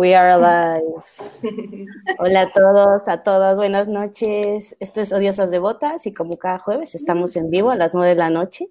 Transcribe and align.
We 0.00 0.14
are 0.14 0.30
alive. 0.30 1.04
Hola 2.18 2.40
a 2.40 2.50
todos, 2.50 3.06
a 3.06 3.22
todas, 3.22 3.58
buenas 3.58 3.86
noches. 3.86 4.74
Esto 4.80 5.02
es 5.02 5.12
Odiosas 5.12 5.50
Devotas 5.50 6.06
y 6.06 6.14
como 6.14 6.38
cada 6.38 6.58
jueves 6.58 6.94
estamos 6.94 7.36
en 7.36 7.50
vivo 7.50 7.70
a 7.70 7.76
las 7.76 7.92
nueve 7.92 8.08
de 8.08 8.14
la 8.14 8.30
noche. 8.30 8.70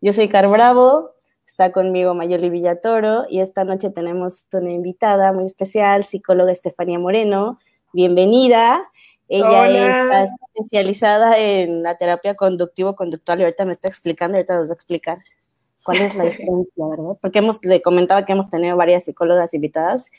Yo 0.00 0.12
soy 0.12 0.26
Car 0.26 0.48
Bravo, 0.48 1.12
está 1.46 1.70
conmigo 1.70 2.14
Mayoli 2.14 2.50
Villatoro 2.50 3.26
y 3.30 3.38
esta 3.38 3.62
noche 3.62 3.90
tenemos 3.90 4.44
una 4.52 4.72
invitada 4.72 5.32
muy 5.32 5.44
especial, 5.44 6.02
psicóloga 6.02 6.50
Estefanía 6.50 6.98
Moreno. 6.98 7.60
Bienvenida. 7.92 8.90
Ella 9.28 9.68
está 9.68 10.34
especializada 10.52 11.38
en 11.38 11.84
la 11.84 11.96
terapia 11.96 12.34
conductivo-conductual 12.34 13.38
y 13.38 13.44
ahorita 13.44 13.66
me 13.66 13.72
está 13.72 13.86
explicando, 13.86 14.36
ahorita 14.36 14.56
nos 14.56 14.66
va 14.66 14.72
a 14.72 14.74
explicar 14.74 15.18
cuál 15.84 15.98
es 15.98 16.16
la 16.16 16.24
diferencia, 16.24 16.84
¿verdad? 16.90 17.16
Porque 17.20 17.38
hemos, 17.38 17.64
le 17.64 17.80
comentaba 17.82 18.24
que 18.24 18.32
hemos 18.32 18.48
tenido 18.48 18.76
varias 18.76 19.04
psicólogas 19.04 19.54
invitadas 19.54 20.10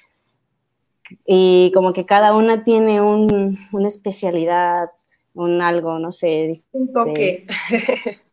y 1.26 1.72
como 1.74 1.94
que 1.94 2.06
cada 2.06 2.34
una 2.34 2.64
tiene 2.64 3.02
un, 3.02 3.58
una 3.72 3.88
especialidad, 3.88 4.90
un 5.34 5.62
algo, 5.62 6.00
no 6.00 6.12
sé. 6.12 6.64
Un 6.72 6.94
toque. 6.94 7.48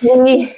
Sí. 0.00 0.52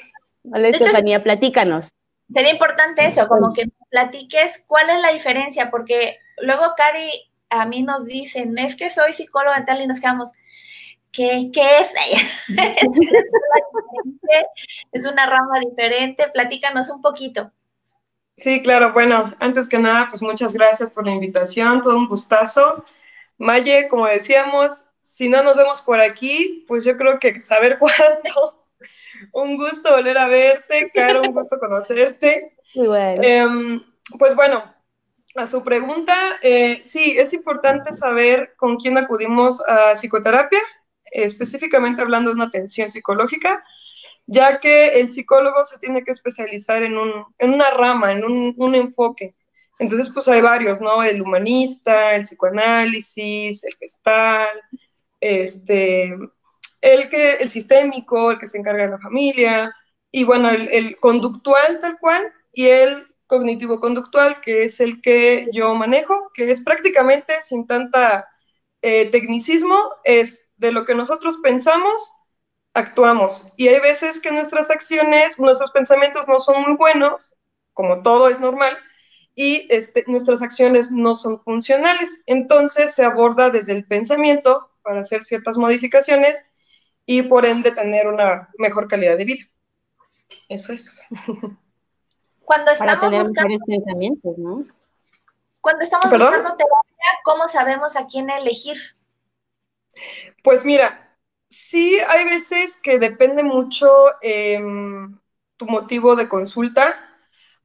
Hola, 0.53 0.69
Estefanía, 0.69 1.23
platícanos. 1.23 1.91
Sería 2.33 2.53
importante 2.53 3.05
eso, 3.05 3.27
como 3.27 3.53
que 3.53 3.69
platiques 3.91 4.65
cuál 4.67 4.91
es 4.91 5.01
la 5.01 5.13
diferencia, 5.13 5.71
porque 5.71 6.19
luego 6.39 6.75
Cari 6.77 7.11
a 7.51 7.67
mí 7.67 7.83
nos 7.83 8.05
dicen, 8.05 8.57
es 8.59 8.77
que 8.77 8.91
soy 8.91 9.13
psicóloga 9.13 9.65
tal 9.65 9.83
y 9.83 9.87
nos 9.87 10.01
quedamos, 10.01 10.31
¿qué, 11.13 11.51
qué 11.53 11.81
es 11.81 11.93
ella? 12.07 12.23
es 14.93 15.07
una 15.07 15.27
rama 15.27 15.61
diferente, 15.61 16.29
platícanos 16.33 16.89
un 16.91 17.03
poquito. 17.03 17.53
Sí, 18.37 18.63
claro. 18.63 18.93
Bueno, 18.93 19.35
antes 19.39 19.69
que 19.69 19.79
nada, 19.79 20.09
pues 20.11 20.23
muchas 20.23 20.53
gracias 20.53 20.91
por 20.91 21.07
la 21.07 21.13
invitación, 21.13 21.81
todo 21.83 21.97
un 21.97 22.09
gustazo. 22.09 22.85
Maye, 23.39 23.89
como 23.89 24.07
decíamos, 24.07 24.87
si 25.03 25.29
no 25.29 25.43
nos 25.43 25.57
vemos 25.57 25.83
por 25.83 26.01
aquí, 26.01 26.65
pues 26.67 26.85
yo 26.85 26.97
creo 26.97 27.19
que 27.19 27.41
saber 27.41 27.79
cuándo. 27.81 28.67
un 29.33 29.57
gusto 29.57 29.95
volver 29.95 30.19
a 30.19 30.27
verte, 30.27 30.91
Caro, 30.93 31.23
un 31.23 31.33
gusto 31.33 31.59
conocerte. 31.59 32.57
Muy 32.75 32.89
bueno. 32.89 33.23
Em, 33.23 33.85
pues 34.19 34.35
bueno, 34.35 34.75
a 35.37 35.47
su 35.47 35.63
pregunta, 35.63 36.39
eh, 36.43 36.81
sí, 36.83 37.17
es 37.19 37.33
importante 37.33 37.93
saber 37.93 38.55
con 38.57 38.77
quién 38.77 38.99
acudimos 38.99 39.61
a 39.69 39.95
psicoterapia, 39.95 40.61
específicamente 41.13 42.03
hablando 42.03 42.31
de 42.31 42.37
una 42.37 42.47
atención 42.47 42.91
psicológica 42.91 43.65
ya 44.27 44.61
que 44.61 45.01
el 45.01 45.11
psicólogo 45.11 45.65
se 45.65 45.79
tiene 45.79 46.03
que 46.03 46.13
especializar 46.13 46.83
en, 46.83 46.97
un, 46.97 47.25
en 47.39 47.55
una 47.55 47.71
rama, 47.71 48.13
en 48.13 48.25
un, 48.25 48.55
un, 48.57 48.75
enfoque. 48.75 49.35
Entonces, 49.79 50.11
pues 50.13 50.29
hay 50.29 50.41
varios, 50.41 50.81
¿no? 50.81 51.03
El 51.03 51.21
humanista, 51.23 52.15
el 52.15 52.23
psicoanálisis, 52.23 53.65
el 53.65 53.75
gestal, 53.77 54.61
este, 55.21 56.15
el, 56.81 57.09
que, 57.11 57.35
el 57.35 57.51
sistémico, 57.51 58.31
el 58.31 58.39
que 58.39 58.47
se 58.47 58.59
encarga 58.59 58.85
de 58.85 58.91
la 58.93 58.99
familia, 58.99 59.75
y 60.11 60.25
bueno, 60.25 60.51
el, 60.51 60.69
el 60.69 60.97
conductual 60.97 61.81
tal 61.81 61.99
cual, 61.99 62.33
y 62.53 62.67
el 62.67 63.09
cognitivo-conductual, 63.27 64.41
que 64.41 64.65
es 64.65 64.81
el 64.81 65.01
que 65.01 65.49
yo 65.53 65.75
manejo, 65.75 66.31
que 66.35 66.51
es 66.51 66.63
prácticamente 66.63 67.35
sin 67.45 67.67
tanta 67.67 68.29
eh, 68.83 69.11
tecnicismo, 69.11 69.77
es 70.05 70.49
de 70.57 70.73
lo 70.73 70.85
que 70.85 70.95
nosotros 70.95 71.39
pensamos 71.43 72.13
actuamos. 72.75 73.51
Y 73.57 73.69
hay 73.69 73.81
veces 73.81 74.21
que 74.21 74.31
nuestras 74.31 74.71
acciones, 74.71 75.39
nuestros 75.39 75.71
pensamientos 75.71 76.29
no 76.29 76.41
son 76.41 76.63
muy 76.63 76.77
buenos, 76.77 77.35
como 77.73 78.03
todo 78.03 78.29
es 78.29 78.41
normal, 78.41 78.77
y 79.35 79.67
este, 79.71 80.05
nuestras 80.07 80.43
acciones 80.43 80.91
no 80.91 81.15
son 81.15 81.41
funcionales. 81.43 82.23
Entonces 82.27 82.95
se 82.95 83.05
aborda 83.05 83.51
desde 83.51 83.73
el 83.73 83.87
pensamiento 83.87 84.71
para 84.83 85.01
hacer 85.01 85.25
ciertas 85.25 85.57
modificaciones 85.57 86.45
y 87.07 87.23
por 87.23 87.47
ende 87.47 87.71
tener 87.73 88.07
una 88.07 88.51
mejor 88.59 88.89
calidad 88.89 89.17
de 89.17 89.25
vida. 89.25 89.45
Eso 90.49 90.73
es. 90.73 91.03
Cuando 92.45 92.73
estamos 92.73 92.95
Para 92.97 93.01
tener 93.11 93.23
buscando, 93.23 93.49
mejores 93.49 93.67
pensamientos, 93.67 94.39
¿no? 94.39 94.65
cuando 95.63 95.83
estamos 95.83 96.11
¿Perdón? 96.11 96.29
buscando 96.29 96.57
terapia, 96.57 97.09
¿cómo 97.25 97.49
sabemos 97.49 97.97
a 97.97 98.07
quién 98.07 98.29
elegir? 98.29 98.77
Pues 100.43 100.63
mira, 100.63 101.04
sí 101.55 101.99
hay 102.09 102.25
veces 102.25 102.79
que 102.83 102.99
depende 102.99 103.43
mucho 103.43 103.89
eh, 104.23 104.61
tu 105.57 105.67
motivo 105.67 106.17
de 106.17 106.29
consulta. 106.29 106.99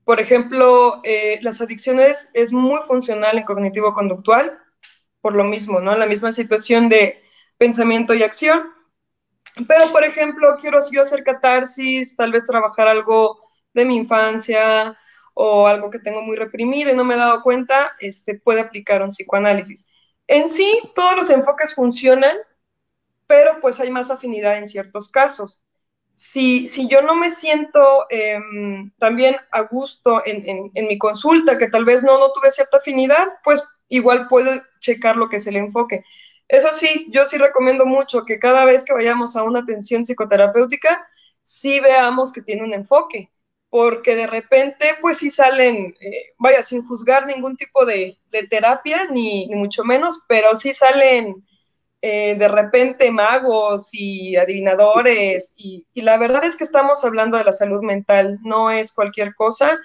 Por 0.04 0.20
ejemplo, 0.20 1.02
eh, 1.04 1.40
las 1.42 1.62
adicciones 1.62 2.32
es 2.34 2.52
muy 2.52 2.80
funcional 2.88 3.38
en 3.38 3.44
cognitivo-conductual, 3.44 4.60
por 5.22 5.36
lo 5.36 5.44
mismo, 5.44 5.80
¿no? 5.80 5.98
La 5.98 6.06
misma 6.06 6.32
situación 6.32 6.90
de 6.90 7.22
pensamiento 7.58 8.14
y 8.14 8.24
acción. 8.24 8.74
Pero, 9.68 9.92
por 9.92 10.04
ejemplo, 10.04 10.58
quiero 10.60 10.80
yo 10.92 11.02
hacer 11.02 11.24
catarsis, 11.24 12.16
tal 12.16 12.32
vez 12.32 12.46
trabajar 12.46 12.88
algo 12.88 13.40
de 13.74 13.86
mi 13.86 13.96
infancia 13.98 14.98
o 15.34 15.68
algo 15.68 15.90
que 15.90 16.00
tengo 16.00 16.22
muy 16.22 16.38
reprimido 16.38 16.92
y 16.92 16.96
no 16.96 17.04
me 17.04 17.16
he 17.16 17.18
dado 17.18 17.42
cuenta, 17.42 17.94
este, 18.00 18.40
puede 18.40 18.62
aplicar 18.62 19.02
un 19.02 19.10
psicoanálisis. 19.10 19.88
En 20.28 20.50
sí, 20.50 20.80
todos 20.96 21.16
los 21.16 21.30
enfoques 21.30 21.74
funcionan, 21.74 22.36
pero 23.30 23.62
pues 23.62 23.80
hay 23.80 23.92
más 23.92 24.10
afinidad 24.10 24.58
en 24.58 24.68
ciertos 24.68 25.08
casos. 25.08 25.62
Si, 26.16 26.66
si 26.66 26.88
yo 26.88 27.04
no 27.04 27.16
me 27.16 27.30
siento 27.30 28.08
eh, 28.10 28.40
también 28.98 29.36
a 29.52 29.62
gusto 29.62 30.24
en, 30.26 30.50
en, 30.50 30.72
en, 30.74 30.88
mi 30.88 30.98
consulta, 30.98 31.60
que 31.60 31.70
tal 31.70 31.86
vez 31.86 32.04
no, 32.04 32.18
no 32.18 32.32
tuve 32.32 32.50
cierta 32.50 32.78
afinidad, 32.78 33.28
pues 33.44 33.64
igual 33.88 34.28
puedo 34.28 34.50
checar 34.80 35.16
lo 35.16 35.30
que 35.30 35.36
es 35.36 35.46
el 35.46 35.58
enfoque. 35.58 36.04
Eso 36.48 36.70
sí, 36.74 37.08
yo 37.12 37.28
sí 37.28 37.38
recomiendo 37.38 37.86
mucho 37.86 38.26
que 38.26 38.40
cada 38.40 38.66
vez 38.66 38.84
que 38.84 38.96
vayamos 38.96 39.36
a 39.36 39.44
una 39.44 39.60
atención 39.60 40.04
psicoterapéutica, 40.06 41.08
sí 41.44 41.80
veamos 41.80 42.34
que 42.34 42.42
tiene 42.42 42.64
un 42.64 42.74
enfoque, 42.74 43.32
porque 43.70 44.16
de 44.16 44.26
repente, 44.26 44.96
pues 45.02 45.20
sí 45.20 45.30
salen, 45.30 45.96
eh, 46.02 46.34
vaya, 46.40 46.64
sin 46.64 46.84
juzgar 46.88 47.28
ningún 47.28 47.58
tipo 47.58 47.86
de, 47.86 48.18
de 48.32 48.48
terapia, 48.48 49.06
ni, 49.06 49.46
ni, 49.46 49.56
mucho 49.56 49.84
menos, 49.84 50.26
pero 50.28 50.56
sí 50.56 50.74
salen 50.74 51.46
eh, 52.02 52.36
de 52.36 52.48
repente 52.48 53.12
magos 53.12 53.90
y 53.92 54.36
adivinadores, 54.36 55.54
y, 55.58 55.86
la 55.96 56.18
verdad 56.18 56.46
es 56.46 56.56
que 56.56 56.64
estamos 56.64 57.04
hablando 57.04 57.38
de 57.38 57.44
la 57.44 57.54
salud 57.54 57.82
mental, 57.82 58.40
no 58.44 58.72
es 58.72 58.94
cualquier 58.94 59.36
cosa. 59.36 59.78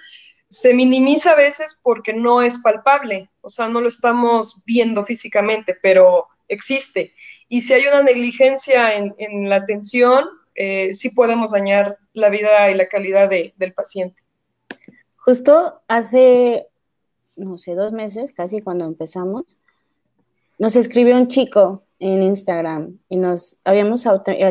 Se 0.49 0.73
minimiza 0.73 1.31
a 1.31 1.35
veces 1.35 1.79
porque 1.83 2.13
no 2.13 2.41
es 2.41 2.59
palpable, 2.59 3.29
o 3.41 3.49
sea, 3.49 3.67
no 3.67 3.81
lo 3.81 3.89
estamos 3.89 4.63
viendo 4.65 5.05
físicamente, 5.05 5.77
pero 5.81 6.27
existe. 6.47 7.13
Y 7.49 7.61
si 7.61 7.73
hay 7.73 7.87
una 7.87 8.03
negligencia 8.03 8.95
en, 8.95 9.13
en 9.17 9.49
la 9.49 9.57
atención, 9.57 10.25
eh, 10.55 10.93
sí 10.93 11.09
podemos 11.09 11.51
dañar 11.51 11.97
la 12.13 12.29
vida 12.29 12.71
y 12.71 12.75
la 12.75 12.87
calidad 12.87 13.29
de, 13.29 13.53
del 13.57 13.73
paciente. 13.73 14.21
Justo 15.17 15.81
hace, 15.87 16.67
no 17.35 17.57
sé, 17.57 17.75
dos 17.75 17.91
meses, 17.91 18.31
casi 18.31 18.61
cuando 18.61 18.85
empezamos, 18.85 19.59
nos 20.57 20.77
escribió 20.77 21.17
un 21.17 21.27
chico 21.27 21.83
en 22.13 22.21
Instagram 22.21 22.99
y 23.09 23.17
nos 23.17 23.57
habíamos 23.63 24.07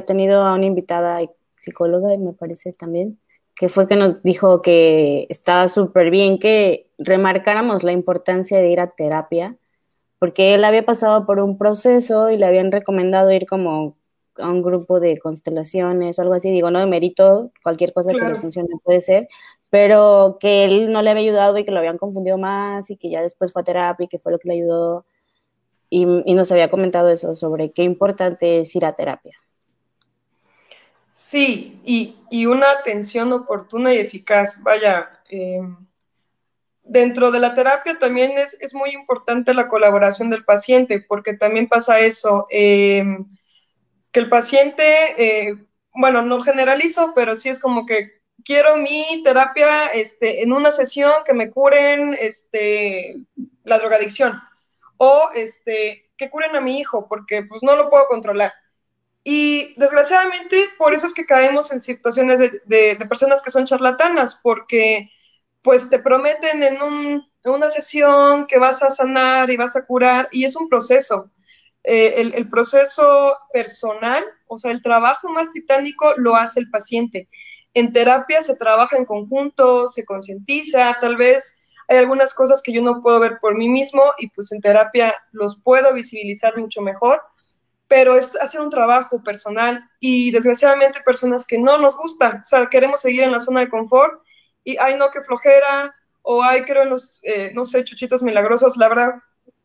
tenido 0.06 0.43
a 0.43 0.55
una 0.55 0.67
invitada 0.67 1.21
psicóloga, 1.56 2.17
me 2.19 2.33
parece 2.33 2.73
también, 2.73 3.21
que 3.55 3.69
fue 3.69 3.87
que 3.87 3.95
nos 3.95 4.23
dijo 4.25 4.61
que 4.61 5.27
estaba 5.31 5.69
súper 5.69 6.11
bien 6.11 6.39
que 6.41 6.91
remarcáramos 6.99 7.85
la 7.85 7.93
importancia 7.93 8.59
de 8.59 8.71
ir 8.71 8.81
a 8.81 8.91
terapia, 8.91 9.56
porque 10.19 10.55
él 10.55 10.65
había 10.65 10.85
pasado 10.85 11.27
por 11.27 11.39
un 11.39 11.56
proceso 11.56 12.29
y 12.31 12.37
le 12.37 12.47
habían 12.47 12.73
recomendado 12.73 13.31
ir 13.31 13.47
como 13.47 13.97
a 14.37 14.51
un 14.51 14.62
grupo 14.62 14.99
de 14.99 15.19
constelaciones 15.19 16.19
o 16.19 16.23
algo 16.23 16.35
así, 16.35 16.51
digo, 16.51 16.73
no 16.73 16.81
de 16.81 16.87
mérito, 16.87 17.53
cualquier 17.62 17.93
cosa 17.93 18.11
claro. 18.11 18.27
que 18.27 18.33
le 18.35 18.41
funcione 18.41 18.69
puede 18.83 19.01
ser, 19.01 19.29
pero 19.71 20.39
que 20.41 20.65
él 20.65 20.93
no 20.93 21.03
le 21.03 21.11
había 21.11 21.23
ayudado 21.23 21.56
y 21.56 21.65
que 21.65 21.71
lo 21.71 21.79
habían 21.79 21.99
confundido 21.99 22.37
más 22.37 22.91
y 22.91 22.97
que 22.97 23.11
ya 23.11 23.23
después 23.23 23.53
fue 23.53 23.62
a 23.62 23.65
terapia 23.65 24.06
y 24.06 24.09
que 24.09 24.19
fue 24.19 24.33
lo 24.33 24.41
que 24.41 24.49
le 24.49 24.55
ayudó 24.55 25.06
y, 25.96 26.35
nos 26.35 26.50
había 26.50 26.70
comentado 26.70 27.08
eso 27.08 27.37
sobre 27.37 27.70
qué 27.70 27.85
importante 27.85 28.58
es 28.58 28.75
ir 28.75 28.85
a 28.85 28.96
terapia. 28.96 29.38
Sí, 31.12 31.81
y, 31.85 32.17
y 32.31 32.46
una 32.46 32.73
atención 32.73 33.32
oportuna 33.32 33.94
y 33.94 33.99
eficaz, 33.99 34.61
vaya, 34.64 35.20
eh, 35.31 35.61
dentro 36.82 37.31
de 37.31 37.38
la 37.38 37.55
terapia 37.55 37.96
también 38.00 38.32
es, 38.37 38.56
es, 38.61 38.75
muy 38.75 38.91
importante 38.91 39.55
la 39.55 39.69
colaboración 39.69 40.31
del 40.31 40.44
paciente, 40.44 41.00
porque 41.00 41.35
también 41.35 41.69
pasa 41.69 42.00
eso, 42.00 42.49
eh, 42.50 43.05
que 44.11 44.20
el 44.20 44.29
paciente, 44.29 45.46
eh, 45.49 45.56
bueno, 45.94 46.23
no 46.23 46.41
generalizo, 46.43 47.12
pero 47.14 47.37
sí 47.37 47.50
es 47.50 47.61
como 47.61 47.87
que 47.87 48.20
quiero 48.44 48.76
mi 48.76 49.23
terapia 49.23 49.87
este, 49.87 50.43
en 50.43 50.52
una 50.52 50.73
sesión 50.73 51.12
que 51.25 51.35
me 51.35 51.50
curen 51.50 52.17
este, 52.20 53.17
la 53.62 53.79
drogadicción 53.79 54.43
o 55.05 55.31
este, 55.35 56.11
que 56.17 56.31
curen 56.31 56.56
a 56.56 56.61
mi 56.61 56.79
hijo, 56.79 57.06
porque 57.09 57.43
pues 57.45 57.62
no 57.62 57.77
lo 57.77 57.91
puedo 57.91 58.06
controlar. 58.06 58.53
Y 59.23 59.75
desgraciadamente 59.79 60.69
por 60.79 60.95
eso 60.95 61.06
es 61.06 61.15
que 61.15 61.27
caemos 61.27 61.73
en 61.73 61.81
situaciones 61.81 62.39
de, 62.39 62.62
de, 62.65 62.95
de 62.97 63.06
personas 63.06 63.43
que 63.43 63.51
son 63.51 63.67
charlatanas, 63.67 64.41
porque 64.43 65.11
pues 65.62 65.89
te 65.89 65.99
prometen 65.99 66.62
en, 66.62 66.83
un, 66.83 67.27
en, 67.43 67.51
una 67.51 67.71
sesión 67.71 68.47
que 68.47 68.59
vas 68.59 68.83
a 68.83 68.91
sanar 68.91 69.51
y 69.51 69.56
vas 69.56 69.77
a 69.77 69.87
curar, 69.87 70.29
y 70.31 70.45
es 70.45 70.56
un 70.56 70.69
proceso. 70.69 71.31
Eh, 71.83 72.15
el, 72.17 72.35
el, 72.35 72.49
proceso 72.49 73.37
personal, 73.53 74.25
o 74.47 74.56
sea, 74.56 74.71
el 74.71 74.83
trabajo 74.83 75.29
más 75.29 75.53
titánico 75.53 76.15
lo 76.17 76.35
hace 76.35 76.61
el 76.61 76.71
paciente. 76.71 77.29
En 77.75 77.93
terapia 77.93 78.43
se 78.43 78.56
trabaja 78.56 78.97
en 78.97 79.05
conjunto, 79.05 79.89
se 79.89 80.05
concientiza, 80.05 80.97
tal 81.01 81.17
vez 81.17 81.59
hay 81.88 81.98
algunas 81.98 82.34
cosas 82.34 82.62
que 82.62 82.72
yo 82.72 82.82
no 82.82 83.02
puedo 83.02 83.20
ver 83.20 83.38
por 83.40 83.56
mí 83.56 83.69
mismo 83.69 84.02
y 84.19 84.28
pues 84.31 84.52
en 84.52 84.60
terapia 84.60 85.14
los 85.32 85.60
puedo 85.62 85.92
visibilizar 85.92 86.56
mucho 86.58 86.81
mejor, 86.81 87.20
pero 87.88 88.16
es 88.16 88.34
hacer 88.40 88.60
un 88.60 88.70
trabajo 88.70 89.22
personal 89.22 89.88
y 90.00 90.31
desgraciadamente 90.31 91.00
personas 91.04 91.46
que 91.46 91.58
no 91.58 91.78
nos 91.78 91.96
gustan, 91.96 92.40
o 92.40 92.44
sea, 92.44 92.66
queremos 92.66 93.00
seguir 93.00 93.22
en 93.22 93.32
la 93.32 93.40
zona 93.40 93.60
de 93.60 93.69
confort 93.69 94.22
y 94.64 94.76
ay 94.78 94.96
no, 94.96 95.10
qué 95.10 95.22
flojera, 95.22 95.94
o 96.22 96.42
ay 96.42 96.64
creo 96.64 96.82
en 96.82 96.90
los, 96.90 97.20
eh, 97.22 97.52
no 97.54 97.64
sé, 97.64 97.84
chuchitos 97.84 98.22
milagrosos, 98.22 98.76
la 98.76 98.88
verdad, 98.88 99.14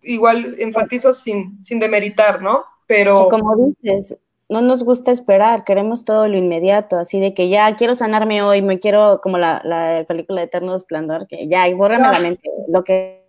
igual 0.01 0.55
enfatizo 0.59 1.13
sin, 1.13 1.61
sin 1.63 1.79
demeritar, 1.79 2.41
¿no? 2.41 2.65
Pero... 2.85 3.29
Como 3.29 3.55
dices, 3.55 4.17
no 4.49 4.61
nos 4.61 4.83
gusta 4.83 5.11
esperar, 5.11 5.63
queremos 5.63 6.03
todo 6.05 6.27
lo 6.27 6.37
inmediato, 6.37 6.97
así 6.97 7.19
de 7.19 7.33
que 7.33 7.49
ya 7.49 7.75
quiero 7.75 7.95
sanarme 7.95 8.41
hoy, 8.41 8.61
me 8.61 8.79
quiero, 8.79 9.21
como 9.21 9.37
la, 9.37 9.61
la 9.63 10.03
película 10.07 10.41
de 10.41 10.47
Eterno 10.47 10.75
Esplendor, 10.75 11.27
que 11.27 11.47
ya, 11.47 11.67
y 11.67 11.73
bórrame 11.73 12.07
ah. 12.07 12.11
la 12.13 12.19
mente, 12.19 12.49
lo 12.67 12.83
que 12.83 13.19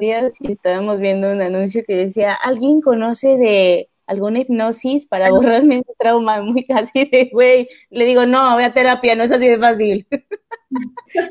días 0.00 0.32
y 0.40 0.52
estábamos 0.52 1.00
viendo 1.00 1.32
un 1.32 1.40
anuncio 1.40 1.82
que 1.86 1.96
decía, 1.96 2.34
¿alguien 2.34 2.80
conoce 2.80 3.36
de 3.36 3.88
alguna 4.08 4.40
hipnosis 4.40 5.06
para 5.06 5.30
borrarme 5.30 5.78
un 5.78 5.94
trauma 5.98 6.40
muy 6.40 6.64
casi 6.64 7.04
de, 7.04 7.30
güey, 7.32 7.68
le 7.90 8.04
digo, 8.06 8.26
no, 8.26 8.56
ve 8.56 8.64
a 8.64 8.72
terapia, 8.72 9.14
no 9.14 9.22
es 9.22 9.30
así 9.30 9.46
de 9.46 9.58
fácil. 9.58 10.06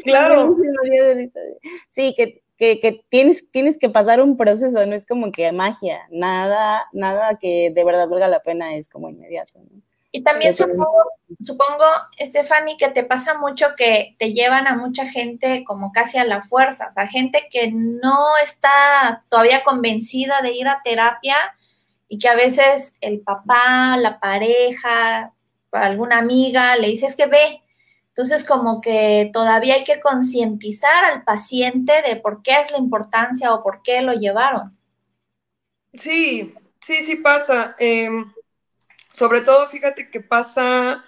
Claro. 0.03 0.55
sí, 1.89 2.13
que, 2.15 2.43
que, 2.57 2.79
que, 2.79 3.03
tienes, 3.09 3.49
tienes 3.51 3.77
que 3.77 3.89
pasar 3.89 4.21
un 4.21 4.35
proceso, 4.35 4.85
no 4.85 4.95
es 4.95 5.05
como 5.05 5.31
que 5.31 5.51
magia, 5.51 6.01
nada, 6.09 6.87
nada 6.91 7.37
que 7.37 7.71
de 7.73 7.83
verdad 7.83 8.07
valga 8.07 8.27
la 8.27 8.41
pena 8.41 8.75
es 8.75 8.89
como 8.89 9.09
inmediato. 9.09 9.59
¿no? 9.59 9.81
Y 10.11 10.23
también 10.23 10.55
supongo, 10.55 11.11
supongo, 11.43 11.85
Stephanie, 12.19 12.77
que 12.77 12.89
te 12.89 13.03
pasa 13.03 13.37
mucho 13.37 13.75
que 13.77 14.15
te 14.17 14.33
llevan 14.33 14.65
a 14.65 14.75
mucha 14.75 15.05
gente 15.07 15.63
como 15.65 15.91
casi 15.91 16.17
a 16.17 16.25
la 16.25 16.43
fuerza, 16.43 16.87
o 16.89 16.93
sea, 16.93 17.07
gente 17.07 17.47
que 17.51 17.71
no 17.71 18.17
está 18.43 19.23
todavía 19.29 19.63
convencida 19.63 20.41
de 20.41 20.53
ir 20.53 20.67
a 20.67 20.81
terapia 20.83 21.35
y 22.07 22.19
que 22.19 22.29
a 22.29 22.35
veces 22.35 22.95
el 23.01 23.19
papá, 23.19 23.97
la 23.97 24.19
pareja, 24.19 25.33
alguna 25.71 26.19
amiga 26.19 26.75
le 26.77 26.87
dice 26.87 27.07
es 27.07 27.15
que 27.15 27.27
ve. 27.27 27.61
Entonces 28.17 28.43
como 28.43 28.81
que 28.81 29.29
todavía 29.31 29.75
hay 29.75 29.83
que 29.83 29.99
concientizar 29.99 31.05
al 31.05 31.23
paciente 31.23 31.93
de 32.01 32.15
por 32.15 32.41
qué 32.41 32.61
es 32.61 32.71
la 32.71 32.79
importancia 32.79 33.53
o 33.53 33.61
por 33.61 33.83
qué 33.83 34.01
lo 34.01 34.13
llevaron. 34.13 34.75
Sí, 35.93 36.55
sí, 36.81 37.03
sí 37.03 37.17
pasa. 37.17 37.75
Eh, 37.77 38.09
sobre 39.11 39.41
todo, 39.41 39.69
fíjate 39.69 40.09
que 40.09 40.19
pasa 40.21 41.05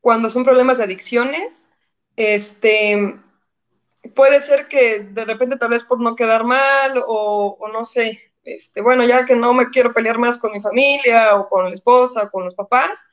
cuando 0.00 0.30
son 0.30 0.42
problemas 0.42 0.78
de 0.78 0.84
adicciones. 0.84 1.64
Este, 2.16 3.20
puede 4.16 4.40
ser 4.40 4.66
que 4.66 4.98
de 4.98 5.24
repente 5.24 5.58
tal 5.58 5.70
vez 5.70 5.84
por 5.84 6.00
no 6.00 6.16
quedar 6.16 6.42
mal 6.42 7.04
o, 7.06 7.56
o 7.60 7.68
no 7.68 7.84
sé, 7.84 8.32
este, 8.42 8.80
bueno, 8.80 9.04
ya 9.04 9.24
que 9.26 9.36
no 9.36 9.54
me 9.54 9.70
quiero 9.70 9.94
pelear 9.94 10.18
más 10.18 10.38
con 10.38 10.50
mi 10.52 10.60
familia 10.60 11.36
o 11.36 11.48
con 11.48 11.66
la 11.66 11.70
esposa 11.70 12.24
o 12.24 12.30
con 12.32 12.46
los 12.46 12.56
papás, 12.56 13.04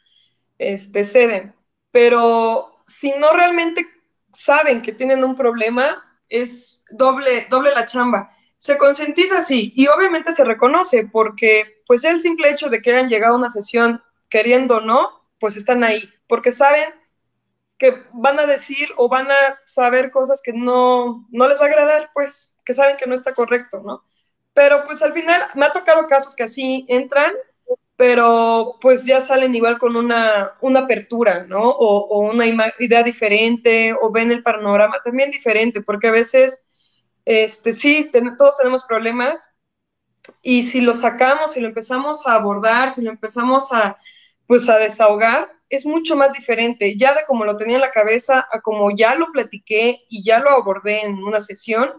este, 0.57 1.03
ceden. 1.03 1.53
Pero 1.91 2.74
si 2.87 3.11
no 3.13 3.33
realmente 3.33 3.87
saben 4.33 4.81
que 4.81 4.91
tienen 4.91 5.23
un 5.23 5.35
problema, 5.35 6.03
es 6.29 6.83
doble, 6.91 7.47
doble 7.49 7.71
la 7.73 7.85
chamba. 7.85 8.31
Se 8.57 8.77
concientiza 8.77 9.41
sí, 9.41 9.73
y 9.75 9.87
obviamente 9.87 10.31
se 10.31 10.43
reconoce, 10.43 11.07
porque 11.11 11.83
pues 11.87 12.03
el 12.03 12.21
simple 12.21 12.49
hecho 12.49 12.69
de 12.69 12.81
que 12.81 12.91
hayan 12.91 13.09
llegado 13.09 13.35
a 13.35 13.37
una 13.37 13.49
sesión 13.49 14.01
queriendo 14.29 14.77
o 14.77 14.81
no, 14.81 15.29
pues 15.39 15.55
están 15.55 15.83
ahí, 15.83 16.09
porque 16.27 16.51
saben 16.51 16.89
que 17.77 18.03
van 18.13 18.39
a 18.39 18.45
decir 18.45 18.89
o 18.97 19.09
van 19.09 19.29
a 19.29 19.59
saber 19.65 20.11
cosas 20.11 20.41
que 20.41 20.53
no, 20.53 21.27
no 21.29 21.47
les 21.47 21.59
va 21.59 21.63
a 21.63 21.67
agradar, 21.67 22.11
pues, 22.13 22.55
que 22.63 22.73
saben 22.73 22.97
que 22.97 23.05
no 23.05 23.15
está 23.15 23.33
correcto, 23.33 23.81
¿no? 23.83 24.03
Pero 24.53 24.85
pues 24.85 25.01
al 25.01 25.13
final 25.13 25.41
me 25.55 25.65
ha 25.65 25.73
tocado 25.73 26.07
casos 26.07 26.35
que 26.35 26.43
así 26.43 26.85
entran, 26.87 27.33
pero 27.95 28.77
pues 28.81 29.05
ya 29.05 29.21
salen 29.21 29.55
igual 29.55 29.77
con 29.77 29.95
una, 29.95 30.53
una 30.61 30.81
apertura, 30.81 31.45
¿no? 31.47 31.61
O, 31.69 31.99
o 32.07 32.19
una 32.31 32.45
idea 32.79 33.03
diferente, 33.03 33.93
o 33.99 34.11
ven 34.11 34.31
el 34.31 34.43
panorama 34.43 34.97
también 35.03 35.31
diferente, 35.31 35.81
porque 35.81 36.07
a 36.07 36.11
veces, 36.11 36.63
este, 37.25 37.73
sí, 37.73 38.11
todos 38.37 38.57
tenemos 38.57 38.83
problemas, 38.85 39.47
y 40.41 40.63
si 40.63 40.81
lo 40.81 40.95
sacamos, 40.95 41.53
si 41.53 41.61
lo 41.61 41.67
empezamos 41.67 42.27
a 42.27 42.35
abordar, 42.35 42.91
si 42.91 43.01
lo 43.01 43.11
empezamos 43.11 43.71
a, 43.71 43.97
pues 44.47 44.67
a 44.69 44.77
desahogar, 44.77 45.51
es 45.69 45.85
mucho 45.85 46.15
más 46.15 46.33
diferente, 46.33 46.97
ya 46.97 47.13
de 47.13 47.23
como 47.25 47.45
lo 47.45 47.57
tenía 47.57 47.75
en 47.75 47.81
la 47.81 47.91
cabeza 47.91 48.47
a 48.51 48.61
como 48.61 48.95
ya 48.95 49.15
lo 49.15 49.31
platiqué 49.31 49.99
y 50.09 50.23
ya 50.23 50.39
lo 50.39 50.51
abordé 50.51 51.05
en 51.05 51.23
una 51.23 51.41
sesión, 51.41 51.91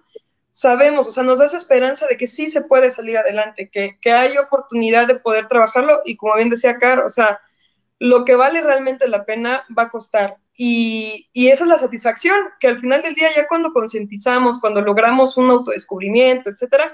sabemos, 0.57 1.07
o 1.07 1.13
sea, 1.13 1.23
nos 1.23 1.39
da 1.39 1.45
esa 1.45 1.59
esperanza 1.59 2.07
de 2.07 2.17
que 2.17 2.27
sí 2.27 2.47
se 2.47 2.63
puede 2.63 2.91
salir 2.91 3.19
adelante, 3.19 3.69
que, 3.71 3.99
que 4.01 4.13
hay 4.13 4.39
oportunidad 4.39 5.07
de 5.07 5.17
poder 5.17 5.49
trabajarlo 5.49 6.01
y 6.07 6.17
como 6.17 6.35
bien 6.35 6.49
decía 6.49 6.79
Car, 6.79 7.01
o 7.01 7.11
sea, 7.11 7.43
lo 7.99 8.25
que 8.25 8.37
vale 8.37 8.63
realmente 8.63 9.07
la 9.07 9.27
pena 9.27 9.67
va 9.77 9.83
a 9.83 9.89
costar. 9.91 10.39
Y, 10.55 11.29
y 11.35 11.49
esa 11.49 11.65
es 11.65 11.69
la 11.69 11.77
satisfacción, 11.77 12.41
que 12.59 12.69
al 12.69 12.81
final 12.81 13.03
del 13.03 13.15
día 13.15 13.29
ya 13.37 13.47
cuando 13.47 13.71
concientizamos, 13.71 14.59
cuando 14.59 14.81
logramos 14.81 15.37
un 15.37 15.51
autodescubrimiento, 15.51 16.49
etcétera, 16.49 16.91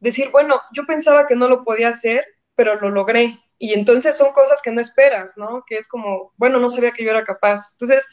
decir, 0.00 0.30
bueno, 0.30 0.62
yo 0.72 0.86
pensaba 0.86 1.26
que 1.26 1.36
no 1.36 1.46
lo 1.46 1.62
podía 1.62 1.90
hacer, 1.90 2.24
pero 2.54 2.80
lo 2.80 2.88
logré. 2.88 3.38
Y 3.58 3.74
entonces 3.74 4.16
son 4.16 4.32
cosas 4.32 4.62
que 4.62 4.70
no 4.70 4.80
esperas, 4.80 5.36
¿no? 5.36 5.62
Que 5.66 5.76
es 5.76 5.88
como, 5.88 6.32
bueno, 6.38 6.58
no 6.58 6.70
sabía 6.70 6.92
que 6.92 7.04
yo 7.04 7.10
era 7.10 7.22
capaz. 7.22 7.72
Entonces, 7.72 8.08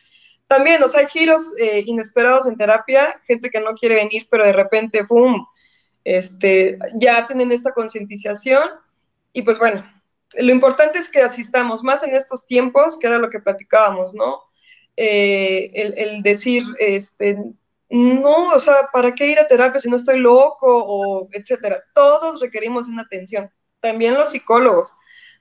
también, 0.51 0.83
o 0.83 0.89
sea, 0.89 0.99
hay 0.99 1.07
giros 1.07 1.53
eh, 1.57 1.81
inesperados 1.85 2.45
en 2.45 2.57
terapia, 2.57 3.21
gente 3.25 3.49
que 3.49 3.61
no 3.61 3.73
quiere 3.73 3.95
venir, 3.95 4.27
pero 4.29 4.43
de 4.43 4.51
repente, 4.51 5.05
¡pum!, 5.05 5.45
este, 6.03 6.77
ya 6.95 7.25
tienen 7.25 7.53
esta 7.53 7.71
concientización 7.71 8.61
y 9.31 9.43
pues 9.43 9.57
bueno, 9.59 9.81
lo 10.33 10.51
importante 10.51 10.99
es 10.99 11.07
que 11.07 11.21
asistamos 11.21 11.83
más 11.83 12.03
en 12.03 12.17
estos 12.17 12.45
tiempos, 12.47 12.99
que 12.99 13.07
era 13.07 13.17
lo 13.17 13.29
que 13.29 13.39
platicábamos, 13.39 14.13
¿no? 14.13 14.41
Eh, 14.97 15.71
el, 15.73 15.97
el, 15.97 16.21
decir, 16.21 16.63
este, 16.79 17.37
no, 17.89 18.49
o 18.49 18.59
sea, 18.59 18.89
¿para 18.91 19.15
qué 19.15 19.27
ir 19.27 19.39
a 19.39 19.47
terapia 19.47 19.79
si 19.79 19.89
no 19.89 19.95
estoy 19.95 20.19
loco 20.19 20.67
o 20.67 21.29
etcétera? 21.31 21.81
Todos 21.95 22.41
requerimos 22.41 22.89
una 22.89 23.03
atención, 23.03 23.49
también 23.79 24.15
los 24.15 24.31
psicólogos. 24.31 24.93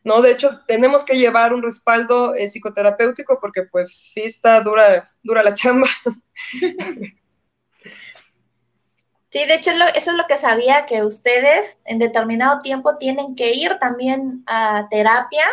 ¿No? 0.05 0.23
De 0.23 0.33
hecho, 0.33 0.61
tenemos 0.67 1.05
que 1.05 1.19
llevar 1.19 1.53
un 1.53 1.63
respaldo 1.63 2.35
eh, 2.35 2.49
psicoterapéutico 2.49 3.39
porque 3.41 3.63
pues 3.65 3.97
sí 3.97 4.23
está 4.23 4.61
dura, 4.61 5.13
dura 5.23 5.43
la 5.43 5.55
chamba. 5.55 5.89
Sí, 9.33 9.47
de 9.47 9.55
hecho 9.55 9.71
eso 9.95 10.11
es 10.11 10.17
lo 10.17 10.27
que 10.27 10.39
sabía, 10.39 10.87
que 10.87 11.05
ustedes 11.05 11.79
en 11.85 12.01
determinado 12.01 12.63
tiempo 12.63 12.97
tienen 12.99 13.37
que 13.37 13.55
ir 13.55 13.79
también 13.79 14.43
a 14.47 14.89
terapia, 14.91 15.45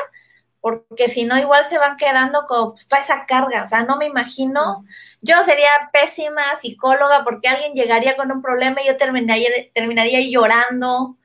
porque 0.61 1.09
si 1.09 1.25
no 1.25 1.37
igual 1.37 1.65
se 1.65 1.77
van 1.77 1.95
quedando 1.95 2.47
con 2.47 2.71
pues, 2.73 2.87
toda 2.87 3.01
esa 3.01 3.27
carga, 3.27 3.63
o 3.63 3.67
sea, 3.67 3.83
no 3.83 3.97
me 3.97 4.07
imagino, 4.07 4.83
yo 5.21 5.43
sería 5.43 5.69
pésima 5.93 6.55
psicóloga 6.55 7.23
porque 7.23 7.49
alguien 7.49 7.73
llegaría 7.73 8.17
con 8.17 8.31
un 8.31 8.41
problema 8.41 8.81
y 8.81 8.87
yo 8.87 8.97
terminaría, 8.97 9.49
terminaría 9.75 10.21
llorando, 10.21 11.17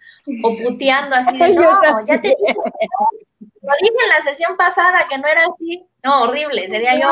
o 0.43 0.57
puteando 0.57 1.17
así 1.17 1.37
de, 1.37 1.55
no, 1.55 2.05
ya 2.07 2.21
te 2.21 2.29
dije, 2.29 2.55
lo 3.63 3.73
dije 3.81 3.95
en 4.05 4.09
la 4.09 4.31
sesión 4.31 4.57
pasada 4.57 5.07
que 5.09 5.19
no 5.19 5.27
era 5.27 5.43
así, 5.43 5.85
no, 6.03 6.23
horrible, 6.23 6.69
sería 6.69 6.99
yo 7.01 7.09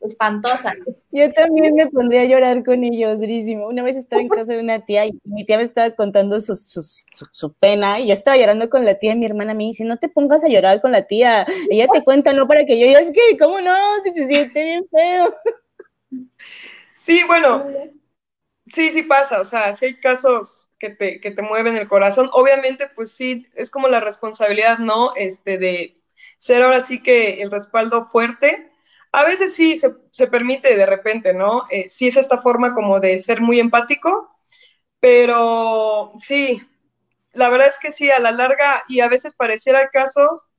espantosa. 0.00 0.74
Yo 1.10 1.32
también 1.32 1.74
me 1.74 1.86
pondría 1.86 2.22
a 2.22 2.26
llorar 2.26 2.62
con 2.62 2.84
ellos, 2.84 3.20
durísimo. 3.20 3.68
Una 3.68 3.82
vez 3.82 3.96
estaba 3.96 4.20
en 4.20 4.28
casa 4.28 4.52
de 4.52 4.60
una 4.60 4.84
tía 4.84 5.06
y 5.06 5.18
mi 5.24 5.46
tía 5.46 5.56
me 5.56 5.62
estaba 5.62 5.90
contando 5.90 6.40
su, 6.40 6.54
su, 6.56 6.82
su, 6.82 7.26
su, 7.30 7.54
pena 7.54 8.00
y 8.00 8.08
yo 8.08 8.12
estaba 8.12 8.36
llorando 8.36 8.68
con 8.68 8.84
la 8.84 8.98
tía 8.98 9.12
y 9.12 9.18
mi 9.18 9.24
hermana 9.24 9.54
me 9.54 9.64
dice, 9.64 9.84
no 9.84 9.98
te 9.98 10.08
pongas 10.08 10.44
a 10.44 10.48
llorar 10.48 10.82
con 10.82 10.92
la 10.92 11.06
tía, 11.06 11.46
ella 11.70 11.86
te 11.88 12.04
cuenta, 12.04 12.32
no 12.34 12.46
para 12.46 12.66
que 12.66 12.78
yo, 12.78 12.86
yo 12.86 12.98
es 12.98 13.10
que, 13.12 13.38
¿cómo 13.38 13.60
no? 13.60 13.74
Si 14.04 14.12
se 14.12 14.26
siente 14.26 14.62
bien 14.62 14.86
feo. 14.90 15.34
Sí, 16.96 17.22
bueno, 17.26 17.66
sí, 18.66 18.90
sí 18.90 19.02
pasa, 19.02 19.40
o 19.40 19.44
sea, 19.44 19.72
sí 19.74 19.86
hay 19.86 20.00
casos 20.00 20.63
que 20.78 20.90
te, 20.90 21.20
que 21.20 21.30
te 21.30 21.42
mueven 21.42 21.76
el 21.76 21.88
corazón. 21.88 22.30
Obviamente, 22.32 22.88
pues 22.94 23.12
sí, 23.12 23.46
es 23.54 23.70
como 23.70 23.88
la 23.88 24.00
responsabilidad, 24.00 24.78
¿no? 24.78 25.14
Este, 25.16 25.58
de 25.58 25.98
ser 26.38 26.62
ahora 26.62 26.80
sí 26.82 27.02
que 27.02 27.42
el 27.42 27.50
respaldo 27.50 28.08
fuerte. 28.10 28.70
A 29.12 29.24
veces 29.24 29.54
sí 29.54 29.78
se, 29.78 29.94
se 30.10 30.26
permite 30.26 30.76
de 30.76 30.86
repente, 30.86 31.32
¿no? 31.34 31.64
Eh, 31.70 31.88
sí 31.88 32.08
es 32.08 32.16
esta 32.16 32.38
forma 32.42 32.74
como 32.74 33.00
de 33.00 33.18
ser 33.18 33.40
muy 33.40 33.60
empático, 33.60 34.36
pero 35.00 36.12
sí, 36.18 36.62
la 37.32 37.48
verdad 37.50 37.68
es 37.68 37.78
que 37.78 37.92
sí, 37.92 38.10
a 38.10 38.18
la 38.20 38.30
larga, 38.32 38.82
y 38.88 39.00
a 39.00 39.08
veces 39.08 39.34
pareciera 39.34 39.88
casos, 39.90 40.50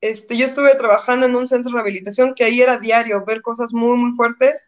este, 0.00 0.36
yo 0.36 0.46
estuve 0.46 0.74
trabajando 0.76 1.26
en 1.26 1.36
un 1.36 1.46
centro 1.48 1.70
de 1.72 1.76
rehabilitación 1.76 2.34
que 2.34 2.44
ahí 2.44 2.62
era 2.62 2.78
diario, 2.78 3.24
ver 3.26 3.42
cosas 3.42 3.72
muy, 3.72 3.96
muy 3.98 4.16
fuertes, 4.16 4.66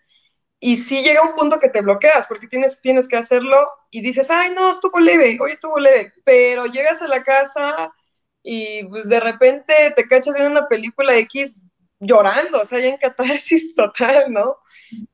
y 0.64 0.76
sí 0.76 1.02
llega 1.02 1.22
un 1.22 1.34
punto 1.34 1.58
que 1.58 1.68
te 1.68 1.80
bloqueas, 1.80 2.28
porque 2.28 2.46
tienes, 2.46 2.80
tienes 2.80 3.08
que 3.08 3.16
hacerlo 3.16 3.68
y 3.90 4.00
dices, 4.00 4.30
ay, 4.30 4.54
no, 4.54 4.70
estuvo 4.70 5.00
leve, 5.00 5.36
hoy 5.40 5.50
estuvo 5.50 5.76
leve, 5.76 6.12
pero 6.22 6.66
llegas 6.66 7.02
a 7.02 7.08
la 7.08 7.24
casa 7.24 7.92
y 8.44 8.84
pues 8.84 9.08
de 9.08 9.18
repente 9.18 9.74
te 9.96 10.06
cachas 10.06 10.34
viendo 10.34 10.52
una 10.52 10.68
película 10.68 11.16
X 11.16 11.66
llorando, 11.98 12.60
o 12.60 12.64
sea, 12.64 12.78
ya 12.78 12.90
en 12.90 12.96
catarsis 12.96 13.74
total, 13.76 14.32
¿no? 14.32 14.56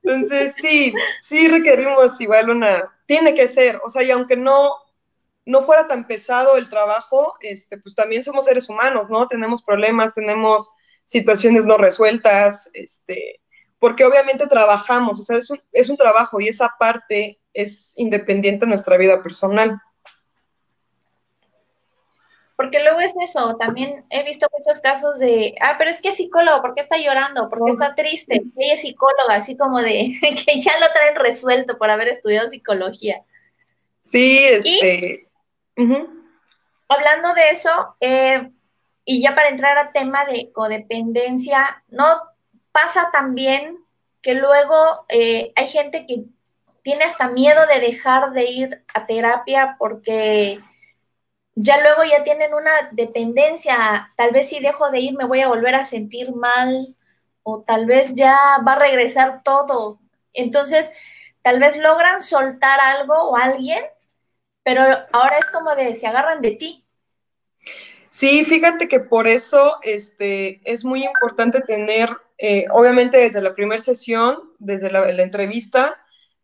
Entonces, 0.02 0.54
sí, 0.60 0.92
sí 1.18 1.48
requerimos 1.48 2.20
igual 2.20 2.50
una, 2.50 2.94
tiene 3.06 3.34
que 3.34 3.48
ser, 3.48 3.80
o 3.82 3.88
sea, 3.88 4.02
y 4.02 4.10
aunque 4.10 4.36
no, 4.36 4.72
no 5.46 5.62
fuera 5.64 5.88
tan 5.88 6.06
pesado 6.06 6.58
el 6.58 6.68
trabajo, 6.68 7.36
este, 7.40 7.78
pues 7.78 7.94
también 7.94 8.22
somos 8.22 8.44
seres 8.44 8.68
humanos, 8.68 9.08
¿no? 9.08 9.26
Tenemos 9.28 9.62
problemas, 9.62 10.12
tenemos 10.12 10.70
situaciones 11.06 11.64
no 11.64 11.78
resueltas, 11.78 12.68
este, 12.74 13.40
porque 13.78 14.04
obviamente 14.04 14.46
trabajamos, 14.46 15.20
o 15.20 15.22
sea, 15.22 15.38
es 15.38 15.50
un, 15.50 15.60
es 15.72 15.88
un 15.88 15.96
trabajo 15.96 16.40
y 16.40 16.48
esa 16.48 16.74
parte 16.78 17.38
es 17.52 17.94
independiente 17.96 18.66
de 18.66 18.70
nuestra 18.70 18.96
vida 18.96 19.22
personal. 19.22 19.80
Porque 22.56 22.82
luego 22.82 22.98
es 22.98 23.14
eso, 23.22 23.56
también 23.56 24.04
he 24.10 24.24
visto 24.24 24.48
muchos 24.58 24.80
casos 24.80 25.16
de, 25.20 25.54
ah, 25.60 25.76
pero 25.78 25.90
es 25.90 26.02
que 26.02 26.08
es 26.08 26.16
psicólogo, 26.16 26.60
¿por 26.60 26.74
qué 26.74 26.80
está 26.80 26.98
llorando? 26.98 27.48
¿Por 27.48 27.64
qué 27.64 27.70
está 27.70 27.94
triste? 27.94 28.42
Ella 28.56 28.74
es 28.74 28.80
psicóloga, 28.80 29.36
así 29.36 29.56
como 29.56 29.78
de 29.78 30.10
que 30.20 30.60
ya 30.60 30.72
lo 30.80 30.90
traen 30.92 31.14
resuelto 31.14 31.78
por 31.78 31.88
haber 31.88 32.08
estudiado 32.08 32.48
psicología. 32.48 33.22
Sí, 34.02 34.40
este. 34.42 35.28
Hablando 36.88 37.34
de 37.34 37.50
eso, 37.50 37.96
eh, 38.00 38.50
y 39.04 39.22
ya 39.22 39.36
para 39.36 39.50
entrar 39.50 39.78
al 39.78 39.92
tema 39.92 40.24
de 40.24 40.50
codependencia, 40.50 41.84
¿no 41.88 42.20
pasa 42.80 43.10
también 43.12 43.78
que 44.22 44.34
luego 44.34 45.04
eh, 45.08 45.52
hay 45.56 45.66
gente 45.66 46.06
que 46.06 46.24
tiene 46.82 47.04
hasta 47.04 47.28
miedo 47.28 47.66
de 47.66 47.80
dejar 47.80 48.32
de 48.32 48.44
ir 48.44 48.84
a 48.94 49.06
terapia 49.06 49.76
porque 49.78 50.60
ya 51.54 51.80
luego 51.80 52.04
ya 52.04 52.22
tienen 52.22 52.54
una 52.54 52.70
dependencia, 52.92 54.12
tal 54.16 54.30
vez 54.30 54.48
si 54.48 54.60
dejo 54.60 54.90
de 54.90 55.00
ir 55.00 55.14
me 55.16 55.24
voy 55.24 55.40
a 55.40 55.48
volver 55.48 55.74
a 55.74 55.84
sentir 55.84 56.32
mal 56.32 56.94
o 57.42 57.64
tal 57.66 57.86
vez 57.86 58.14
ya 58.14 58.36
va 58.66 58.74
a 58.74 58.78
regresar 58.78 59.42
todo. 59.42 59.98
Entonces, 60.32 60.92
tal 61.42 61.58
vez 61.58 61.76
logran 61.78 62.22
soltar 62.22 62.78
algo 62.80 63.14
o 63.14 63.36
alguien, 63.36 63.82
pero 64.62 64.82
ahora 65.12 65.38
es 65.38 65.46
como 65.50 65.74
de 65.74 65.96
se 65.96 66.06
agarran 66.06 66.42
de 66.42 66.52
ti. 66.52 66.84
Sí, 68.10 68.44
fíjate 68.44 68.86
que 68.88 69.00
por 69.00 69.26
eso 69.26 69.78
este, 69.82 70.60
es 70.64 70.84
muy 70.84 71.04
importante 71.04 71.60
tener, 71.60 72.10
eh, 72.38 72.66
obviamente 72.70 73.18
desde 73.18 73.42
la 73.42 73.54
primera 73.54 73.82
sesión, 73.82 74.52
desde 74.58 74.90
la, 74.90 75.08
entrevista, 75.22 75.96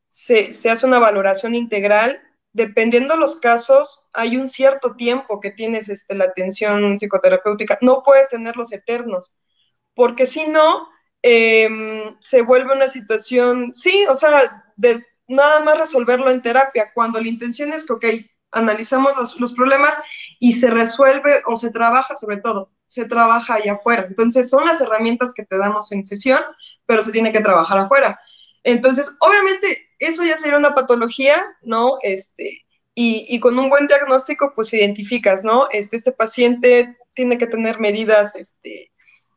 se, 0.08 0.52
se, 0.52 0.70
hace 0.70 0.86
una 0.86 0.98
valoración 0.98 1.54
integral 1.54 2.20
dependiendo 2.54 3.16
los 3.16 3.36
casos, 3.40 4.04
hay 4.12 4.36
un 4.36 4.48
cierto 4.48 4.94
tiempo 4.96 5.40
que 5.40 5.50
tienes 5.50 5.88
este, 5.88 6.14
la 6.14 6.26
atención 6.26 6.98
psicoterapéutica. 6.98 7.78
No 7.82 8.02
puedes 8.04 8.28
tenerlos 8.30 8.72
eternos, 8.72 9.36
porque 9.94 10.24
si 10.26 10.46
no, 10.46 10.88
em, 11.22 12.16
se 12.20 12.42
vuelve 12.42 12.72
una 12.74 12.88
situación, 12.88 13.72
sí, 13.76 14.06
o 14.08 14.14
sea, 14.14 14.64
de 14.76 15.04
nada 15.28 15.60
más 15.60 15.78
resolverlo 15.78 16.30
en 16.30 16.42
terapia, 16.42 16.92
cuando 16.94 17.20
la 17.20 17.28
intención 17.28 17.72
es 17.72 17.84
que, 17.86 17.92
ok, 17.92 18.04
analizamos 18.52 19.16
los, 19.16 19.40
los 19.40 19.52
problemas 19.54 19.98
y 20.38 20.52
se 20.54 20.70
resuelve 20.70 21.42
o 21.46 21.56
se 21.56 21.72
trabaja, 21.72 22.14
sobre 22.16 22.36
todo, 22.38 22.70
se 22.86 23.06
trabaja 23.06 23.54
allá 23.54 23.74
afuera. 23.74 24.06
Entonces, 24.08 24.50
son 24.50 24.64
las 24.66 24.80
herramientas 24.80 25.32
que 25.34 25.44
te 25.44 25.58
damos 25.58 25.90
en 25.92 26.04
sesión, 26.04 26.40
pero 26.86 27.02
se 27.02 27.12
tiene 27.12 27.32
que 27.32 27.40
trabajar 27.40 27.78
afuera. 27.78 28.20
Entonces, 28.62 29.16
obviamente, 29.20 29.90
eso 29.98 30.24
ya 30.24 30.36
sería 30.36 30.58
una 30.58 30.74
patología, 30.74 31.44
¿no? 31.62 31.98
Este, 32.02 32.64
y, 32.94 33.40
con 33.40 33.58
un 33.58 33.68
buen 33.70 33.86
diagnóstico, 33.88 34.52
pues 34.54 34.72
identificas, 34.72 35.44
¿no? 35.44 35.68
Este, 35.70 35.96
este 35.96 36.12
paciente 36.12 36.96
tiene 37.14 37.38
que 37.38 37.46
tener 37.46 37.80
medidas, 37.80 38.36
este, 38.36 38.92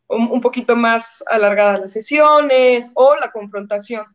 un, 0.07 0.41
poquito 0.41 0.75
más 0.75 1.23
alargadas 1.27 1.81
las 1.81 1.91
sesiones 1.91 2.91
o 2.95 3.15
la 3.15 3.31
confrontación, 3.31 4.05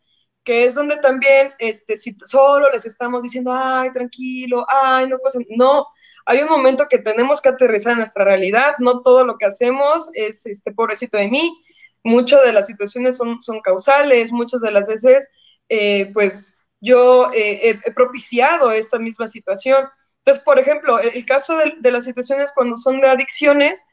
que 0.45 0.65
es 0.65 0.75
donde 0.75 0.97
también, 0.99 1.53
este, 1.59 1.97
si 1.97 2.17
solo 2.25 2.71
les 2.71 2.87
estamos 2.87 3.23
diciendo, 3.23 3.53
ay, 3.53 3.93
tranquilo, 3.93 4.67
ay, 4.69 5.09
no 5.09 5.19
pasa, 5.19 5.39
no, 5.51 5.87
hay 6.27 6.41
un 6.41 6.49
momento 6.49 6.89
que 6.89 6.99
tenemos 6.99 7.41
que 7.41 7.49
aterrizar 7.49 7.93
en 7.93 7.99
nuestra 7.99 8.25
realidad, 8.25 8.75
no 8.79 9.03
todo 9.03 9.25
lo 9.25 9.39
que 9.39 9.47
hacemos 9.47 10.11
es, 10.15 10.47
este, 10.47 10.73
pobrecito 10.73 11.19
de 11.19 11.29
mí, 11.29 11.63
muchas 12.05 12.45
de 12.45 12.53
las 12.53 12.67
situaciones 12.67 13.17
son, 13.17 13.43
son 13.43 13.61
causales, 13.61 14.33
muchas 14.33 14.61
de 14.61 14.73
las 14.73 14.87
veces, 14.87 15.29
eh, 15.69 16.11
pues 16.13 16.59
yo 16.81 17.31
eh, 17.33 17.81
he, 17.85 17.93
propiciado 17.93 18.73
esta 18.73 18.99
misma 18.99 19.29
situación. 19.29 19.89
Entonces, 20.19 20.43
por 20.45 20.59
ejemplo, 20.59 20.99
el, 20.99 21.25
caso 21.27 21.57
de, 21.57 21.91
las 21.91 22.05
situaciones 22.05 22.53
cuando 22.55 22.77
son 22.77 23.01
de 23.01 23.09
adicciones, 23.09 23.85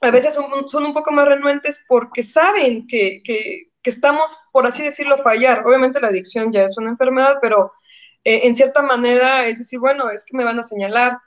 a 0.00 0.10
veces 0.10 0.34
son, 0.34 0.68
son 0.68 0.84
un 0.86 0.94
poco 0.94 1.12
más 1.12 1.26
renuentes 1.28 1.84
porque 1.88 2.22
saben 2.22 2.86
que, 2.86 3.22
que, 3.22 3.68
que, 3.82 3.90
estamos, 3.90 4.38
por 4.52 4.66
así 4.66 4.82
decirlo, 4.82 5.18
fallar. 5.18 5.66
Obviamente 5.66 6.00
la 6.00 6.08
adicción 6.08 6.52
ya 6.52 6.64
es 6.64 6.78
una 6.78 6.90
enfermedad, 6.90 7.36
pero 7.42 7.72
eh, 8.24 8.40
en 8.44 8.54
cierta 8.56 8.82
manera 8.82 9.46
es 9.46 9.58
decir, 9.58 9.78
bueno, 9.78 10.10
es 10.10 10.24
que 10.24 10.36
me 10.36 10.44
van 10.44 10.58
a 10.58 10.64
señalar. 10.64 11.18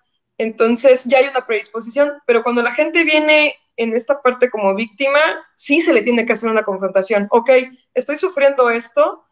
Entonces 0.42 1.04
ya 1.06 1.20
hay 1.20 1.28
una 1.28 1.46
predisposición, 1.46 2.14
pero 2.26 2.42
cuando 2.42 2.64
la 2.64 2.74
gente 2.74 3.04
viene 3.04 3.54
en 3.78 3.96
esta 3.96 4.24
parte 4.24 4.50
como 4.50 4.74
víctima, 4.74 5.20
sí 5.56 5.82
se 5.82 5.94
le 5.94 6.02
tiene 6.02 6.26
que 6.26 6.34
hacer 6.34 6.50
una 6.50 6.64
confrontación. 6.64 7.28
Ok, 7.30 7.52
estoy 7.94 8.18
sufriendo 8.18 8.72
esto, 8.72 9.24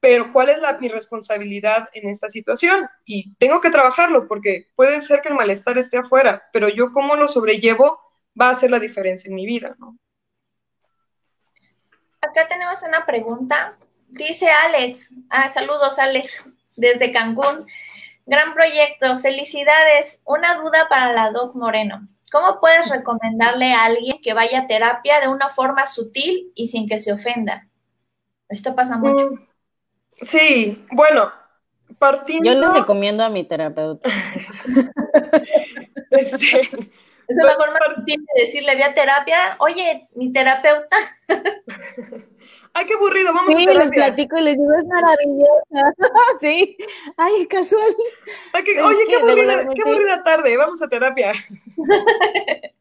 pero 0.00 0.32
¿cuál 0.32 0.48
es 0.48 0.58
la, 0.62 0.78
mi 0.78 0.88
responsabilidad 0.88 1.90
en 1.92 2.08
esta 2.08 2.30
situación? 2.30 2.88
Y 3.04 3.34
tengo 3.34 3.60
que 3.60 3.68
trabajarlo 3.68 4.26
porque 4.26 4.68
puede 4.76 5.02
ser 5.02 5.20
que 5.20 5.28
el 5.28 5.34
malestar 5.34 5.76
esté 5.76 5.98
afuera, 5.98 6.48
pero 6.54 6.70
yo 6.70 6.90
cómo 6.90 7.16
lo 7.16 7.28
sobrellevo 7.28 8.00
va 8.40 8.48
a 8.48 8.52
hacer 8.52 8.70
la 8.70 8.78
diferencia 8.78 9.28
en 9.28 9.34
mi 9.34 9.44
vida, 9.44 9.76
¿no? 9.78 9.98
Acá 12.22 12.48
tenemos 12.48 12.82
una 12.82 13.04
pregunta. 13.04 13.76
Dice 14.08 14.48
Alex, 14.48 15.12
ah, 15.28 15.52
saludos 15.52 15.98
Alex, 15.98 16.42
desde 16.76 17.12
Cancún. 17.12 17.66
Gran 18.26 18.54
proyecto, 18.54 19.20
felicidades. 19.20 20.20
Una 20.26 20.56
duda 20.56 20.88
para 20.88 21.12
la 21.12 21.30
Doc 21.30 21.54
Moreno. 21.54 22.08
¿Cómo 22.32 22.58
puedes 22.60 22.90
recomendarle 22.90 23.72
a 23.72 23.84
alguien 23.84 24.20
que 24.20 24.34
vaya 24.34 24.60
a 24.60 24.66
terapia 24.66 25.20
de 25.20 25.28
una 25.28 25.48
forma 25.48 25.86
sutil 25.86 26.50
y 26.56 26.66
sin 26.66 26.88
que 26.88 26.98
se 26.98 27.12
ofenda? 27.12 27.68
Esto 28.48 28.74
pasa 28.74 28.96
mucho. 28.96 29.30
Mm, 29.30 29.46
sí, 30.22 30.84
bueno, 30.90 31.32
partiendo... 32.00 32.52
Yo 32.52 32.58
les 32.58 32.72
recomiendo 32.72 33.22
a 33.22 33.30
mi 33.30 33.44
terapeuta. 33.44 34.10
Este, 36.08 36.60
es 36.60 37.36
una 37.36 37.54
forma 37.56 37.78
sutil 37.96 38.24
de 38.34 38.42
decirle, 38.42 38.76
ve 38.76 38.84
a 38.84 38.94
terapia, 38.94 39.56
oye, 39.58 40.08
mi 40.14 40.32
terapeuta. 40.32 40.96
ay, 42.76 42.86
qué 42.86 42.94
aburrido, 42.94 43.32
vamos 43.32 43.54
a 43.54 43.56
terapia. 43.56 43.72
Sí, 43.72 43.78
les 43.78 43.90
platico 43.90 44.38
y 44.38 44.42
les 44.42 44.56
digo, 44.56 44.74
es 44.74 44.84
maravillosa. 44.84 45.94
sí, 46.40 46.76
ay, 47.16 47.46
casual. 47.46 47.96
oye, 48.54 48.64
qué, 48.64 49.16
aburrida, 49.16 49.68
qué 49.74 49.82
aburrida 49.82 50.22
tarde, 50.22 50.56
vamos 50.56 50.82
a 50.82 50.88
terapia. 50.88 51.32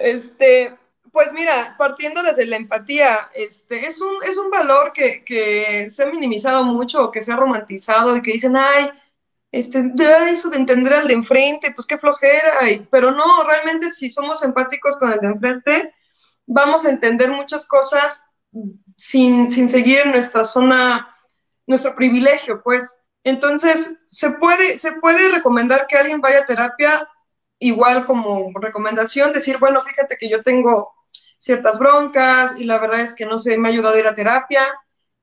este, 0.00 0.74
pues 1.12 1.32
mira, 1.32 1.74
partiendo 1.76 2.22
desde 2.22 2.46
la 2.46 2.56
empatía, 2.56 3.30
este, 3.34 3.86
es 3.86 4.00
un, 4.00 4.22
es 4.24 4.38
un 4.38 4.50
valor 4.50 4.92
que, 4.94 5.22
que 5.22 5.90
se 5.90 6.04
ha 6.04 6.06
minimizado 6.06 6.64
mucho, 6.64 7.10
que 7.10 7.20
se 7.20 7.32
ha 7.32 7.36
romantizado 7.36 8.16
y 8.16 8.22
que 8.22 8.32
dicen, 8.32 8.56
ay, 8.56 8.90
este, 9.52 9.92
eso 10.30 10.48
de 10.48 10.56
entender 10.56 10.94
al 10.94 11.08
de 11.08 11.14
enfrente, 11.14 11.72
pues 11.74 11.86
qué 11.86 11.98
flojera, 11.98 12.58
pero 12.90 13.10
no, 13.10 13.42
realmente 13.44 13.90
si 13.90 14.08
somos 14.08 14.42
empáticos 14.42 14.96
con 14.96 15.12
el 15.12 15.20
de 15.20 15.26
enfrente, 15.26 15.94
vamos 16.46 16.84
a 16.84 16.90
entender 16.90 17.30
muchas 17.30 17.66
cosas 17.66 18.27
sin, 18.96 19.50
sin 19.50 19.68
seguir 19.68 20.06
nuestra 20.06 20.44
zona, 20.44 21.14
nuestro 21.66 21.94
privilegio, 21.94 22.62
pues. 22.62 23.00
Entonces, 23.24 24.00
se 24.08 24.30
puede, 24.32 24.78
se 24.78 24.92
puede 24.92 25.28
recomendar 25.30 25.86
que 25.86 25.98
alguien 25.98 26.20
vaya 26.20 26.40
a 26.40 26.46
terapia, 26.46 27.08
igual 27.58 28.06
como 28.06 28.52
recomendación, 28.60 29.32
decir, 29.32 29.58
bueno, 29.58 29.82
fíjate 29.82 30.16
que 30.18 30.28
yo 30.28 30.42
tengo 30.42 30.92
ciertas 31.38 31.78
broncas 31.78 32.58
y 32.60 32.64
la 32.64 32.78
verdad 32.78 33.00
es 33.00 33.14
que 33.14 33.26
no 33.26 33.38
sé, 33.38 33.58
me 33.58 33.68
ha 33.68 33.72
ayudado 33.72 33.94
a 33.96 33.98
ir 33.98 34.06
a 34.06 34.14
terapia. 34.14 34.66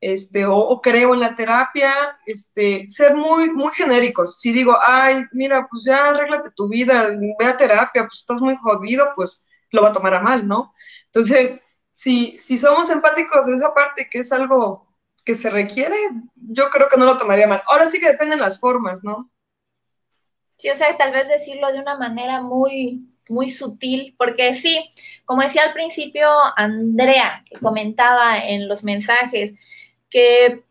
este, 0.02 0.46
o, 0.46 0.82
creo 0.82 1.14
en 1.14 1.22
la 1.22 1.36
terapia, 1.36 2.18
este, 2.26 2.86
ser 2.88 3.16
muy, 3.16 3.52
muy 3.52 3.72
genéricos. 3.74 4.40
Si 4.40 4.52
digo, 4.52 4.78
ay, 4.86 5.24
mira, 5.32 5.68
pues 5.70 5.84
ya 5.86 6.10
arréglate 6.10 6.52
tu 6.56 6.68
vida, 6.68 7.10
ve 7.40 7.46
a 7.46 7.58
terapia, 7.58 8.04
pues 8.04 8.20
estás 8.20 8.42
muy 8.42 8.56
jodido, 8.58 9.14
pues 9.16 9.48
lo 9.72 9.82
va 9.82 9.90
a 9.90 9.94
tomar 9.94 10.14
a 10.14 10.22
mal, 10.22 10.48
¿no? 10.48 10.74
Entonces, 11.08 11.62
si, 11.96 12.36
si 12.36 12.58
somos 12.58 12.90
empáticos 12.90 13.46
de 13.46 13.56
esa 13.56 13.74
parte, 13.74 14.10
que 14.12 14.20
es 14.20 14.34
algo 14.34 14.86
que 15.24 15.34
se 15.34 15.50
requiere, 15.50 15.96
yo 16.36 16.70
creo 16.70 16.90
que 16.90 16.98
no 16.98 17.06
lo 17.06 17.18
tomaría 17.18 17.48
mal. 17.48 17.64
Ahora 17.68 17.90
sí 17.90 18.02
que 18.02 18.12
dependen 18.12 18.42
las 18.42 18.60
formas, 18.60 19.02
¿no? 19.02 19.32
Sí, 20.58 20.70
o 20.70 20.76
sea, 20.76 20.98
tal 20.98 21.14
vez 21.14 21.30
decirlo 21.30 21.72
de 21.72 21.80
una 21.80 21.98
manera 21.98 22.42
muy, 22.42 23.08
muy 23.30 23.50
sutil, 23.50 24.14
porque 24.18 24.56
sí, 24.56 24.94
como 25.24 25.42
decía 25.42 25.64
al 25.64 25.72
principio 25.72 26.28
Andrea, 26.58 27.46
que 27.50 27.60
comentaba 27.60 28.46
en 28.46 28.68
los 28.68 28.84
mensajes, 28.84 29.56
que 30.10 30.66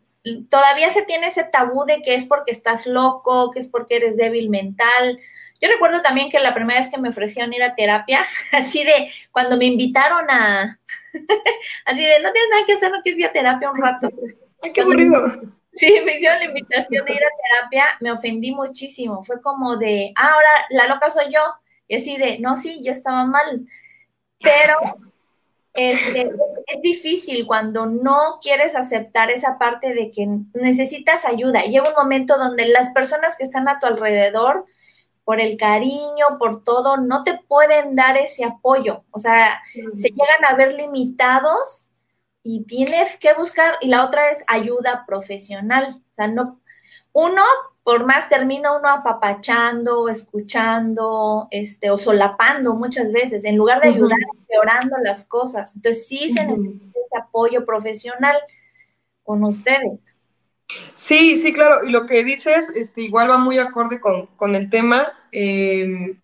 todavía 0.51 0.91
se 0.91 1.07
tiene 1.07 1.29
ese 1.29 1.45
tabú 1.45 1.87
de 1.87 2.03
que 2.03 2.17
es 2.17 2.27
porque 2.27 2.53
estás 2.53 2.87
loco, 2.87 3.51
que 3.51 3.61
es 3.61 3.69
porque 3.69 3.97
eres 3.97 4.19
débil 4.19 4.51
mental. 4.51 5.19
Yo 5.61 5.69
recuerdo 5.69 6.03
también 6.03 6.31
que 6.31 6.41
la 6.41 6.55
primera 6.55 6.81
vez 6.81 6.91
que 6.91 6.99
me 6.99 7.09
ofrecieron 7.09 7.53
ir 7.53 7.63
a 7.63 7.75
terapia, 7.75 8.25
así 8.53 8.85
de 8.85 9.11
cuando 9.33 9.57
me 9.57 9.67
invitaron 9.67 10.31
a, 10.31 10.79
así 11.85 12.05
de 12.05 12.21
no 12.21 12.33
tienes 12.33 12.51
nada 12.51 12.65
que 12.67 12.73
hacer, 12.75 12.91
no 12.91 13.03
quieres 13.03 13.21
ir 13.21 13.27
a 13.27 13.33
terapia 13.33 13.71
un 13.71 13.81
rato. 13.81 14.11
Ay, 14.63 14.73
qué 14.73 14.81
aburrido. 14.81 15.55
Sí, 15.77 15.93
me 16.07 16.15
hicieron 16.15 16.39
la 16.39 16.45
invitación 16.45 17.05
de 17.05 17.13
ir 17.15 17.19
a 17.19 17.59
terapia, 17.59 17.85
me 17.99 18.13
ofendí 18.13 18.53
muchísimo. 18.53 19.25
Fue 19.25 19.43
como 19.43 19.77
de, 19.77 20.13
ah, 20.15 20.35
ahora 20.35 20.49
la 20.71 20.87
loca 20.87 21.11
soy 21.11 21.33
yo. 21.35 21.41
Y 21.89 21.97
así 21.97 22.17
de, 22.17 22.39
no, 22.39 22.57
sí, 22.57 22.81
yo 22.85 22.93
estaba 22.93 23.25
mal. 23.25 23.67
Pero 24.39 24.79
este, 25.75 26.31
es 26.69 26.83
difícil 26.83 27.47
cuando 27.47 27.87
no 27.87 28.39
quieres 28.41 28.77
aceptar 28.77 29.31
esa 29.31 29.59
parte 29.59 29.93
de 29.93 30.13
que 30.13 30.29
necesitas 30.55 31.25
ayuda. 31.25 31.63
Llega 31.65 31.89
un 31.89 31.97
momento 31.97 32.39
donde 32.39 32.69
las 32.69 32.93
personas 32.93 33.37
que 33.37 33.43
están 33.43 33.69
a 33.69 33.81
tu 33.81 33.87
alrededor, 33.87 34.67
por 35.25 35.41
el 35.41 35.57
cariño, 35.57 36.39
por 36.39 36.63
todo, 36.63 36.99
no 36.99 37.25
te 37.25 37.39
pueden 37.49 37.97
dar 37.97 38.17
ese 38.17 38.45
apoyo. 38.45 39.05
O 39.11 39.19
sea, 39.19 39.61
se 39.97 40.11
llegan 40.11 40.45
a 40.49 40.55
ver 40.55 40.75
limitados 40.75 41.91
y 42.43 42.65
tienes 42.65 43.19
que 43.19 43.33
buscar, 43.35 43.77
y 43.81 43.89
la 43.89 44.05
otra 44.05 44.31
es 44.31 44.45
ayuda 44.47 45.05
profesional. 45.07 46.03
O 46.13 46.15
sea, 46.15 46.29
no, 46.29 46.61
uno 47.13 47.43
por 47.85 48.07
más 48.07 48.29
termina 48.29 48.77
uno 48.77 48.89
apapachando, 48.89 50.09
escuchando, 50.09 51.49
este, 51.51 51.91
o 51.91 51.99
solapando 51.99 52.75
muchas 52.75 53.13
veces, 53.13 53.45
en 53.45 53.57
lugar 53.57 53.81
de 53.83 53.89
ayudar, 53.89 54.19
empeorando 54.39 54.97
las 54.99 55.27
cosas. 55.27 55.77
Entonces 55.77 56.07
sí 56.07 56.31
se 56.31 56.47
necesita 56.47 56.99
ese 57.05 57.19
apoyo 57.19 57.65
profesional 57.67 58.37
con 59.23 59.45
ustedes. 59.45 60.17
Sí, 60.95 61.39
sí, 61.39 61.53
claro. 61.53 61.85
Y 61.85 61.91
lo 61.91 62.07
que 62.07 62.25
dices, 62.25 62.71
este, 62.75 63.03
igual 63.03 63.31
va 63.31 63.39
muy 63.39 63.59
acorde 63.59 64.01
con, 64.01 64.55
el 64.55 64.71
tema, 64.71 65.13
em, 65.33 66.21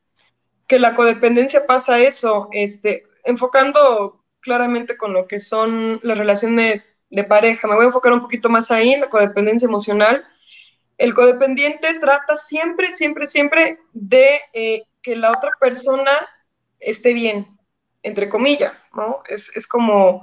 que 0.66 0.78
la 0.78 0.94
codependencia 0.94 1.66
pasa 1.66 1.98
eso, 1.98 2.48
este, 2.52 3.04
enfocando 3.24 4.24
claramente 4.40 4.96
con 4.96 5.12
lo 5.12 5.26
que 5.26 5.38
son 5.38 6.00
las 6.02 6.18
relaciones 6.18 6.96
de 7.10 7.24
pareja. 7.24 7.68
Me 7.68 7.74
voy 7.74 7.84
a 7.84 7.88
enfocar 7.88 8.12
un 8.12 8.22
poquito 8.22 8.48
más 8.48 8.70
ahí, 8.70 8.96
la 8.96 9.08
codependencia 9.08 9.66
emocional 9.66 10.24
el 11.00 11.14
codependiente 11.14 11.98
trata 11.98 12.36
siempre, 12.36 12.92
siempre, 12.92 13.26
siempre 13.26 13.78
de 13.94 14.38
eh, 14.52 14.82
que 15.00 15.16
la 15.16 15.32
otra 15.32 15.50
persona 15.58 16.12
esté 16.78 17.14
bien, 17.14 17.58
entre 18.02 18.28
comillas, 18.28 18.90
¿no? 18.94 19.22
Es, 19.26 19.66
como 19.66 20.20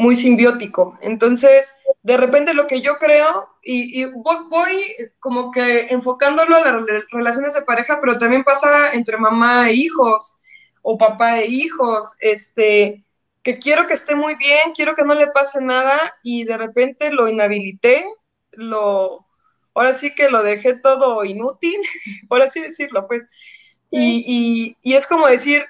muy 0.00 0.16
simbiótico. 0.16 0.98
Entonces, 1.02 1.76
de 2.02 2.16
repente 2.16 2.54
lo 2.54 2.66
que 2.66 2.80
yo 2.80 2.96
creo, 2.96 3.50
y, 3.62 4.04
voy, 4.06 4.82
como 5.18 5.50
que 5.50 5.88
enfocándolo 5.90 6.56
a 6.56 6.60
las 6.60 6.84
relaciones 7.12 7.52
de 7.52 7.62
pareja, 7.62 7.98
pero 8.00 8.18
también 8.18 8.42
pasa 8.42 8.94
entre 8.94 9.18
mamá 9.18 9.68
e 9.68 9.74
hijos, 9.74 10.38
o 10.80 10.96
papá 10.96 11.40
e 11.40 11.48
hijos, 11.48 12.16
este, 12.20 13.04
que 13.42 13.58
quiero 13.58 13.86
que 13.86 13.92
esté 13.92 14.14
muy 14.14 14.36
bien, 14.36 14.72
quiero 14.74 14.96
que 14.96 15.04
no 15.04 15.14
le 15.14 15.26
pase 15.26 15.60
nada, 15.60 16.14
y 16.22 16.44
de 16.44 16.56
repente 16.56 17.12
lo 17.12 17.28
inhabilité, 17.28 18.02
lo 18.52 19.26
ahora 19.74 19.92
sí 19.92 20.14
que 20.14 20.30
lo 20.30 20.42
dejé 20.42 20.76
todo 20.76 21.24
inútil, 21.26 21.78
por 22.28 22.40
así 22.40 22.60
decirlo, 22.60 23.06
pues. 23.06 23.26
Y, 23.90 24.76
es 24.82 25.06
como 25.06 25.26
decir, 25.26 25.66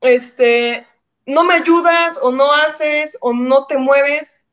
este, 0.00 0.86
no 1.26 1.44
me 1.44 1.54
ayudas 1.54 2.18
o 2.20 2.30
no 2.30 2.52
haces 2.52 3.16
o 3.20 3.32
no 3.32 3.66
te 3.66 3.78
mueves, 3.78 4.46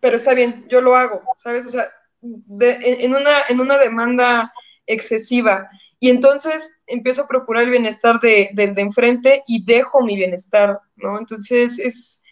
pero 0.00 0.16
está 0.16 0.34
bien, 0.34 0.66
yo 0.68 0.80
lo 0.80 0.96
hago, 0.96 1.22
¿sabes? 1.36 1.66
O 1.66 1.70
sea, 1.70 1.86
en, 2.22 3.14
una, 3.14 3.42
en 3.48 3.60
una 3.60 3.78
demanda 3.78 4.52
excesiva. 4.86 5.68
Y 6.00 6.10
entonces 6.10 6.80
empiezo 6.86 7.22
a 7.22 7.28
procurar 7.28 7.64
el 7.64 7.70
bienestar 7.70 8.20
de, 8.20 8.50
de, 8.54 8.74
enfrente 8.76 9.42
y 9.46 9.64
dejo 9.64 10.02
mi 10.02 10.16
bienestar, 10.16 10.80
¿no? 10.96 11.18
Entonces 11.18 11.78
es, 11.78 12.22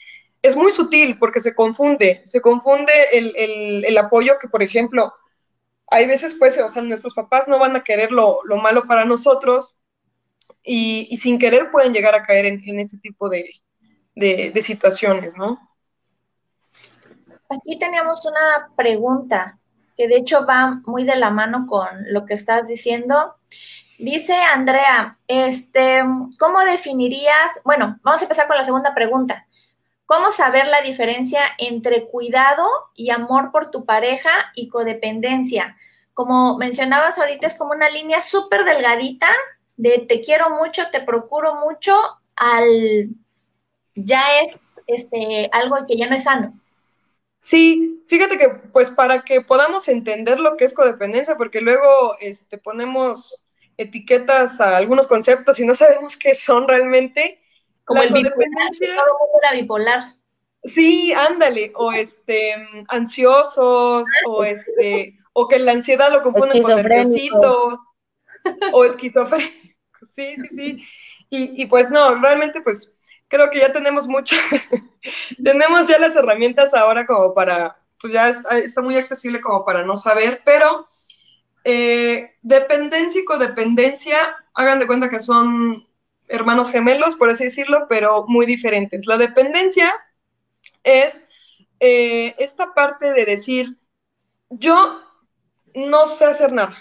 es 0.42 0.56
muy 0.56 0.72
sutil 0.72 1.18
porque 1.18 1.38
se 1.40 1.54
confunde, 1.54 2.22
se 2.24 2.40
confunde 2.40 2.92
el, 3.12 3.34
el, 3.36 3.84
el 3.84 3.98
apoyo 3.98 4.38
que, 4.40 4.48
por 4.48 4.62
ejemplo, 4.62 5.14
hay 5.90 6.06
veces, 6.06 6.34
pues, 6.34 6.56
o 6.58 6.68
sea, 6.68 6.82
nuestros 6.82 7.14
papás 7.14 7.48
no 7.48 7.58
van 7.58 7.74
a 7.76 7.82
querer 7.82 8.12
lo, 8.12 8.40
malo 8.62 8.84
para 8.86 9.04
nosotros 9.04 9.76
y, 10.72 11.16
sin 11.16 11.40
querer 11.40 11.72
pueden 11.72 11.92
llegar 11.92 12.14
a 12.14 12.22
caer 12.22 12.46
en, 12.46 12.78
ese 12.78 12.96
tipo 12.98 13.28
de, 13.28 13.50
situaciones, 14.62 15.32
¿no? 15.36 15.58
Aquí 17.48 17.76
teníamos 17.76 18.24
una 18.24 18.68
pregunta 18.76 19.58
que 19.96 20.06
de 20.06 20.18
hecho 20.18 20.46
va 20.46 20.80
muy 20.86 21.02
de 21.02 21.16
la 21.16 21.30
mano 21.30 21.66
con 21.66 21.88
lo 22.12 22.24
que 22.24 22.34
estás 22.34 22.68
diciendo. 22.68 23.34
Dice 23.98 24.34
Andrea, 24.34 25.18
este, 25.26 26.04
¿cómo 26.38 26.60
definirías? 26.60 27.60
Bueno, 27.64 27.98
vamos 28.04 28.22
a 28.22 28.26
empezar 28.26 28.46
con 28.46 28.56
la 28.56 28.64
segunda 28.64 28.94
pregunta. 28.94 29.48
¿Cómo 30.06 30.30
saber 30.30 30.68
la 30.68 30.82
diferencia 30.82 31.40
entre 31.58 32.06
cuidado 32.06 32.64
y 32.94 33.10
amor 33.10 33.50
por 33.50 33.72
tu 33.72 33.84
pareja 33.84 34.30
y 34.54 34.68
codependencia? 34.68 35.76
Como 36.14 36.56
mencionabas 36.58 37.18
ahorita, 37.18 37.48
es 37.48 37.56
como 37.56 37.72
una 37.72 37.90
línea 37.90 38.20
súper 38.20 38.64
delgadita 38.64 39.28
de 39.80 40.04
te 40.06 40.20
quiero 40.20 40.50
mucho, 40.50 40.82
te 40.92 41.00
procuro 41.00 41.54
mucho, 41.56 41.96
al 42.36 43.08
ya 43.94 44.40
es 44.42 44.60
este, 44.86 45.48
algo 45.52 45.76
que 45.88 45.96
ya 45.96 46.06
no 46.06 46.16
es 46.16 46.24
sano. 46.24 46.52
Sí, 47.38 48.04
fíjate 48.06 48.36
que 48.36 48.48
pues 48.72 48.90
para 48.90 49.22
que 49.24 49.40
podamos 49.40 49.88
entender 49.88 50.38
lo 50.38 50.58
que 50.58 50.66
es 50.66 50.74
codependencia, 50.74 51.36
porque 51.36 51.62
luego 51.62 52.16
este, 52.20 52.58
ponemos 52.58 53.46
etiquetas 53.78 54.60
a 54.60 54.76
algunos 54.76 55.06
conceptos 55.06 55.58
y 55.58 55.66
no 55.66 55.74
sabemos 55.74 56.18
qué 56.18 56.34
son 56.34 56.68
realmente, 56.68 57.40
como 57.84 58.02
el 58.02 58.12
bipolar, 58.12 59.54
bipolar. 59.54 60.02
Sí, 60.62 61.14
ándale, 61.14 61.72
o 61.74 61.90
este, 61.92 62.54
ansiosos, 62.88 64.06
o 64.26 64.44
este, 64.44 65.18
o 65.32 65.48
que 65.48 65.58
la 65.58 65.72
ansiedad 65.72 66.12
lo 66.12 66.22
confunden 66.22 66.62
con 66.62 66.76
nerviositos, 66.76 67.78
o 68.72 68.84
esquizofrénicos, 68.84 69.69
sí, 70.02 70.36
sí, 70.36 70.48
sí. 70.56 70.84
Y, 71.30 71.62
y 71.62 71.66
pues 71.66 71.90
no, 71.90 72.16
realmente 72.20 72.60
pues 72.62 72.94
creo 73.28 73.48
que 73.50 73.60
ya 73.60 73.72
tenemos 73.72 74.06
mucho, 74.08 74.36
tenemos 75.42 75.86
ya 75.86 75.98
las 75.98 76.16
herramientas 76.16 76.74
ahora 76.74 77.06
como 77.06 77.32
para, 77.32 77.78
pues 78.00 78.12
ya 78.12 78.28
está, 78.28 78.82
muy 78.82 78.96
accesible 78.96 79.40
como 79.40 79.64
para 79.64 79.84
no 79.84 79.96
saber, 79.96 80.42
pero 80.44 80.88
eh, 81.64 82.34
dependencia 82.42 83.20
y 83.22 83.24
codependencia, 83.24 84.36
hagan 84.54 84.80
de 84.80 84.86
cuenta 84.86 85.08
que 85.08 85.20
son 85.20 85.86
hermanos 86.28 86.70
gemelos, 86.70 87.14
por 87.14 87.30
así 87.30 87.44
decirlo, 87.44 87.86
pero 87.88 88.24
muy 88.26 88.46
diferentes. 88.46 89.06
La 89.06 89.16
dependencia 89.16 89.94
es 90.84 91.26
eh, 91.80 92.34
esta 92.38 92.74
parte 92.74 93.12
de 93.12 93.24
decir, 93.24 93.78
yo 94.50 95.02
no 95.74 96.06
sé 96.06 96.26
hacer 96.26 96.52
nada, 96.52 96.76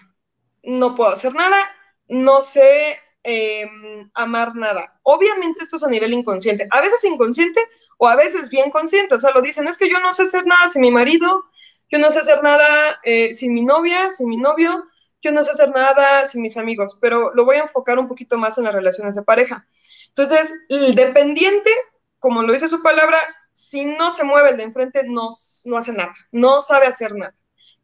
no 0.63 0.95
puedo 0.95 1.11
hacer 1.11 1.33
nada, 1.35 1.69
no 2.07 2.41
sé 2.41 2.97
em, 3.23 4.09
amar 4.13 4.55
nada. 4.55 4.99
Obviamente 5.03 5.63
esto 5.63 5.77
es 5.77 5.83
a 5.83 5.89
nivel 5.89 6.13
inconsciente, 6.13 6.67
a 6.71 6.81
veces 6.81 7.03
inconsciente 7.03 7.61
o 7.97 8.07
a 8.07 8.15
veces 8.15 8.49
bien 8.49 8.71
consciente, 8.71 9.15
o 9.15 9.19
sea, 9.19 9.31
lo 9.31 9.41
dicen, 9.41 9.67
es 9.67 9.77
que 9.77 9.89
yo 9.89 9.99
no 9.99 10.13
sé 10.13 10.23
hacer 10.23 10.45
nada 10.45 10.67
sin 10.69 10.81
mi 10.81 10.91
marido, 10.91 11.45
yo 11.89 11.99
no 11.99 12.11
sé 12.11 12.19
hacer 12.19 12.41
nada 12.41 12.99
eh, 13.03 13.33
sin 13.33 13.53
mi 13.53 13.63
novia, 13.63 14.09
sin 14.09 14.29
mi 14.29 14.37
novio, 14.37 14.85
yo 15.21 15.31
no 15.31 15.43
sé 15.43 15.51
hacer 15.51 15.69
nada 15.71 16.25
sin 16.25 16.41
mis 16.41 16.55
amigos, 16.55 16.97
pero 17.01 17.33
lo 17.33 17.45
voy 17.45 17.57
a 17.57 17.63
enfocar 17.63 17.99
un 17.99 18.07
poquito 18.07 18.37
más 18.37 18.57
en 18.57 18.63
las 18.65 18.73
relaciones 18.73 19.15
de 19.15 19.23
pareja. 19.23 19.67
Entonces, 20.09 20.53
el 20.69 20.95
dependiente, 20.95 21.71
como 22.19 22.41
lo 22.43 22.53
dice 22.53 22.69
su 22.69 22.81
palabra, 22.81 23.19
si 23.53 23.85
no 23.85 24.11
se 24.11 24.23
mueve 24.23 24.51
el 24.51 24.57
de 24.57 24.63
enfrente, 24.63 25.03
no, 25.05 25.29
no 25.65 25.77
hace 25.77 25.91
nada, 25.91 26.15
no 26.31 26.61
sabe 26.61 26.87
hacer 26.87 27.13
nada, 27.13 27.35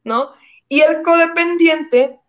¿no? 0.04 0.32
Y 0.70 0.82
el 0.82 1.02
codependiente 1.02 2.20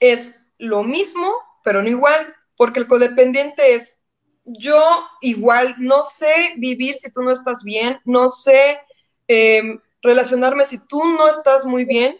es 0.00 0.34
lo 0.58 0.82
mismo, 0.82 1.32
pero 1.66 1.82
no 1.82 1.88
igual, 1.88 2.32
porque 2.56 2.78
el 2.78 2.86
codependiente 2.86 3.74
es 3.74 3.98
yo 4.44 4.80
igual 5.20 5.74
no 5.78 6.04
sé 6.04 6.54
vivir 6.58 6.94
si 6.94 7.10
tú 7.10 7.22
no 7.22 7.32
estás 7.32 7.64
bien, 7.64 7.98
no 8.04 8.28
sé 8.28 8.78
em, 9.26 9.80
relacionarme 10.00 10.64
si 10.64 10.78
tú 10.86 11.04
no 11.04 11.28
estás 11.28 11.64
muy 11.64 11.84
bien, 11.84 12.16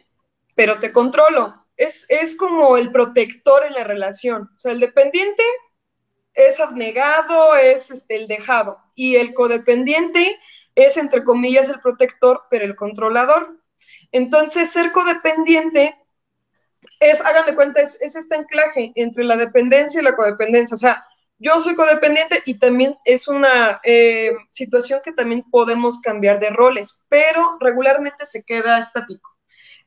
pero 0.56 0.80
te 0.80 0.90
controlo. 0.90 1.64
Es, 1.76 2.06
es 2.08 2.36
como 2.36 2.76
el 2.76 2.90
protector 2.90 3.64
en 3.64 3.74
la 3.74 3.84
relación. 3.84 4.50
O 4.56 4.58
sea, 4.58 4.72
el 4.72 4.80
dependiente 4.80 5.44
es 6.34 6.58
abnegado, 6.58 7.54
es 7.54 7.92
este, 7.92 8.16
el 8.16 8.26
dejado. 8.26 8.78
Y 8.96 9.14
el 9.14 9.32
codependiente 9.32 10.36
es, 10.74 10.96
entre 10.96 11.22
comillas, 11.22 11.68
el 11.68 11.78
protector, 11.78 12.42
pero 12.50 12.64
el 12.64 12.74
controlador. 12.74 13.60
Entonces, 14.10 14.72
ser 14.72 14.90
codependiente 14.90 15.94
es, 17.00 17.20
hagan 17.20 17.46
de 17.46 17.54
cuenta, 17.54 17.80
es, 17.80 17.98
este 18.00 18.34
anclaje 18.34 18.92
entre 18.94 19.24
la 19.24 19.36
dependencia 19.36 20.00
y 20.00 20.04
la 20.04 20.16
codependencia. 20.16 20.74
O 20.74 20.78
sea, 20.78 21.06
yo 21.38 21.60
soy 21.60 21.74
codependiente 21.74 22.42
y 22.46 22.58
también 22.58 22.96
es 23.04 23.28
una 23.28 23.80
eh, 23.84 24.32
situación 24.50 25.00
que 25.04 25.12
también 25.12 25.44
podemos 25.50 26.00
cambiar 26.00 26.40
de 26.40 26.50
roles, 26.50 27.04
pero 27.08 27.58
regularmente 27.60 28.24
se 28.26 28.42
queda 28.44 28.78
estático. 28.78 29.30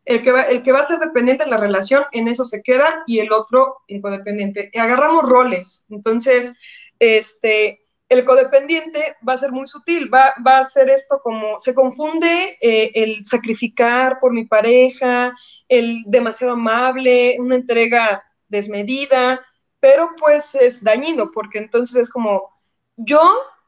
El 0.05 0.21
que, 0.21 0.31
va, 0.31 0.43
el 0.43 0.63
que 0.63 0.71
va 0.71 0.79
a 0.79 0.85
ser 0.85 0.99
dependiente 0.99 1.43
en 1.43 1.51
la 1.51 1.57
relación, 1.57 2.03
en 2.11 2.27
eso 2.27 2.45
se 2.45 2.63
queda, 2.63 3.03
y 3.05 3.19
el 3.19 3.31
otro 3.31 3.77
en 3.87 4.01
codependiente. 4.01 4.71
Agarramos 4.75 5.27
roles. 5.27 5.85
Entonces, 5.89 6.53
este, 6.99 7.85
el 8.09 8.25
codependiente 8.25 9.15
va 9.27 9.33
a 9.33 9.37
ser 9.37 9.51
muy 9.51 9.67
sutil, 9.67 10.11
va, 10.11 10.33
va 10.45 10.59
a 10.59 10.63
ser 10.63 10.89
esto 10.89 11.21
como, 11.23 11.59
se 11.59 11.75
confunde 11.75 12.57
eh, 12.59 12.91
el 12.95 13.23
sacrificar 13.25 14.19
por 14.19 14.33
mi 14.33 14.45
pareja, 14.45 15.35
el 15.69 16.03
demasiado 16.07 16.53
amable, 16.53 17.37
una 17.39 17.55
entrega 17.55 18.23
desmedida, 18.47 19.45
pero 19.79 20.11
pues 20.19 20.55
es 20.55 20.83
dañino, 20.83 21.31
porque 21.31 21.59
entonces 21.59 21.95
es 21.95 22.09
como, 22.09 22.49
yo, 22.97 23.21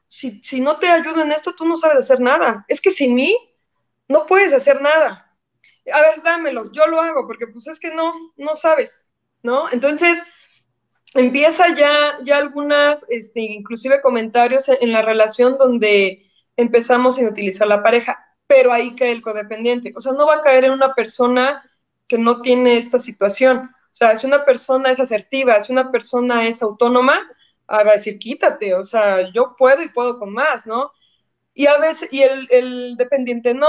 si, 0.08 0.42
si 0.42 0.60
no 0.60 0.78
te 0.78 0.88
ayudo 0.88 1.22
en 1.22 1.32
esto, 1.32 1.54
tú 1.54 1.64
no 1.64 1.76
sabes 1.76 1.98
hacer 1.98 2.20
nada. 2.20 2.64
Es 2.68 2.80
que 2.80 2.90
sin 2.90 3.14
mí 3.14 3.34
no 4.08 4.26
puedes 4.26 4.52
hacer 4.52 4.82
nada. 4.82 5.34
A 5.92 6.00
ver, 6.02 6.22
dámelo, 6.22 6.70
yo 6.72 6.86
lo 6.86 7.00
hago, 7.00 7.26
porque 7.26 7.46
pues 7.46 7.66
es 7.66 7.80
que 7.80 7.94
no, 7.94 8.12
no 8.36 8.54
sabes, 8.54 9.08
¿no? 9.42 9.70
Entonces, 9.70 10.22
empieza 11.14 11.74
ya, 11.74 12.18
ya 12.24 12.38
algunas, 12.38 13.06
este, 13.08 13.40
inclusive 13.40 14.00
comentarios 14.00 14.68
en 14.68 14.92
la 14.92 15.02
relación 15.02 15.56
donde 15.58 16.30
empezamos 16.56 17.18
a 17.18 17.28
utilizar 17.28 17.66
la 17.66 17.82
pareja, 17.82 18.24
pero 18.46 18.72
ahí 18.72 18.94
cae 18.94 19.12
el 19.12 19.22
codependiente. 19.22 19.92
O 19.96 20.00
sea, 20.00 20.12
no 20.12 20.26
va 20.26 20.36
a 20.36 20.40
caer 20.40 20.64
en 20.64 20.72
una 20.72 20.94
persona 20.94 21.62
que 22.12 22.18
no 22.18 22.42
tiene 22.42 22.76
esta 22.76 22.98
situación. 22.98 23.70
O 23.72 23.94
sea, 23.94 24.18
si 24.18 24.26
una 24.26 24.44
persona 24.44 24.90
es 24.90 25.00
asertiva, 25.00 25.62
si 25.62 25.72
una 25.72 25.90
persona 25.90 26.46
es 26.46 26.62
autónoma, 26.62 27.26
ah, 27.68 27.84
va 27.84 27.92
a 27.92 27.94
decir, 27.94 28.18
quítate, 28.18 28.74
o 28.74 28.84
sea, 28.84 29.32
yo 29.32 29.56
puedo 29.56 29.82
y 29.82 29.88
puedo 29.88 30.18
con 30.18 30.30
más, 30.30 30.66
¿no? 30.66 30.92
Y 31.54 31.68
a 31.68 31.78
veces, 31.78 32.12
y 32.12 32.20
el, 32.20 32.98
dependiente 32.98 33.54
no. 33.54 33.68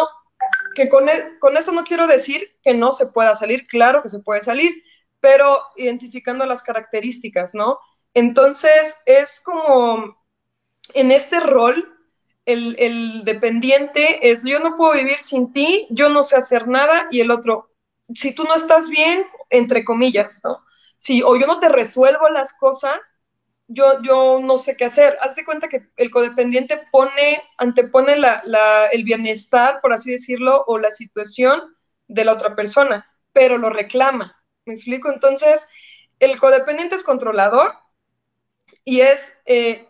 Que 0.76 0.90
con, 0.90 1.08
e, 1.08 1.40
con 1.40 1.56
esto 1.56 1.72
no 1.72 1.86
quiero 1.86 2.06
decir 2.06 2.58
que 2.62 2.74
no 2.74 2.92
se 2.92 3.06
pueda 3.06 3.34
salir, 3.34 3.66
claro 3.68 4.04
que 4.04 4.10
se 4.10 4.20
puede 4.20 4.42
salir, 4.44 4.84
pero 5.22 5.62
identificando 5.78 6.46
las 6.46 6.64
características, 6.64 7.56
¿no? 7.56 7.80
Entonces, 8.14 8.94
es 9.06 9.40
como 9.40 10.18
en 10.94 11.12
este 11.12 11.40
rol, 11.40 11.98
el, 12.46 12.76
el, 12.78 13.24
dependiente 13.24 14.32
es, 14.32 14.44
yo 14.44 14.60
no 14.60 14.76
puedo 14.76 14.96
vivir 14.96 15.20
sin 15.20 15.54
ti, 15.54 15.88
yo 15.92 16.10
no 16.10 16.24
sé 16.24 16.36
hacer 16.36 16.68
nada, 16.68 17.08
y 17.10 17.22
el 17.22 17.32
otro, 17.32 17.70
si 18.14 18.34
tú 18.34 18.44
no 18.44 18.56
estás 18.56 18.90
bien, 18.90 19.26
entre 19.50 19.84
comillas, 19.86 20.40
¿no? 20.44 20.64
Si 20.98 21.22
o 21.24 21.36
yo 21.38 21.48
no 21.48 21.60
te 21.60 21.70
resuelvo 21.70 22.30
las 22.30 22.54
cosas, 22.54 23.18
yo, 23.68 24.02
yo 24.04 24.40
no 24.42 24.58
sé 24.58 24.76
qué 24.78 24.86
hacer. 24.86 25.18
Haz 25.22 25.36
de 25.36 25.46
cuenta 25.46 25.68
que 25.70 25.88
el 25.98 26.12
codependiente 26.12 26.82
pone, 26.92 27.42
antepone 27.58 28.18
la, 28.18 28.88
el 28.92 29.04
bienestar, 29.04 29.80
por 29.82 29.94
así 29.94 30.12
decirlo, 30.12 30.64
o 30.68 30.78
la 30.78 30.92
situación 30.92 31.76
de 32.08 32.26
la 32.26 32.34
otra 32.34 32.56
persona, 32.56 33.10
pero 33.32 33.58
lo 33.58 33.70
reclama. 33.70 34.36
¿Me 34.66 34.74
explico? 34.74 35.12
Entonces, 35.12 35.68
el 36.20 36.40
codependiente 36.40 36.96
es 36.96 37.04
controlador 37.04 37.74
y 38.86 39.02
es, 39.02 39.34
eh, 39.46 39.88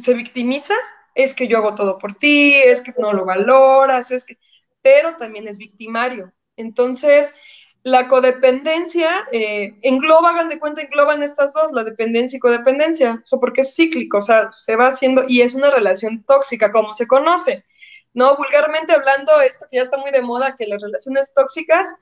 se 0.00 0.14
victimiza, 0.14 0.74
es 1.14 1.34
que 1.34 1.48
yo 1.48 1.58
hago 1.58 1.74
todo 1.74 1.98
por 1.98 2.14
ti, 2.14 2.54
es 2.54 2.82
que 2.82 2.94
no 2.98 3.12
lo 3.12 3.24
valoras, 3.24 4.10
es 4.10 4.24
que, 4.24 4.38
pero 4.82 5.16
también 5.16 5.48
es 5.48 5.58
victimario. 5.58 6.32
Entonces, 6.56 7.34
la 7.82 8.08
codependencia 8.08 9.28
eh, 9.30 9.74
engloba, 9.82 10.30
hagan 10.30 10.48
de 10.48 10.58
cuenta, 10.58 10.82
engloban 10.82 11.22
estas 11.22 11.52
dos, 11.52 11.70
la 11.72 11.84
dependencia 11.84 12.36
y 12.36 12.40
codependencia, 12.40 13.22
o 13.30 13.40
porque 13.40 13.60
es 13.60 13.76
cíclico, 13.76 14.18
o 14.18 14.22
sea, 14.22 14.50
se 14.52 14.74
va 14.74 14.88
haciendo 14.88 15.24
y 15.28 15.42
es 15.42 15.54
una 15.54 15.70
relación 15.70 16.24
tóxica, 16.24 16.72
como 16.72 16.94
se 16.94 17.06
conoce. 17.06 17.64
No, 18.12 18.36
vulgarmente 18.36 18.92
hablando, 18.92 19.40
esto 19.40 19.66
que 19.70 19.76
ya 19.76 19.82
está 19.82 19.98
muy 19.98 20.10
de 20.10 20.22
moda, 20.22 20.56
que 20.56 20.66
las 20.66 20.82
relaciones 20.82 21.32
tóxicas 21.32 21.94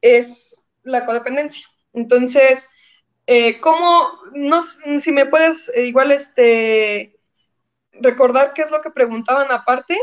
es 0.00 0.64
la 0.84 1.06
codependencia. 1.06 1.66
Entonces, 1.92 2.68
eh, 3.26 3.60
¿cómo, 3.60 4.12
no, 4.32 4.62
si 4.62 5.12
me 5.12 5.26
puedes 5.26 5.70
eh, 5.74 5.86
igual 5.86 6.12
este, 6.12 7.18
recordar 7.92 8.52
qué 8.52 8.62
es 8.62 8.70
lo 8.70 8.82
que 8.82 8.90
preguntaban 8.90 9.50
aparte? 9.50 9.98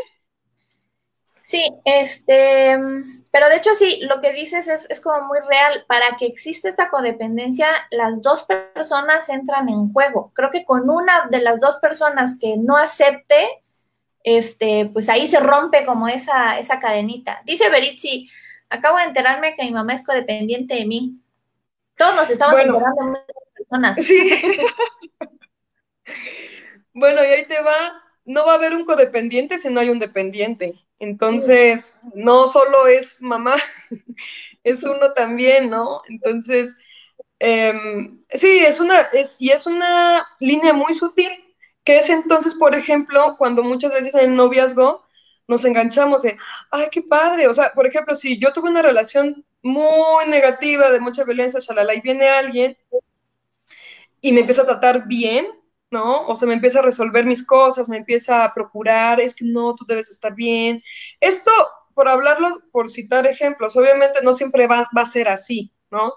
Sí, 1.49 1.67
este, 1.83 2.77
pero 3.31 3.49
de 3.49 3.55
hecho 3.55 3.73
sí, 3.73 4.01
lo 4.03 4.21
que 4.21 4.33
dices 4.33 4.67
es, 4.67 4.87
es, 4.87 5.01
como 5.01 5.25
muy 5.25 5.39
real. 5.39 5.83
Para 5.87 6.15
que 6.15 6.27
exista 6.27 6.69
esta 6.69 6.89
codependencia, 6.89 7.69
las 7.89 8.21
dos 8.21 8.45
personas 8.75 9.27
entran 9.29 9.67
en 9.67 9.91
juego. 9.91 10.31
Creo 10.35 10.51
que 10.51 10.63
con 10.63 10.87
una 10.91 11.25
de 11.31 11.41
las 11.41 11.59
dos 11.59 11.79
personas 11.79 12.37
que 12.39 12.55
no 12.57 12.77
acepte, 12.77 13.47
este, 14.23 14.91
pues 14.93 15.09
ahí 15.09 15.27
se 15.27 15.39
rompe 15.39 15.87
como 15.87 16.07
esa, 16.07 16.59
esa 16.59 16.79
cadenita. 16.79 17.41
Dice 17.45 17.71
Beritzi, 17.71 18.29
acabo 18.69 18.99
de 18.99 19.05
enterarme 19.05 19.55
que 19.55 19.63
mi 19.63 19.71
mamá 19.71 19.95
es 19.95 20.05
codependiente 20.05 20.75
de 20.75 20.85
mí. 20.85 21.15
Todos 21.97 22.13
nos 22.13 22.29
estamos 22.29 22.59
enterando 22.59 23.01
de 23.01 23.07
muchas 23.07 23.25
personas. 23.57 24.05
Sí. 24.05 24.39
bueno, 26.93 27.23
y 27.23 27.27
ahí 27.27 27.45
te 27.45 27.59
va. 27.59 28.03
No 28.23 28.45
va 28.45 28.51
a 28.51 28.55
haber 28.55 28.75
un 28.75 28.85
codependiente 28.85 29.57
si 29.57 29.71
no 29.71 29.79
hay 29.79 29.89
un 29.89 29.97
dependiente. 29.97 30.75
Entonces, 30.99 31.97
no 32.13 32.47
solo 32.47 32.87
es 32.87 33.21
mamá, 33.21 33.55
es 34.63 34.83
uno 34.83 35.13
también, 35.13 35.69
¿no? 35.69 36.01
Entonces, 36.09 36.77
em, 37.39 38.23
sí, 38.33 38.59
es 38.59 38.79
una, 38.79 39.01
es, 39.13 39.37
y 39.39 39.51
es 39.51 39.65
una 39.65 40.27
línea 40.39 40.73
muy 40.73 40.93
sutil, 40.93 41.31
que 41.83 41.97
es 41.97 42.09
entonces, 42.09 42.55
por 42.55 42.75
ejemplo, 42.75 43.35
cuando 43.37 43.63
muchas 43.63 43.93
veces 43.93 44.13
en 44.15 44.31
el 44.31 44.35
noviazgo 44.35 45.03
nos 45.47 45.65
enganchamos 45.65 46.21
de, 46.21 46.37
ay, 46.71 46.87
qué 46.91 47.01
padre, 47.01 47.47
o 47.47 47.53
sea, 47.53 47.73
por 47.73 47.87
ejemplo, 47.87 48.15
si 48.15 48.37
yo 48.37 48.53
tuve 48.53 48.69
una 48.69 48.81
relación 48.83 49.45
muy 49.63 50.27
negativa, 50.27 50.91
de 50.91 50.99
mucha 50.99 51.23
violencia, 51.23 51.59
shalala, 51.59 51.95
y 51.95 52.01
viene 52.01 52.29
alguien 52.29 52.77
y 54.21 54.31
me 54.31 54.41
empieza 54.41 54.63
a 54.63 54.67
tratar 54.67 55.07
bien, 55.07 55.47
¿no? 55.91 56.27
O 56.27 56.35
sea, 56.35 56.47
me 56.47 56.53
empieza 56.53 56.79
a 56.79 56.83
resolver 56.83 57.25
mis 57.25 57.45
cosas, 57.45 57.89
me 57.89 57.97
empieza 57.97 58.43
a 58.43 58.53
procurar, 58.53 59.19
es 59.19 59.35
que 59.35 59.45
no, 59.45 59.75
tú 59.75 59.85
debes 59.85 60.09
estar 60.09 60.35
bien. 60.35 60.83
Esto, 61.19 61.51
por 61.93 62.07
hablarlo, 62.07 62.49
por 62.71 62.89
citar 62.89 63.27
ejemplos, 63.27 63.75
obviamente 63.75 64.21
no 64.23 64.33
siempre 64.33 64.67
va, 64.67 64.87
a 64.93 65.05
ser 65.05 65.27
así, 65.27 65.73
¿no? 65.91 66.13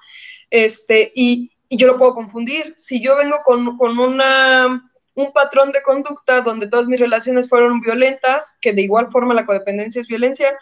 Este, 0.50 1.12
y, 1.14 1.50
yo 1.70 1.86
lo 1.86 1.96
puedo 1.96 2.14
confundir. 2.14 2.74
Si 2.76 3.02
yo 3.02 3.16
vengo 3.16 3.38
con, 3.44 3.78
con 3.78 3.98
una, 3.98 4.90
un 5.14 5.32
patrón 5.32 5.72
de 5.72 5.82
conducta 5.82 6.42
donde 6.42 6.68
todas 6.68 6.86
mis 6.86 7.00
relaciones 7.00 7.48
fueron 7.48 7.80
violentas, 7.80 8.58
que 8.60 8.74
de 8.74 8.82
igual 8.82 9.10
forma 9.10 9.32
la 9.32 9.46
codependencia 9.46 10.02
es 10.02 10.06
violencia, 10.06 10.52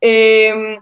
eh, 0.00 0.78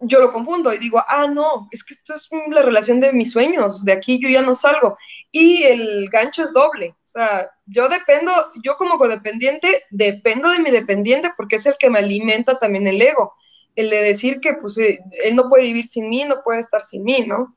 yo 0.00 0.20
lo 0.20 0.32
confundo 0.32 0.72
y 0.72 0.78
digo, 0.78 1.02
ah, 1.06 1.26
no, 1.26 1.68
es 1.70 1.84
que 1.84 1.94
esto 1.94 2.14
es 2.14 2.28
la 2.48 2.62
relación 2.62 3.00
de 3.00 3.12
mis 3.12 3.32
sueños, 3.32 3.84
de 3.84 3.92
aquí 3.92 4.18
yo 4.20 4.28
ya 4.28 4.42
no 4.42 4.54
salgo. 4.54 4.96
Y 5.32 5.62
el 5.64 6.08
gancho 6.10 6.42
es 6.42 6.52
doble. 6.52 6.96
O 7.06 7.08
sea, 7.10 7.50
yo 7.66 7.88
dependo, 7.88 8.32
yo 8.64 8.76
como 8.76 8.98
codependiente, 8.98 9.84
dependo 9.90 10.48
de 10.50 10.60
mi 10.60 10.70
dependiente 10.70 11.30
porque 11.36 11.56
es 11.56 11.66
el 11.66 11.74
que 11.78 11.90
me 11.90 11.98
alimenta 12.00 12.58
también 12.58 12.86
el 12.86 13.00
ego. 13.00 13.34
El 13.76 13.90
de 13.90 14.02
decir 14.02 14.40
que 14.40 14.54
pues 14.54 14.78
eh, 14.78 14.98
él 15.24 15.36
no 15.36 15.48
puede 15.48 15.64
vivir 15.64 15.86
sin 15.86 16.08
mí, 16.08 16.24
no 16.24 16.42
puede 16.42 16.60
estar 16.60 16.82
sin 16.82 17.04
mí, 17.04 17.24
¿no? 17.26 17.56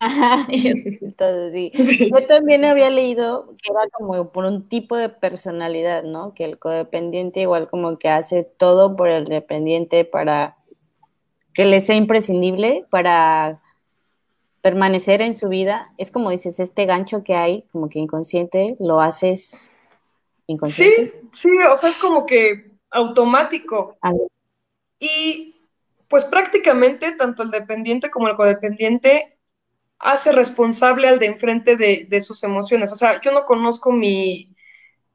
Yo 2.10 2.26
también 2.26 2.64
había 2.64 2.90
leído 2.90 3.52
que 3.62 3.72
era 3.72 3.88
como 3.90 4.30
por 4.30 4.44
un 4.44 4.68
tipo 4.68 4.96
de 4.96 5.08
personalidad, 5.08 6.04
¿no? 6.04 6.34
Que 6.34 6.44
el 6.44 6.58
codependiente 6.58 7.40
igual 7.40 7.68
como 7.68 7.98
que 7.98 8.08
hace 8.08 8.44
todo 8.44 8.94
por 8.94 9.08
el 9.08 9.24
dependiente 9.24 10.04
para 10.04 10.56
que 11.52 11.64
le 11.64 11.80
sea 11.80 11.96
imprescindible 11.96 12.86
para 12.90 13.60
permanecer 14.60 15.20
en 15.20 15.34
su 15.34 15.48
vida. 15.48 15.88
Es 15.98 16.12
como 16.12 16.30
dices, 16.30 16.60
este 16.60 16.86
gancho 16.86 17.24
que 17.24 17.34
hay, 17.34 17.62
como 17.72 17.88
que 17.88 17.98
inconsciente, 17.98 18.76
lo 18.78 19.00
haces 19.00 19.70
inconsciente. 20.46 21.20
Sí, 21.32 21.50
sí, 21.50 21.58
o 21.70 21.76
sea, 21.76 21.90
es 21.90 21.98
como 21.98 22.24
que 22.24 22.70
automático. 22.90 23.98
Y 25.00 25.56
pues 26.08 26.24
prácticamente 26.24 27.12
tanto 27.12 27.42
el 27.42 27.50
dependiente 27.50 28.10
como 28.10 28.28
el 28.28 28.36
codependiente 28.36 29.37
hace 29.98 30.32
responsable 30.32 31.08
al 31.08 31.18
de 31.18 31.26
enfrente 31.26 31.76
de, 31.76 32.22
sus 32.22 32.42
emociones. 32.44 32.92
O 32.92 32.96
sea, 32.96 33.20
yo 33.20 33.32
no 33.32 33.44
conozco 33.44 33.92
mi, 33.92 34.54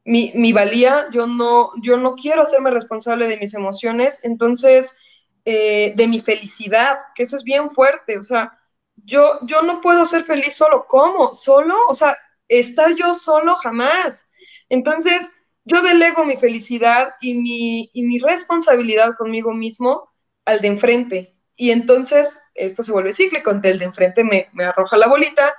mi, 0.04 0.52
valía, 0.52 1.06
yo 1.10 1.26
no, 1.26 1.72
yo 1.82 1.96
no 1.96 2.14
quiero 2.14 2.42
hacerme 2.42 2.70
responsable 2.70 3.26
de 3.26 3.38
mis 3.38 3.54
emociones, 3.54 4.20
entonces, 4.22 4.96
eh, 5.44 5.94
de 5.96 6.06
mi 6.06 6.20
felicidad, 6.20 6.98
que 7.14 7.22
eso 7.22 7.36
es 7.36 7.44
bien 7.44 7.70
fuerte. 7.70 8.18
O 8.18 8.22
sea, 8.22 8.58
yo, 8.96 9.38
yo 9.42 9.62
no 9.62 9.80
puedo 9.80 10.06
ser 10.06 10.24
feliz 10.24 10.54
solo. 10.54 10.86
¿Cómo? 10.88 11.34
¿Solo? 11.34 11.76
O 11.88 11.94
sea, 11.94 12.16
estar 12.48 12.94
yo 12.94 13.14
solo 13.14 13.56
jamás. 13.56 14.26
Entonces, 14.68 15.30
yo 15.64 15.82
delego 15.82 16.24
mi 16.24 16.36
felicidad 16.36 17.14
y 17.20 17.34
mi, 17.34 17.90
y 17.94 18.02
mi 18.02 18.18
responsabilidad 18.18 19.16
conmigo 19.16 19.52
mismo 19.54 20.10
al 20.44 20.60
de 20.60 20.68
enfrente. 20.68 21.34
Y 21.56 21.70
entonces 21.70 22.40
esto 22.54 22.82
se 22.82 22.92
vuelve 22.92 23.12
cíclico, 23.12 23.50
el 23.50 23.78
de 23.78 23.84
enfrente 23.84 24.24
me, 24.24 24.48
arroja 24.64 24.96
la 24.96 25.08
bolita 25.08 25.54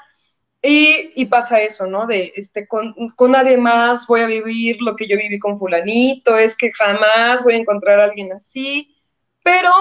y, 0.61 1.25
pasa 1.25 1.61
eso, 1.61 1.85
¿no? 1.85 2.07
De 2.07 2.33
este, 2.35 2.67
con, 2.67 2.95
con 3.15 3.31
nadie 3.31 3.57
más 3.57 4.07
voy 4.07 4.21
a 4.21 4.27
vivir 4.27 4.77
lo 4.81 4.95
que 4.95 5.07
yo 5.07 5.17
viví 5.17 5.37
con 5.37 5.59
fulanito, 5.59 6.37
es 6.37 6.57
que 6.57 6.71
jamás 6.71 7.43
voy 7.43 7.53
a 7.53 7.57
encontrar 7.57 7.99
a 7.99 8.05
alguien 8.05 8.33
así, 8.33 8.95
pero 9.43 9.71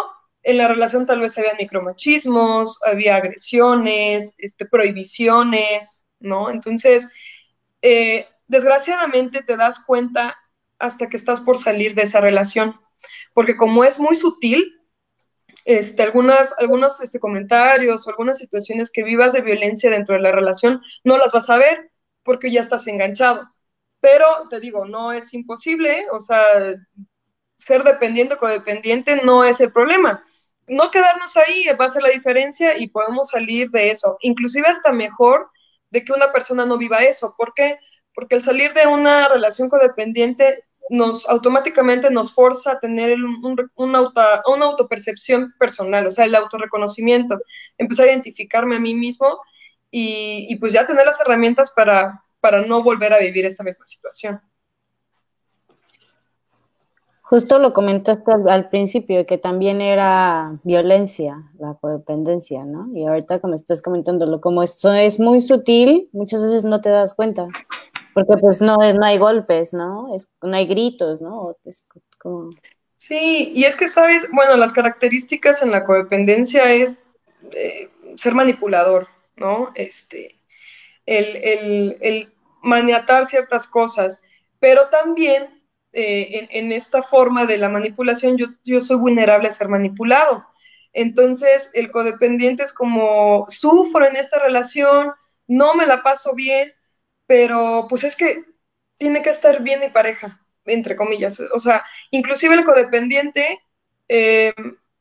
en 0.42 0.58
la 0.58 0.68
relación 0.68 1.06
tal 1.06 1.20
vez 1.20 1.38
había 1.38 1.54
micromachismos, 1.54 2.78
había 2.84 3.16
agresiones, 3.16 4.34
este, 4.38 4.66
prohibiciones, 4.66 6.04
¿no? 6.20 6.50
Entonces, 6.50 7.08
eh, 7.80 8.28
desgraciadamente 8.46 9.42
te 9.42 9.56
das 9.56 9.80
cuenta 9.80 10.36
hasta 10.78 11.08
que 11.08 11.16
estás 11.16 11.40
por 11.40 11.58
salir 11.58 11.94
de 11.94 12.02
esa 12.02 12.20
relación, 12.20 12.78
porque 13.32 13.56
como 13.56 13.84
es 13.84 13.98
muy 13.98 14.14
sutil, 14.14 14.80
este, 15.64 16.02
algunas, 16.02 16.54
algunos 16.58 17.00
este, 17.00 17.18
comentarios 17.18 18.06
o 18.06 18.10
algunas 18.10 18.38
situaciones 18.38 18.90
que 18.90 19.02
vivas 19.02 19.32
de 19.32 19.40
violencia 19.40 19.90
dentro 19.90 20.14
de 20.14 20.22
la 20.22 20.32
relación, 20.32 20.82
no 21.04 21.16
las 21.18 21.32
vas 21.32 21.48
a 21.50 21.58
ver 21.58 21.90
porque 22.22 22.50
ya 22.50 22.60
estás 22.60 22.86
enganchado. 22.86 23.48
Pero 24.00 24.26
te 24.50 24.60
digo, 24.60 24.84
no 24.84 25.12
es 25.12 25.32
imposible, 25.32 26.06
o 26.12 26.20
sea, 26.20 26.38
ser 27.58 27.82
dependiente 27.84 28.34
o 28.34 28.38
codependiente 28.38 29.20
no 29.24 29.44
es 29.44 29.60
el 29.60 29.72
problema. 29.72 30.22
No 30.66 30.90
quedarnos 30.90 31.36
ahí 31.36 31.66
va 31.80 31.86
a 31.86 31.90
ser 31.90 32.02
la 32.02 32.10
diferencia 32.10 32.76
y 32.76 32.88
podemos 32.88 33.30
salir 33.30 33.70
de 33.70 33.90
eso. 33.90 34.18
Inclusive 34.20 34.66
hasta 34.68 34.92
mejor 34.92 35.50
de 35.90 36.04
que 36.04 36.12
una 36.12 36.32
persona 36.32 36.66
no 36.66 36.78
viva 36.78 37.04
eso. 37.04 37.34
¿Por 37.36 37.54
qué? 37.54 37.78
Porque 38.14 38.34
el 38.36 38.42
salir 38.42 38.72
de 38.74 38.86
una 38.86 39.28
relación 39.28 39.68
codependiente 39.68 40.64
nos 40.90 41.28
automáticamente 41.28 42.10
nos 42.10 42.32
forza 42.32 42.72
a 42.72 42.80
tener 42.80 43.16
un, 43.22 43.96
auto, 43.96 44.20
una 44.46 44.64
autopercepción 44.66 45.54
personal, 45.58 46.06
o 46.06 46.10
sea, 46.10 46.26
el 46.26 46.34
autorreconocimiento, 46.34 47.40
empezar 47.78 48.06
a 48.06 48.12
identificarme 48.12 48.76
a 48.76 48.80
mí 48.80 48.94
mismo 48.94 49.40
y, 49.90 50.56
pues 50.56 50.72
ya 50.72 50.86
tener 50.86 51.06
las 51.06 51.20
herramientas 51.20 51.70
para, 51.70 52.24
para 52.40 52.62
no 52.62 52.82
volver 52.82 53.12
a 53.12 53.18
vivir 53.18 53.46
esta 53.46 53.62
misma 53.62 53.86
situación. 53.86 54.40
Justo 57.22 57.58
lo 57.58 57.72
comentaste 57.72 58.30
al, 58.48 58.68
principio, 58.68 59.24
que 59.24 59.38
también 59.38 59.80
era 59.80 60.58
violencia, 60.62 61.50
la 61.58 61.74
codependencia, 61.74 62.64
¿no? 62.64 62.90
Y 62.94 63.06
ahorita 63.06 63.40
como 63.40 63.54
estás 63.54 63.80
comentándolo, 63.80 64.40
como 64.40 64.62
esto 64.62 64.92
es 64.92 65.18
muy 65.18 65.40
sutil, 65.40 66.10
muchas 66.12 66.42
veces 66.42 66.64
no 66.64 66.80
te 66.80 66.90
das 66.90 67.14
cuenta. 67.14 67.48
Porque 68.14 68.36
pues 68.40 68.60
no, 68.60 68.76
no 68.76 69.04
hay 69.04 69.18
golpes, 69.18 69.72
¿no? 69.72 70.14
Es, 70.14 70.28
no 70.40 70.56
hay 70.56 70.66
gritos, 70.66 71.20
¿no? 71.20 71.56
Sí, 72.96 73.52
y 73.54 73.64
es 73.64 73.76
que, 73.76 73.88
¿sabes? 73.88 74.28
Bueno, 74.32 74.56
las 74.56 74.72
características 74.72 75.62
en 75.62 75.72
la 75.72 75.84
codependencia 75.84 76.72
es 76.72 77.02
eh, 77.52 77.90
ser 78.16 78.34
manipulador, 78.34 79.08
¿no? 79.36 79.72
Este, 79.74 80.38
el, 81.06 82.32
maniatar 82.62 83.26
ciertas 83.26 83.66
cosas, 83.66 84.22
pero 84.58 84.88
también 84.88 85.62
eh, 85.92 86.48
en, 86.50 86.72
esta 86.72 87.02
forma 87.02 87.44
de 87.44 87.58
la 87.58 87.68
manipulación 87.68 88.38
yo, 88.38 88.46
yo 88.64 88.80
soy 88.80 88.96
vulnerable 88.96 89.48
a 89.48 89.52
ser 89.52 89.68
manipulado. 89.68 90.46
Entonces, 90.94 91.70
el 91.74 91.90
codependiente 91.90 92.62
es 92.62 92.72
como, 92.72 93.44
sufro 93.48 94.06
en 94.06 94.16
esta 94.16 94.38
relación, 94.38 95.12
no 95.46 95.74
me 95.74 95.86
la 95.86 96.02
paso 96.02 96.34
bien, 96.34 96.72
pero 97.26 97.86
pues 97.88 98.04
es 98.04 98.16
que 98.16 98.44
tiene 98.98 99.22
que 99.22 99.30
estar 99.30 99.62
bien 99.62 99.80
mi 99.80 99.90
pareja, 99.90 100.40
entre 100.64 100.96
comillas. 100.96 101.40
O 101.40 101.60
sea, 101.60 101.84
inclusive 102.10 102.54
el 102.54 102.64
codependiente 102.64 103.60
eh, 104.08 104.54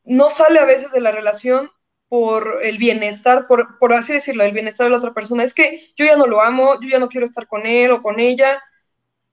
no 0.04 0.28
sale 0.30 0.58
a 0.58 0.64
veces 0.64 0.92
de 0.92 1.00
la 1.00 1.12
relación 1.12 1.70
por 2.08 2.60
el 2.62 2.78
bienestar, 2.78 3.46
por, 3.46 3.78
por 3.78 3.92
así 3.92 4.12
decirlo, 4.12 4.44
el 4.44 4.52
bienestar 4.52 4.86
de 4.86 4.90
la 4.90 4.98
otra 4.98 5.14
persona. 5.14 5.44
Es 5.44 5.54
que 5.54 5.92
yo 5.96 6.04
ya 6.06 6.16
no 6.16 6.26
lo 6.26 6.42
amo, 6.42 6.80
yo 6.80 6.88
ya 6.88 6.98
no 6.98 7.08
quiero 7.08 7.26
estar 7.26 7.46
con 7.46 7.66
él 7.66 7.90
o 7.90 8.02
con 8.02 8.20
ella, 8.20 8.62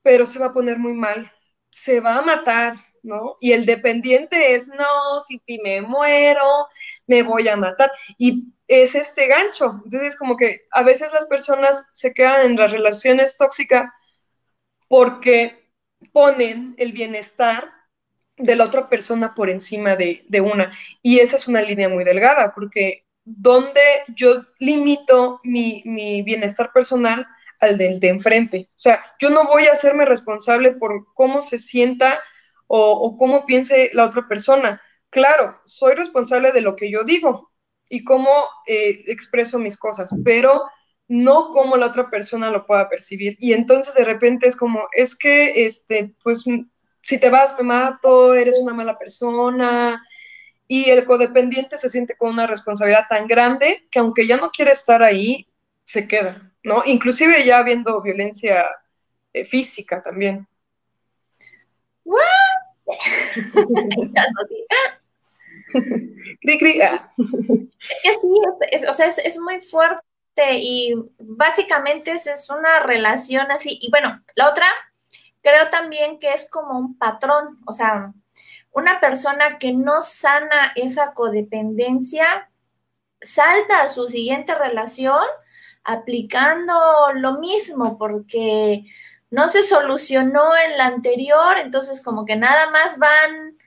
pero 0.02 0.26
se 0.26 0.40
va 0.40 0.48
a 0.48 0.54
poner 0.54 0.80
muy 0.80 0.94
mal, 0.94 1.32
se 1.72 2.00
va 2.00 2.18
a 2.18 2.22
matar, 2.22 2.76
¿no? 3.04 3.36
Y 3.40 3.54
el 3.54 3.66
dependiente 3.66 4.56
es, 4.56 4.68
no, 4.68 5.20
si 5.28 5.42
me 5.64 5.82
muero, 5.82 6.68
me 7.08 7.24
voy 7.24 7.48
a 7.48 7.58
matar. 7.58 7.92
Y 8.18 8.54
es 8.68 8.96
este 8.96 9.28
gancho. 9.28 9.82
Entonces, 9.86 10.16
como 10.16 10.38
que 10.38 10.62
a 10.72 10.84
veces 10.84 11.12
las 11.14 11.26
personas 11.26 11.88
se 11.94 12.14
quedan 12.14 12.46
en 12.46 12.56
las 12.58 12.72
relaciones 12.72 13.38
tóxicas 13.38 13.90
porque 14.88 15.72
ponen 16.12 16.76
el 16.78 16.92
bienestar 16.92 17.72
de 18.38 18.56
la 18.56 18.66
otra 18.66 18.90
persona 18.90 19.36
por 19.36 19.50
encima 19.50 19.96
de, 19.96 20.26
una. 20.42 20.78
Y 21.02 21.20
esa 21.20 21.36
es 21.36 21.48
una 21.48 21.62
línea 21.62 21.90
muy 21.90 22.04
delgada, 22.04 22.54
porque 22.54 23.06
donde 23.24 23.82
yo 24.16 24.46
limito 24.60 25.40
mi, 25.44 25.84
bienestar 26.24 26.72
personal 26.74 27.28
al 27.60 27.78
del 27.78 28.00
de 28.00 28.10
enfrente. 28.10 28.70
O 28.72 28.80
sea, 28.80 29.04
yo 29.20 29.30
no 29.30 29.46
voy 29.46 29.68
a 29.68 29.74
hacerme 29.74 30.06
responsable 30.06 30.72
por 30.72 31.14
cómo 31.14 31.42
se 31.42 31.60
sienta 31.60 32.20
o, 32.74 33.18
cómo 33.18 33.46
piense 33.46 33.90
la 33.94 34.06
otra 34.06 34.28
persona. 34.28 34.82
Claro, 35.10 35.60
soy 35.66 35.94
responsable 35.96 36.52
de 36.52 36.62
lo 36.62 36.76
que 36.76 36.90
yo 36.90 37.04
digo, 37.04 37.52
y 37.90 38.04
cómo 38.06 38.48
eh, 38.66 39.04
expreso 39.08 39.60
mis 39.60 39.78
cosas, 39.78 40.14
pero 40.24 40.64
no 41.10 41.52
cómo 41.52 41.76
la 41.76 41.88
otra 41.88 42.10
persona 42.10 42.50
lo 42.50 42.66
pueda 42.66 42.88
percibir. 42.88 43.36
Y 43.40 43.52
entonces 43.52 43.94
de 43.96 44.06
repente 44.06 44.48
es 44.48 44.56
como, 44.56 44.88
es 44.94 45.18
que, 45.18 45.66
este, 45.66 46.16
pues, 46.24 46.46
si 47.04 47.20
te 47.20 47.30
vas 47.30 47.54
me 47.58 47.64
mato, 47.64 48.34
eres 48.34 48.58
una 48.60 48.74
mala 48.74 48.98
persona. 48.98 50.02
Y 50.68 50.90
el 50.90 51.04
codependiente 51.04 51.78
se 51.78 51.90
siente 51.90 52.16
con 52.16 52.30
una 52.30 52.48
responsabilidad 52.48 53.08
tan 53.10 53.28
grande 53.28 53.86
que 53.92 54.00
aunque 54.00 54.26
ya 54.26 54.38
no 54.38 54.52
quiere 54.52 54.72
estar 54.72 55.04
ahí, 55.04 55.50
se 55.84 56.08
queda, 56.08 56.54
¿no? 56.64 56.84
Inclusive 56.86 57.44
ya 57.44 57.58
habiendo 57.58 58.02
violencia 58.02 58.66
eh, 59.34 59.44
física 59.44 60.02
también. 60.02 60.48
cri, 66.42 66.82
ah. 66.82 67.14
Es 68.04 68.18
que 68.18 68.22
sí, 68.22 68.28
o 68.88 68.94
sea, 68.94 69.08
es, 69.08 69.40
muy 69.40 69.62
fuerte 69.62 70.04
y 70.54 70.94
básicamente 71.20 72.12
es, 72.12 72.28
es 72.28 72.50
una 72.50 72.82
relación 72.82 73.50
así. 73.52 73.80
Y 73.82 73.90
bueno, 73.90 74.22
la 74.36 74.50
otra, 74.50 74.68
creo 75.42 75.70
también 75.70 76.20
que 76.20 76.34
es 76.34 76.50
como 76.50 76.78
un 76.78 76.98
patrón, 76.98 77.60
o 77.66 77.74
sea, 77.74 78.14
una 78.72 79.00
persona 79.00 79.58
que 79.60 79.74
no 79.74 80.02
sana 80.02 80.74
esa 80.76 81.14
codependencia 81.14 82.50
salta 83.22 83.84
a 83.84 83.90
su 83.90 84.10
siguiente 84.10 84.56
relación 84.56 85.24
aplicando 85.84 86.74
lo 87.16 87.40
mismo 87.40 87.98
porque 87.98 88.86
no 89.32 89.50
se 89.50 89.64
solucionó 89.64 90.56
en 90.58 90.78
la 90.78 90.88
anterior, 90.88 91.58
entonces 91.58 92.04
como 92.04 92.26
que 92.26 92.36
nada 92.36 92.70
más 92.70 93.00
van 93.00 93.58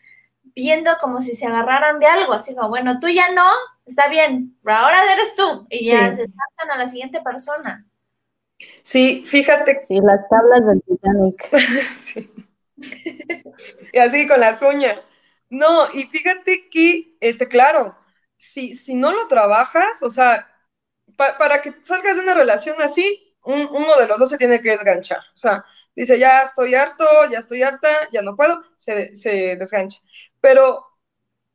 viendo 0.54 0.92
como 1.00 1.20
si 1.20 1.34
se 1.34 1.46
agarraran 1.46 1.98
de 1.98 2.06
algo, 2.06 2.34
así 2.34 2.54
como, 2.54 2.68
bueno, 2.68 3.00
tú 3.00 3.08
ya 3.08 3.32
no, 3.32 3.50
está 3.86 4.08
bien, 4.08 4.56
pero 4.62 4.76
ahora 4.76 5.12
eres 5.12 5.34
tú, 5.34 5.66
y 5.70 5.88
ya 5.88 6.12
se 6.14 6.28
tratan 6.28 6.70
a 6.70 6.76
la 6.76 6.86
siguiente 6.86 7.20
persona. 7.22 7.84
Sí, 8.82 9.24
fíjate. 9.26 9.80
Sí, 9.84 9.98
las 10.00 10.28
tablas 10.28 10.64
del 10.66 10.82
Titanic. 10.82 11.50
y 13.92 13.98
así 13.98 14.28
con 14.28 14.40
las 14.40 14.62
uñas. 14.62 15.00
No, 15.50 15.90
y 15.92 16.04
fíjate 16.04 16.68
que, 16.70 17.16
este, 17.20 17.48
claro, 17.48 17.96
si, 18.36 18.74
si 18.74 18.94
no 18.94 19.12
lo 19.12 19.28
trabajas, 19.28 20.02
o 20.02 20.10
sea, 20.10 20.48
para 21.16 21.62
que 21.62 21.74
salgas 21.82 22.16
de 22.16 22.22
una 22.22 22.34
relación 22.34 22.80
así, 22.82 23.23
uno 23.44 23.96
de 23.98 24.06
los 24.06 24.18
dos 24.18 24.30
se 24.30 24.38
tiene 24.38 24.60
que 24.60 24.70
desganchar. 24.70 25.18
O 25.18 25.38
sea, 25.38 25.64
dice, 25.94 26.18
ya 26.18 26.42
estoy 26.42 26.74
harto, 26.74 27.04
ya 27.30 27.38
estoy 27.38 27.62
harta, 27.62 28.08
ya 28.12 28.22
no 28.22 28.36
puedo, 28.36 28.62
se, 28.76 29.14
se 29.14 29.56
desgancha 29.56 30.00
pero 30.44 30.86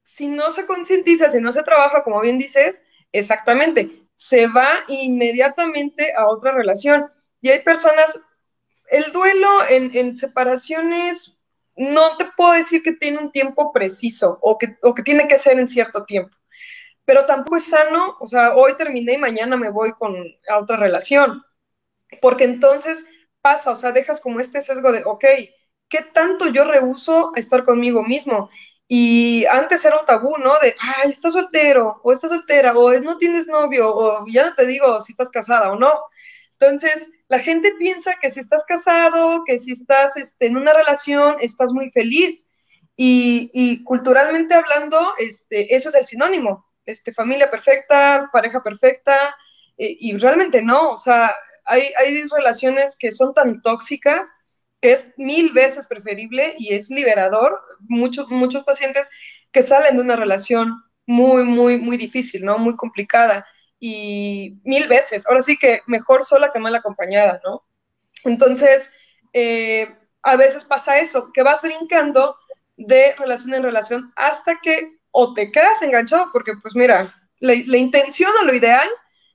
si 0.01 0.27
no 0.27 0.51
se 0.51 0.65
concientiza, 0.65 1.29
si 1.29 1.39
no 1.39 1.51
se 1.51 1.61
trabaja, 1.61 2.03
como 2.03 2.21
bien 2.21 2.39
dices, 2.39 2.81
exactamente, 3.11 4.01
se 4.15 4.47
va 4.47 4.79
inmediatamente 4.87 6.11
a 6.15 6.27
otra 6.27 6.53
relación. 6.53 7.05
Y 7.39 7.49
hay 7.49 7.59
personas, 7.59 8.19
el 8.89 9.11
duelo 9.11 9.47
en, 9.69 10.17
separaciones, 10.17 11.37
no 11.75 12.17
te 12.17 12.25
puedo 12.35 12.53
decir 12.53 12.81
que 12.81 12.93
tiene 12.93 13.19
un 13.19 13.31
tiempo 13.31 13.71
preciso 13.71 14.39
o 14.41 14.57
que, 14.57 14.75
o 14.81 14.95
que 14.95 15.03
tiene 15.03 15.27
que 15.27 15.37
ser 15.37 15.59
en 15.59 15.69
cierto 15.69 16.03
tiempo, 16.03 16.35
pero 17.05 17.27
tampoco 17.27 17.57
es 17.57 17.65
sano, 17.65 18.17
o 18.19 18.25
sea, 18.25 18.55
hoy 18.55 18.75
terminé 18.75 19.13
y 19.13 19.17
mañana 19.19 19.55
me 19.55 19.69
voy 19.69 19.91
con 19.91 20.15
a 20.49 20.57
otra 20.57 20.77
relación, 20.77 21.43
porque 22.21 22.43
entonces 22.43 23.05
pasa, 23.41 23.71
o 23.71 23.75
sea, 23.75 23.91
dejas 23.91 24.21
como 24.21 24.39
este 24.39 24.61
sesgo 24.61 24.91
de, 24.91 25.03
ok, 25.05 25.25
¿qué 25.89 26.01
tanto 26.13 26.47
yo 26.47 26.63
rehuso 26.65 27.31
estar 27.35 27.63
conmigo 27.63 28.03
mismo? 28.03 28.49
Y 28.87 29.45
antes 29.45 29.85
era 29.85 29.99
un 29.99 30.05
tabú, 30.05 30.37
¿no? 30.37 30.59
De, 30.59 30.75
ay, 30.79 31.11
estás 31.11 31.33
soltero, 31.33 32.01
o 32.03 32.11
estás 32.11 32.31
soltera, 32.31 32.75
o 32.75 32.91
no 32.99 33.17
tienes 33.17 33.47
novio, 33.47 33.95
o 33.95 34.25
ya 34.27 34.45
no 34.47 34.55
te 34.55 34.65
digo 34.65 34.99
si 35.01 35.13
estás 35.13 35.29
casada 35.29 35.71
o 35.71 35.75
no. 35.77 35.93
Entonces, 36.59 37.11
la 37.27 37.39
gente 37.39 37.73
piensa 37.77 38.15
que 38.21 38.31
si 38.31 38.39
estás 38.39 38.65
casado, 38.65 39.43
que 39.45 39.59
si 39.59 39.71
estás 39.73 40.17
este, 40.17 40.47
en 40.47 40.57
una 40.57 40.73
relación, 40.73 41.35
estás 41.39 41.71
muy 41.71 41.91
feliz. 41.91 42.45
Y, 42.95 43.83
culturalmente 43.85 44.55
hablando, 44.55 45.13
este, 45.19 45.73
eso 45.73 45.89
es 45.89 45.95
el 45.95 46.05
sinónimo, 46.05 46.65
este, 46.85 47.13
familia 47.13 47.49
perfecta, 47.49 48.29
pareja 48.33 48.61
perfecta, 48.61 49.35
eh, 49.77 49.95
y 49.99 50.17
realmente 50.17 50.61
no, 50.61 50.91
o 50.91 50.97
sea, 50.97 51.33
hay, 51.69 51.91
hay 51.97 52.23
relaciones 52.23 52.97
que 52.97 53.11
son 53.11 53.33
tan 53.33 53.61
tóxicas 53.61 54.31
que 54.81 54.93
es 54.93 55.13
mil 55.17 55.51
veces 55.53 55.87
preferible 55.87 56.55
y 56.57 56.73
es 56.73 56.89
liberador. 56.89 57.59
Muchos, 57.81 58.29
muchos 58.29 58.63
pacientes 58.63 59.09
que 59.51 59.63
salen 59.63 59.97
de 59.97 60.03
una 60.03 60.15
relación 60.15 60.83
muy, 61.05 61.43
muy, 61.43 61.77
muy 61.77 61.97
difícil, 61.97 62.45
¿no? 62.45 62.57
Muy 62.57 62.75
complicada 62.75 63.45
y 63.79 64.59
mil 64.63 64.87
veces. 64.87 65.25
Ahora 65.27 65.43
sí 65.43 65.57
que 65.57 65.81
mejor 65.87 66.23
sola 66.23 66.51
que 66.51 66.59
mal 66.59 66.75
acompañada, 66.75 67.41
¿no? 67.43 67.63
Entonces, 68.23 68.89
eh, 69.33 69.95
a 70.21 70.35
veces 70.35 70.65
pasa 70.65 70.99
eso, 70.99 71.31
que 71.33 71.43
vas 71.43 71.61
brincando 71.61 72.35
de 72.77 73.15
relación 73.17 73.53
en 73.53 73.63
relación 73.63 74.13
hasta 74.15 74.59
que 74.61 74.99
o 75.11 75.33
te 75.33 75.51
quedas 75.51 75.81
enganchado, 75.81 76.29
porque 76.31 76.53
pues 76.61 76.75
mira, 76.75 77.15
la, 77.39 77.53
intención 77.53 78.31
o 78.41 78.45
lo 78.45 78.53
ideal 78.53 78.87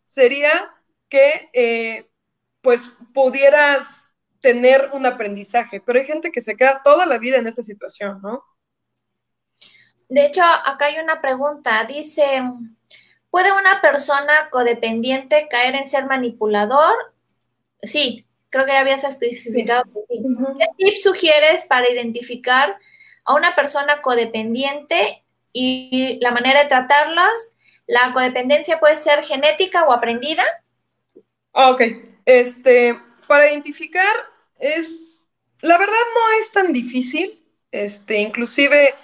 sería 0.05 0.70
que 1.09 1.51
eh, 1.53 2.09
pues 2.64 2.88
pudieras 3.12 4.09
tener 4.40 4.90
un 4.92 5.07
aprendizaje, 5.07 5.81
pero 5.81 6.00
hay 6.00 6.07
gente 6.07 6.33
que 6.33 6.40
se 6.40 6.57
queda 6.57 6.81
toda 6.83 7.07
la 7.07 7.18
vida 7.18 7.37
en 7.37 7.46
esta 7.46 7.62
situación, 7.62 8.20
¿no? 8.22 8.42
De 10.09 10.27
hecho, 10.27 10.42
acá 10.42 10.87
hay 10.87 10.98
una 10.98 11.20
pregunta, 11.20 11.85
dice, 11.85 12.42
¿puede 13.31 13.53
una 13.53 13.81
persona 13.81 14.50
codependiente 14.50 15.46
caer 15.48 15.77
en 15.77 15.87
ser 15.87 16.07
manipulador? 16.07 16.94
Sí, 17.83 18.27
creo 18.50 18.64
que 18.64 18.72
ya 18.72 18.81
habías 18.81 19.05
especificado 19.05 19.85
que 19.85 20.00
sí. 20.09 20.22
¿Qué 20.59 20.66
tips 20.77 21.03
sugieres 21.03 21.64
para 21.64 21.90
identificar 21.90 22.79
a 23.24 23.35
una 23.35 23.55
persona 23.55 24.03
codependiente 24.03 25.24
y 25.53 26.18
la 26.20 26.31
manera 26.31 26.62
de 26.62 26.68
tratarlas? 26.68 27.55
¿La 27.87 28.12
codependencia 28.12 28.81
puede 28.81 28.96
ser 28.96 29.22
genética 29.24 29.85
o 29.85 29.92
aprendida? 29.92 30.44
Ah, 31.53 31.70
ok. 31.70 31.83
Este, 32.26 32.98
para 33.26 33.50
identificar 33.50 34.14
es, 34.58 35.28
la 35.60 35.78
verdad 35.78 35.94
no 36.14 36.40
es 36.40 36.52
tan 36.52 36.72
difícil, 36.72 37.44
este, 37.70 38.18
inclusive 38.18 38.94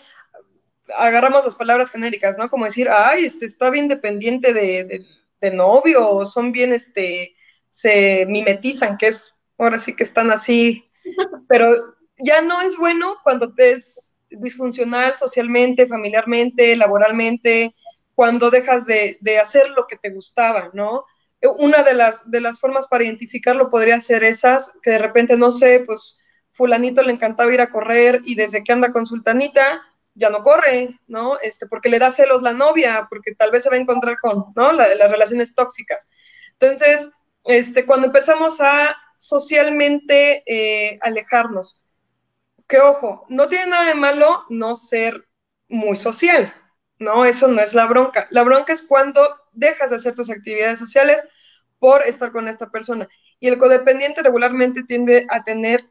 agarramos 0.96 1.44
las 1.44 1.54
palabras 1.54 1.90
genéricas, 1.90 2.36
¿no? 2.38 2.48
Como 2.48 2.64
decir, 2.64 2.88
ay, 2.88 3.24
este 3.24 3.46
está 3.46 3.70
bien 3.70 3.88
dependiente 3.88 4.52
de, 4.52 5.04
de, 5.40 5.50
novio, 5.50 6.08
o 6.08 6.26
son 6.26 6.52
bien, 6.52 6.72
este, 6.72 7.34
se 7.68 8.26
mimetizan, 8.26 8.96
que 8.96 9.08
es, 9.08 9.36
ahora 9.58 9.78
sí 9.78 9.94
que 9.94 10.04
están 10.04 10.30
así, 10.30 10.84
pero 11.48 11.74
ya 12.18 12.42
no 12.42 12.60
es 12.60 12.76
bueno 12.76 13.16
cuando 13.22 13.52
te 13.54 13.72
es 13.72 14.16
disfuncional 14.30 15.16
socialmente, 15.16 15.86
familiarmente, 15.86 16.76
laboralmente, 16.76 17.74
cuando 18.14 18.50
dejas 18.50 18.86
de, 18.86 19.18
de 19.20 19.38
hacer 19.38 19.70
lo 19.70 19.86
que 19.86 19.96
te 19.96 20.10
gustaba, 20.10 20.70
¿no? 20.74 21.04
Una 21.42 21.82
de 21.82 21.94
las, 21.94 22.30
de 22.30 22.40
las 22.40 22.60
formas 22.60 22.86
para 22.86 23.04
identificarlo 23.04 23.70
podría 23.70 24.00
ser 24.00 24.24
esas, 24.24 24.72
que 24.82 24.90
de 24.90 24.98
repente, 24.98 25.36
no 25.36 25.50
sé, 25.50 25.80
pues 25.86 26.18
fulanito 26.52 27.02
le 27.02 27.12
encantaba 27.12 27.52
ir 27.52 27.60
a 27.60 27.70
correr 27.70 28.20
y 28.24 28.34
desde 28.34 28.62
que 28.62 28.72
anda 28.72 28.90
con 28.90 29.06
sultanita 29.06 29.82
ya 30.14 30.28
no 30.28 30.42
corre, 30.42 30.98
¿no? 31.06 31.38
Este, 31.38 31.66
porque 31.66 31.88
le 31.88 31.98
da 31.98 32.10
celos 32.10 32.42
la 32.42 32.52
novia, 32.52 33.06
porque 33.08 33.34
tal 33.34 33.50
vez 33.50 33.62
se 33.62 33.70
va 33.70 33.76
a 33.76 33.78
encontrar 33.78 34.18
con, 34.18 34.52
¿no? 34.54 34.72
las 34.72 35.10
relaciones 35.10 35.54
tóxicas. 35.54 36.06
Entonces, 36.58 37.10
este, 37.44 37.86
cuando 37.86 38.08
empezamos 38.08 38.60
a 38.60 38.96
socialmente 39.16 40.42
eh, 40.46 40.98
alejarnos, 41.00 41.80
que 42.66 42.80
ojo, 42.80 43.26
no 43.28 43.48
tiene 43.48 43.66
nada 43.66 43.86
de 43.86 43.94
malo 43.94 44.44
no 44.48 44.74
ser 44.74 45.26
muy 45.68 45.96
social, 45.96 46.54
¿no? 46.98 47.24
Eso 47.24 47.48
no 47.48 47.60
es 47.60 47.74
la 47.74 47.86
bronca. 47.86 48.26
La 48.30 48.42
bronca 48.42 48.72
es 48.72 48.82
cuando 48.82 49.26
dejas 49.52 49.90
de 49.90 49.96
hacer 49.96 50.14
tus 50.14 50.30
actividades 50.30 50.78
sociales 50.78 51.22
por 51.78 52.02
estar 52.02 52.30
con 52.30 52.46
esta 52.48 52.70
persona. 52.70 53.08
Y 53.40 53.48
el 53.48 53.58
codependiente 53.58 54.22
regularmente 54.22 54.84
tiende 54.84 55.26
a 55.30 55.42
tener 55.42 55.88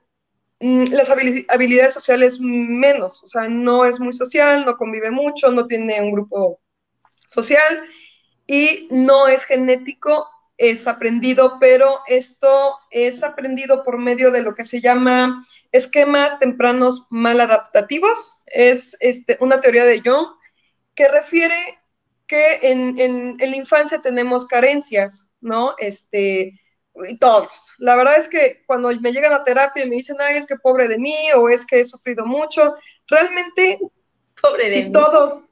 mm, 0.59 0.85
las 0.91 1.09
habilidades 1.09 1.93
sociales 1.93 2.39
menos, 2.39 3.23
o 3.23 3.27
sea, 3.27 3.49
no 3.49 3.85
es 3.85 3.99
muy 3.99 4.13
social, 4.13 4.65
no 4.65 4.77
convive 4.77 5.11
mucho, 5.11 5.51
no 5.51 5.67
tiene 5.67 6.01
un 6.01 6.11
grupo 6.11 6.61
social 7.25 7.83
y 8.47 8.87
no 8.91 9.27
es 9.27 9.45
genético, 9.45 10.27
es 10.57 10.87
aprendido, 10.87 11.57
pero 11.59 12.01
esto 12.07 12.77
es 12.91 13.23
aprendido 13.23 13.83
por 13.83 13.97
medio 13.97 14.31
de 14.31 14.41
lo 14.41 14.55
que 14.55 14.65
se 14.65 14.81
llama 14.81 15.45
esquemas 15.71 16.37
tempranos 16.39 17.07
maladaptativos. 17.09 18.33
Es 18.45 18.97
este, 18.99 19.37
una 19.39 19.61
teoría 19.61 19.85
de 19.85 20.01
Jung 20.01 20.27
que 20.95 21.07
refiere 21.07 21.78
que 22.29 22.59
en, 22.61 23.37
la 23.37 23.55
infancia 23.55 23.99
tenemos 24.01 24.45
carencias, 24.45 25.25
¿no? 25.41 25.73
Este, 25.79 26.53
y 27.07 27.17
todos. 27.17 27.73
La 27.79 27.95
verdad 27.95 28.17
es 28.17 28.29
que 28.29 28.61
cuando 28.67 28.89
me 29.01 29.11
llegan 29.11 29.33
a 29.33 29.43
terapia 29.43 29.83
y 29.83 29.89
me 29.89 29.95
dicen, 29.95 30.17
ay, 30.19 30.37
es 30.37 30.45
que 30.45 30.55
pobre 30.55 30.87
de 30.87 30.99
mí, 30.99 31.17
o 31.35 31.49
es 31.49 31.65
que 31.65 31.79
he 31.79 31.85
sufrido 31.85 32.27
mucho, 32.27 32.75
realmente, 33.07 33.79
pobre 34.39 34.69
de 34.69 34.75
si 34.75 34.83
mí. 34.85 34.91
todos. 34.91 35.49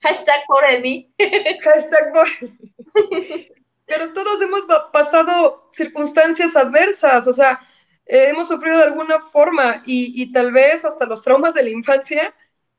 Hashtag 0.00 0.44
pobre 0.48 0.72
de 0.72 0.80
mí. 0.80 1.14
Hashtag 1.62 2.12
pobre. 2.12 3.38
Pero 3.86 4.12
todos 4.12 4.42
hemos 4.42 4.66
pasado 4.92 5.70
circunstancias 5.72 6.56
adversas, 6.56 7.28
o 7.28 7.32
sea, 7.32 7.60
hemos 8.04 8.48
sufrido 8.48 8.78
de 8.78 8.84
alguna 8.84 9.20
forma 9.20 9.80
y, 9.86 10.20
y 10.20 10.32
tal 10.32 10.50
vez 10.50 10.84
hasta 10.84 11.06
los 11.06 11.22
traumas 11.22 11.54
de 11.54 11.62
la 11.62 11.70
infancia 11.70 12.34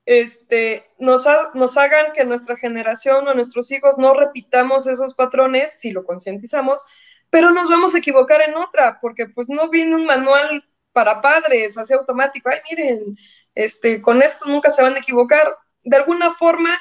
este, 0.08 0.90
nos, 1.00 1.26
nos 1.54 1.78
hagan 1.78 2.14
que 2.14 2.24
nuestra 2.24 2.56
generación 2.56 3.28
o 3.28 3.34
nuestros 3.34 3.70
hijos 3.72 3.98
no 3.98 4.14
repitamos 4.14 4.88
esos 4.88 5.14
patrones, 5.14 5.80
si 5.80 5.92
lo 5.92 6.06
concientizamos, 6.06 6.82
pero 7.30 7.52
nos 7.52 7.70
vamos 7.70 7.94
a 7.94 7.98
equivocar 7.98 8.42
en 8.42 8.56
otra, 8.56 9.00
porque 9.02 9.28
pues 9.28 9.50
no 9.50 9.70
viene 9.70 9.96
un 9.96 10.06
manual 10.06 10.64
para 10.94 11.22
padres, 11.22 11.78
así 11.78 11.94
automático, 11.94 12.50
ay, 12.50 12.60
miren, 12.70 13.18
este, 13.54 14.02
con 14.02 14.22
esto 14.22 14.46
nunca 14.46 14.72
se 14.72 14.82
van 14.82 14.96
a 14.96 15.00
equivocar. 15.00 15.58
De 15.84 15.98
alguna 15.98 16.34
forma 16.36 16.80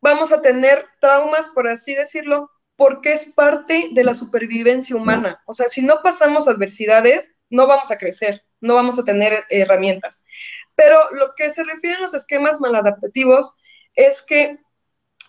vamos 0.00 0.32
a 0.32 0.42
tener 0.42 0.84
traumas, 1.00 1.48
por 1.50 1.68
así 1.68 1.94
decirlo, 1.94 2.50
porque 2.74 3.12
es 3.12 3.26
parte 3.26 3.90
de 3.92 4.02
la 4.02 4.14
supervivencia 4.14 4.96
humana. 4.96 5.40
O 5.46 5.54
sea, 5.54 5.68
si 5.68 5.80
no 5.80 6.02
pasamos 6.02 6.48
adversidades, 6.48 7.30
no 7.50 7.68
vamos 7.68 7.92
a 7.92 7.98
crecer, 7.98 8.42
no 8.60 8.74
vamos 8.74 8.98
a 8.98 9.04
tener 9.04 9.44
herramientas. 9.48 10.24
Pero 10.74 11.10
lo 11.12 11.34
que 11.36 11.50
se 11.50 11.64
refiere 11.64 11.96
a 11.96 12.00
los 12.00 12.14
esquemas 12.14 12.60
maladaptativos 12.60 13.56
es 13.94 14.22
que 14.22 14.58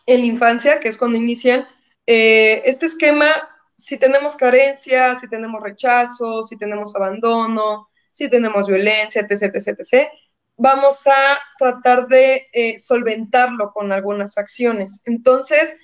en 0.08 0.20
la 0.20 0.26
infancia, 0.26 0.80
que 0.80 0.90
es 0.90 0.98
cuando 0.98 1.18
inician, 1.18 1.68
eh, 2.06 2.62
este 2.66 2.86
esquema, 2.86 3.50
si 3.76 3.98
tenemos 3.98 4.36
carencia, 4.36 5.16
si 5.16 5.28
tenemos 5.28 5.62
rechazo, 5.64 6.44
si 6.44 6.58
tenemos 6.58 6.96
abandono, 6.96 7.90
si 8.12 8.30
tenemos 8.30 8.68
violencia, 8.68 9.22
etc., 9.22 9.56
etc., 9.56 9.80
etc., 9.80 10.10
vamos 10.58 11.06
a 11.08 11.38
tratar 11.58 12.08
de 12.08 12.48
eh, 12.54 12.80
solventarlo 12.80 13.74
con 13.74 13.92
algunas 13.92 14.38
acciones. 14.38 15.02
Entonces, 15.06 15.76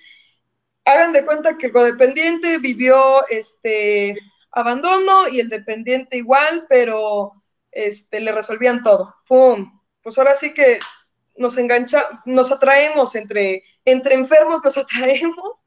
hagan 0.86 1.12
de 1.14 1.26
cuenta 1.26 1.58
que 1.58 1.68
el 1.68 1.74
codependiente 1.74 2.58
vivió 2.58 3.28
este 3.28 4.18
abandono 4.52 5.28
y 5.28 5.40
el 5.40 5.50
dependiente 5.50 6.18
igual, 6.18 6.66
pero 6.70 7.41
este, 7.72 8.20
le 8.20 8.32
resolvían 8.32 8.84
todo. 8.84 9.16
¡Pum! 9.28 9.80
Pues 10.02 10.18
ahora 10.18 10.36
sí 10.36 10.54
que 10.54 10.80
nos 11.36 11.58
engancha, 11.58 12.22
nos 12.26 12.52
atraemos 12.52 13.16
entre, 13.16 13.64
entre 13.86 14.16
enfermos, 14.16 14.64
nos 14.64 14.78
atraemos 14.78 15.60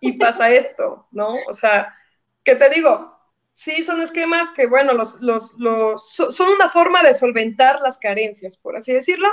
y 0.00 0.12
pasa 0.12 0.50
esto, 0.50 1.08
¿no? 1.10 1.36
O 1.48 1.52
sea, 1.52 1.94
¿qué 2.42 2.54
te 2.54 2.68
digo? 2.70 3.12
Sí, 3.54 3.84
son 3.84 4.02
esquemas 4.02 4.50
que, 4.50 4.66
bueno, 4.66 4.92
los, 4.92 5.20
los, 5.20 5.54
los, 5.58 6.06
son 6.08 6.48
una 6.52 6.70
forma 6.70 7.02
de 7.02 7.14
solventar 7.14 7.80
las 7.80 7.98
carencias, 7.98 8.56
por 8.56 8.76
así 8.76 8.92
decirlo, 8.92 9.28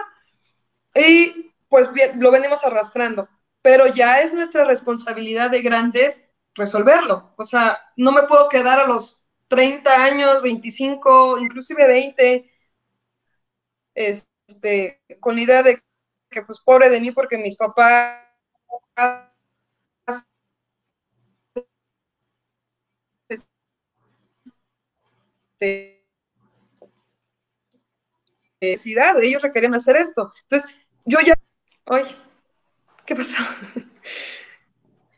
y 0.93 1.53
pues 1.69 1.91
bien, 1.93 2.19
lo 2.19 2.31
venimos 2.31 2.63
arrastrando, 2.63 3.29
pero 3.61 3.87
ya 3.87 4.21
es 4.21 4.33
nuestra 4.33 4.63
responsabilidad 4.65 5.49
de 5.49 5.61
grandes 5.61 6.29
resolverlo. 6.53 7.33
O 7.37 7.45
sea, 7.45 7.79
no 7.95 8.11
me 8.11 8.23
puedo 8.23 8.49
quedar 8.49 8.79
a 8.79 8.87
los 8.87 9.20
30 9.51 10.05
años, 10.05 10.41
25, 10.41 11.37
inclusive 11.37 11.85
20, 11.85 12.49
este, 13.93 15.01
con 15.19 15.35
la 15.35 15.41
idea 15.41 15.61
de 15.61 15.83
que 16.29 16.41
pues 16.43 16.61
pobre 16.61 16.89
de 16.89 17.01
mí 17.01 17.11
porque 17.11 17.37
mis 17.37 17.57
papás 17.57 18.23
este, 25.59 26.05
necesidad, 28.61 29.21
ellos 29.21 29.41
requerían 29.41 29.75
hacer 29.75 29.97
esto. 29.97 30.31
Entonces, 30.43 30.71
yo 31.03 31.19
ya, 31.19 31.33
ay, 31.87 32.05
¿qué 33.05 33.17
pasó? 33.17 33.43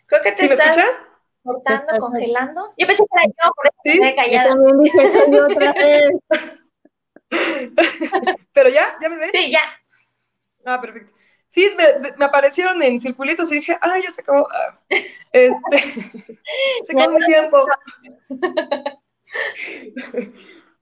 Creo 0.08 0.24
que 0.24 0.32
te 0.32 0.42
¿Sí 0.42 0.48
me 0.50 0.56
escucha? 0.56 1.12
Cortando, 1.44 2.00
congelando. 2.00 2.74
Yo 2.78 2.88
pensé 2.88 3.04
que 3.04 3.20
era 3.22 3.26
yo, 3.28 3.52
por 3.54 3.68
eso 3.68 3.78
¿Sí? 3.84 4.00
me 4.00 4.00
quedé 4.00 4.10
Yo 4.10 4.16
callada. 4.16 4.50
también 4.50 4.80
dije, 4.80 5.08
soy 5.10 5.32
yo 5.32 5.46
otra 5.46 5.74
vez. 5.74 6.12
Pero 8.54 8.70
ya, 8.70 8.96
¿ya 9.02 9.10
me 9.10 9.18
ven? 9.18 9.32
Sí, 9.34 9.52
ya. 9.52 9.62
Ah, 10.66 10.80
perfecto. 10.80 11.12
Sí, 11.48 11.70
me, 11.78 12.26
aparecieron 12.26 12.82
en 12.82 13.00
circulitos 13.00 13.52
y 13.52 13.56
dije, 13.56 13.78
ah, 13.82 14.00
ya 14.00 14.12
se 14.12 14.22
acabó. 14.22 14.48
Ah, 14.52 14.80
Este, 15.32 15.78
se 16.86 16.94
acabó 16.94 17.18
mi 17.20 17.26
tiempo. 17.26 17.66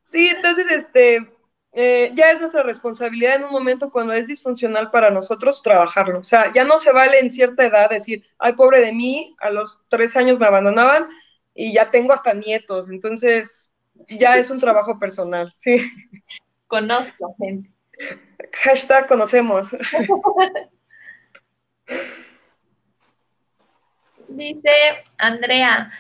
Sí, 0.04 0.28
entonces, 0.30 0.70
este, 0.72 1.30
eh, 1.74 2.12
ya 2.16 2.32
es 2.32 2.40
nuestra 2.40 2.64
responsabilidad 2.64 3.36
en 3.36 3.46
un 3.46 3.52
momento 3.52 3.92
cuando 3.92 4.12
es 4.14 4.28
disfuncional 4.28 4.92
para 4.92 5.10
nosotros 5.10 5.62
trabajarlo. 5.62 6.20
O 6.20 6.24
sea, 6.24 6.52
ya 6.54 6.66
no 6.66 6.78
se 6.78 6.92
vale 6.92 7.20
en 7.20 7.32
cierta 7.32 7.66
edad 7.66 7.90
decir, 7.90 8.26
ay, 8.40 8.54
pobre 8.54 8.82
de 8.82 8.92
mí, 8.92 9.36
a 9.40 9.50
los 9.50 9.80
tres 9.88 10.18
años 10.18 10.38
me 10.38 10.48
abandonaban 10.48 11.08
y 11.54 11.74
ya 11.74 11.90
tengo 11.90 12.12
hasta 12.14 12.34
nietos. 12.34 12.90
Entonces, 12.90 13.72
ya 14.10 14.38
es 14.38 14.50
un 14.50 14.60
trabajo 14.60 15.00
personal, 15.00 15.54
sí. 15.58 15.90
Conozco 16.68 17.36
gente. 17.38 17.72
Hashtag 18.54 19.08
conocemos. 19.08 19.70
Dice 24.28 24.72
Andrea, 25.18 25.92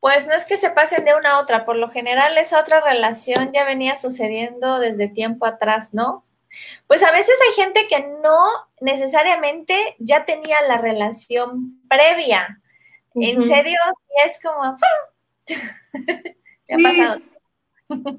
pues 0.00 0.26
no 0.26 0.34
es 0.34 0.44
que 0.46 0.56
se 0.56 0.70
pasen 0.70 1.04
de 1.04 1.14
una 1.14 1.32
a 1.32 1.40
otra, 1.40 1.64
por 1.66 1.76
lo 1.76 1.90
general 1.90 2.38
esa 2.38 2.60
otra 2.60 2.80
relación 2.80 3.52
ya 3.52 3.64
venía 3.64 3.96
sucediendo 3.96 4.78
desde 4.78 5.08
tiempo 5.08 5.46
atrás, 5.46 5.94
¿no? 5.94 6.24
Pues 6.86 7.02
a 7.02 7.12
veces 7.12 7.34
hay 7.48 7.54
gente 7.64 7.86
que 7.88 8.00
no 8.22 8.38
necesariamente 8.80 9.96
ya 9.98 10.24
tenía 10.26 10.60
la 10.62 10.78
relación 10.78 11.80
previa. 11.88 12.60
En 13.18 13.42
serio, 13.42 13.78
es 14.26 14.40
como... 14.42 14.78
Me 16.68 16.76
ha 16.76 16.78
Sí. 16.78 16.82
pasado. 16.82 17.20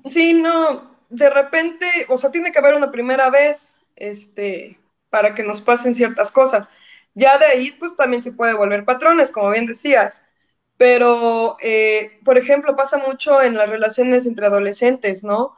Sí, 0.05 0.33
no, 0.41 0.97
de 1.09 1.29
repente, 1.29 1.85
o 2.09 2.17
sea, 2.17 2.31
tiene 2.31 2.51
que 2.51 2.59
haber 2.59 2.73
una 2.75 2.91
primera 2.91 3.29
vez, 3.29 3.75
este, 3.95 4.79
para 5.09 5.33
que 5.35 5.43
nos 5.43 5.61
pasen 5.61 5.95
ciertas 5.95 6.31
cosas. 6.31 6.67
Ya 7.13 7.37
de 7.37 7.45
ahí, 7.45 7.71
pues 7.71 7.95
también 7.95 8.21
se 8.21 8.31
puede 8.33 8.53
volver 8.53 8.85
patrones, 8.85 9.31
como 9.31 9.51
bien 9.51 9.65
decías. 9.67 10.21
Pero, 10.81 11.57
eh, 11.61 12.19
por 12.25 12.39
ejemplo, 12.39 12.75
pasa 12.75 12.97
mucho 12.97 13.39
en 13.43 13.53
las 13.55 13.69
relaciones 13.69 14.25
entre 14.25 14.47
adolescentes, 14.47 15.23
¿no? 15.23 15.55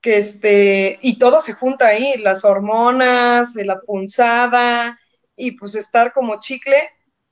Que 0.00 0.16
este, 0.18 0.98
y 1.00 1.18
todo 1.20 1.40
se 1.40 1.52
junta 1.52 1.86
ahí, 1.88 2.14
las 2.18 2.44
hormonas, 2.44 3.56
eh, 3.56 3.64
la 3.64 3.80
punzada, 3.80 4.98
y 5.36 5.52
pues 5.52 5.76
estar 5.76 6.12
como 6.12 6.40
chicle, 6.40 6.76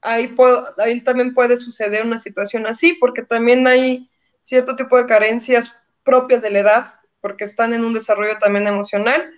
ahí, 0.03 0.29
puedo- 0.29 0.69
ahí 0.79 1.01
también 1.01 1.35
puede 1.35 1.57
suceder 1.57 2.05
una 2.05 2.19
situación 2.19 2.67
así, 2.69 2.95
porque 3.01 3.23
también 3.25 3.67
hay 3.67 4.09
cierto 4.41 4.77
tipo 4.77 4.97
de 4.97 5.07
carencias 5.07 5.73
propias 6.05 6.43
de 6.43 6.51
la 6.53 6.61
edad, 6.61 6.95
porque 7.21 7.43
están 7.45 7.75
en 7.75 7.85
un 7.85 7.93
desarrollo 7.95 8.39
también 8.39 8.69
emocional, 8.69 9.33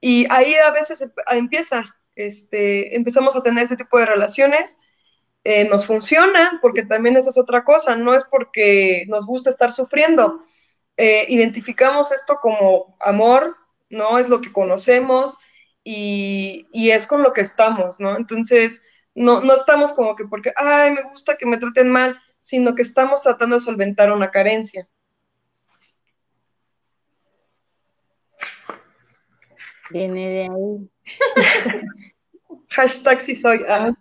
y 0.00 0.26
ahí 0.30 0.54
a 0.56 0.70
veces 0.72 1.00
em- 1.00 1.12
empieza, 1.30 1.84
este, 2.14 2.96
empezamos 2.96 3.34
a 3.36 3.42
tener 3.42 3.64
ese 3.64 3.76
tipo 3.76 3.98
de 3.98 4.06
relaciones, 4.06 4.76
eh, 5.48 5.68
nos 5.68 5.86
funcionan, 5.86 6.58
porque 6.60 6.84
también 6.84 7.16
esa 7.16 7.30
es 7.30 7.38
otra 7.38 7.62
cosa, 7.62 7.94
no 7.94 8.14
es 8.14 8.24
porque 8.24 9.04
nos 9.06 9.24
gusta 9.24 9.50
estar 9.50 9.72
sufriendo, 9.72 10.42
eh, 10.96 11.24
identificamos 11.28 12.10
esto 12.10 12.38
como 12.42 12.96
amor, 12.98 13.56
¿no? 13.88 14.18
Es 14.18 14.28
lo 14.28 14.40
que 14.40 14.50
conocemos 14.52 15.38
y, 15.84 16.66
y 16.72 16.90
es 16.90 17.06
con 17.06 17.22
lo 17.22 17.32
que 17.32 17.42
estamos, 17.42 18.00
¿no? 18.00 18.16
Entonces, 18.16 18.82
no, 19.14 19.40
no 19.40 19.54
estamos 19.54 19.92
como 19.92 20.16
que 20.16 20.24
porque, 20.24 20.52
ay, 20.56 20.90
me 20.90 21.02
gusta 21.02 21.36
que 21.36 21.46
me 21.46 21.58
traten 21.58 21.90
mal, 21.90 22.18
sino 22.40 22.74
que 22.74 22.82
estamos 22.82 23.22
tratando 23.22 23.54
de 23.54 23.60
solventar 23.62 24.10
una 24.10 24.32
carencia. 24.32 24.88
Viene 29.90 30.28
de 30.28 30.42
ahí. 30.42 30.90
Hashtag 32.70 33.20
si 33.20 33.36
soy. 33.36 33.64
ah. 33.68 33.92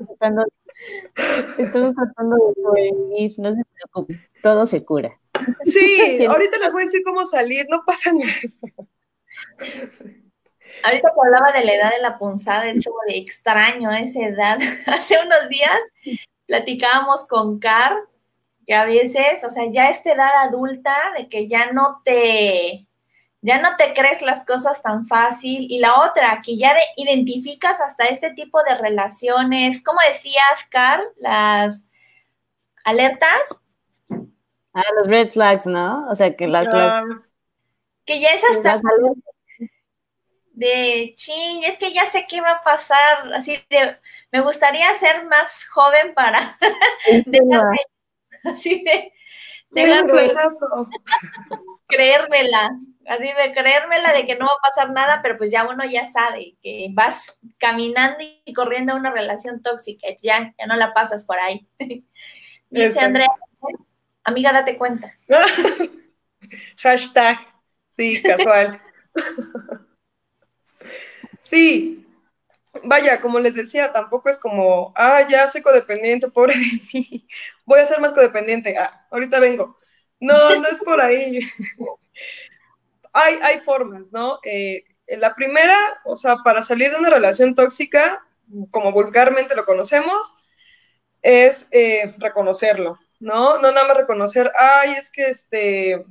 Estamos 1.57 1.95
tratando 1.95 2.35
de 2.35 2.61
sobrevivir, 2.61 3.33
no 3.37 3.51
se 3.53 3.61
preocupen, 3.73 4.21
todo 4.41 4.65
se 4.65 4.83
cura. 4.85 5.19
Sí, 5.63 6.25
ahorita 6.29 6.57
les 6.57 6.71
voy 6.71 6.83
a 6.83 6.85
decir 6.85 7.01
cómo 7.03 7.25
salir, 7.25 7.65
no 7.69 7.83
pasa 7.85 8.13
nada. 8.13 8.31
Ahorita 10.83 11.09
que 11.09 11.27
hablaba 11.27 11.51
de 11.51 11.65
la 11.65 11.73
edad 11.73 11.91
de 11.91 12.01
la 12.01 12.17
punzada, 12.17 12.69
es 12.69 12.85
como 12.85 12.97
de 13.07 13.17
extraño 13.17 13.91
esa 13.91 14.19
edad. 14.21 14.57
Hace 14.87 15.17
unos 15.23 15.49
días 15.49 15.79
platicábamos 16.45 17.27
con 17.27 17.59
Car, 17.59 17.95
que 18.67 18.73
a 18.73 18.85
veces, 18.85 19.43
o 19.43 19.49
sea, 19.49 19.63
ya 19.71 19.89
esta 19.89 20.13
edad 20.13 20.43
adulta, 20.43 20.95
de 21.17 21.27
que 21.27 21.47
ya 21.47 21.71
no 21.71 22.01
te, 22.03 22.87
ya 23.45 23.61
no 23.61 23.75
te 23.77 23.93
crees 23.93 24.21
las 24.21 24.45
cosas 24.45 24.81
tan 24.81 25.05
fácil. 25.07 25.67
Y 25.69 25.79
la 25.79 26.01
otra, 26.03 26.41
que 26.43 26.57
ya 26.57 26.73
de- 26.73 26.81
identificas 26.97 27.79
hasta 27.79 28.05
este 28.05 28.31
tipo 28.33 28.63
de 28.63 28.75
relaciones, 28.75 29.83
como 29.83 29.99
decías, 30.07 30.65
Car, 30.69 31.01
las 31.17 31.87
alertas, 32.83 33.41
Ah, 34.73 34.83
los 34.97 35.07
red 35.07 35.31
flags, 35.31 35.65
¿no? 35.65 36.05
O 36.09 36.15
sea, 36.15 36.35
que 36.35 36.47
las, 36.47 36.65
las, 36.65 36.75
Ah, 36.75 37.03
que 38.05 38.19
ya 38.19 38.29
es 38.31 38.43
hasta 38.43 38.77
de 40.51 41.13
chin, 41.17 41.63
es 41.63 41.77
que 41.77 41.93
ya 41.93 42.05
sé 42.05 42.25
qué 42.27 42.41
va 42.41 42.51
a 42.51 42.63
pasar, 42.63 43.33
así 43.33 43.57
de, 43.69 43.97
me 44.31 44.41
gustaría 44.41 44.93
ser 44.95 45.25
más 45.25 45.67
joven 45.69 46.13
para 46.13 46.57
dejarme, 47.25 47.79
así 48.43 48.83
de, 48.83 49.13
dejarme 49.71 50.13
rechazo. 50.13 50.89
Creérmela, 51.87 52.71
así 53.07 53.23
de 53.23 53.53
creérmela 53.53 54.13
de 54.13 54.25
que 54.25 54.35
no 54.35 54.45
va 54.45 54.51
a 54.53 54.69
pasar 54.69 54.91
nada, 54.91 55.21
pero 55.21 55.37
pues 55.37 55.51
ya 55.51 55.67
uno 55.67 55.83
ya 55.85 56.05
sabe 56.05 56.55
que 56.61 56.89
vas 56.93 57.37
caminando 57.57 58.17
y 58.19 58.53
corriendo 58.53 58.93
a 58.93 58.97
una 58.97 59.11
relación 59.11 59.61
tóxica, 59.61 60.07
ya, 60.21 60.53
ya 60.57 60.65
no 60.65 60.75
la 60.75 60.93
pasas 60.93 61.25
por 61.25 61.39
ahí. 61.39 61.67
Dice. 62.69 62.99
Andrea, 62.99 63.29
amiga, 64.23 64.51
date 64.51 64.77
cuenta. 64.77 65.13
Hashtag, 66.77 67.39
sí, 67.89 68.21
casual. 68.21 68.81
Sí, 71.45 72.03
vaya, 72.83 73.21
como 73.21 73.39
les 73.39 73.53
decía, 73.53 73.93
tampoco 73.93 74.29
es 74.29 74.39
como, 74.39 74.91
ah, 74.95 75.21
ya 75.29 75.47
soy 75.47 75.61
codependiente, 75.61 76.27
pobre 76.27 76.55
de 76.55 76.81
mí, 76.91 77.27
voy 77.65 77.79
a 77.79 77.85
ser 77.85 78.01
más 78.01 78.13
codependiente, 78.13 78.75
ah, 78.77 79.05
ahorita 79.11 79.39
vengo. 79.39 79.77
No, 80.25 80.59
no 80.59 80.67
es 80.67 80.79
por 80.79 80.99
ahí. 81.01 81.39
Hay, 83.17 83.39
hay 83.41 83.61
formas, 83.61 84.11
¿no? 84.11 84.39
Eh, 84.43 84.83
la 85.07 85.33
primera, 85.35 85.77
o 86.03 86.17
sea, 86.17 86.35
para 86.43 86.61
salir 86.61 86.91
de 86.91 86.97
una 86.97 87.09
relación 87.09 87.55
tóxica, 87.55 88.21
como 88.71 88.91
vulgarmente 88.91 89.55
lo 89.55 89.63
conocemos, 89.63 90.35
es 91.21 91.67
eh, 91.71 92.13
reconocerlo, 92.17 92.99
¿no? 93.21 93.57
No 93.59 93.71
nada 93.71 93.87
más 93.87 93.95
reconocer, 93.95 94.51
ay, 94.59 94.95
es 94.97 95.09
que 95.09 95.27
este, 95.27 96.05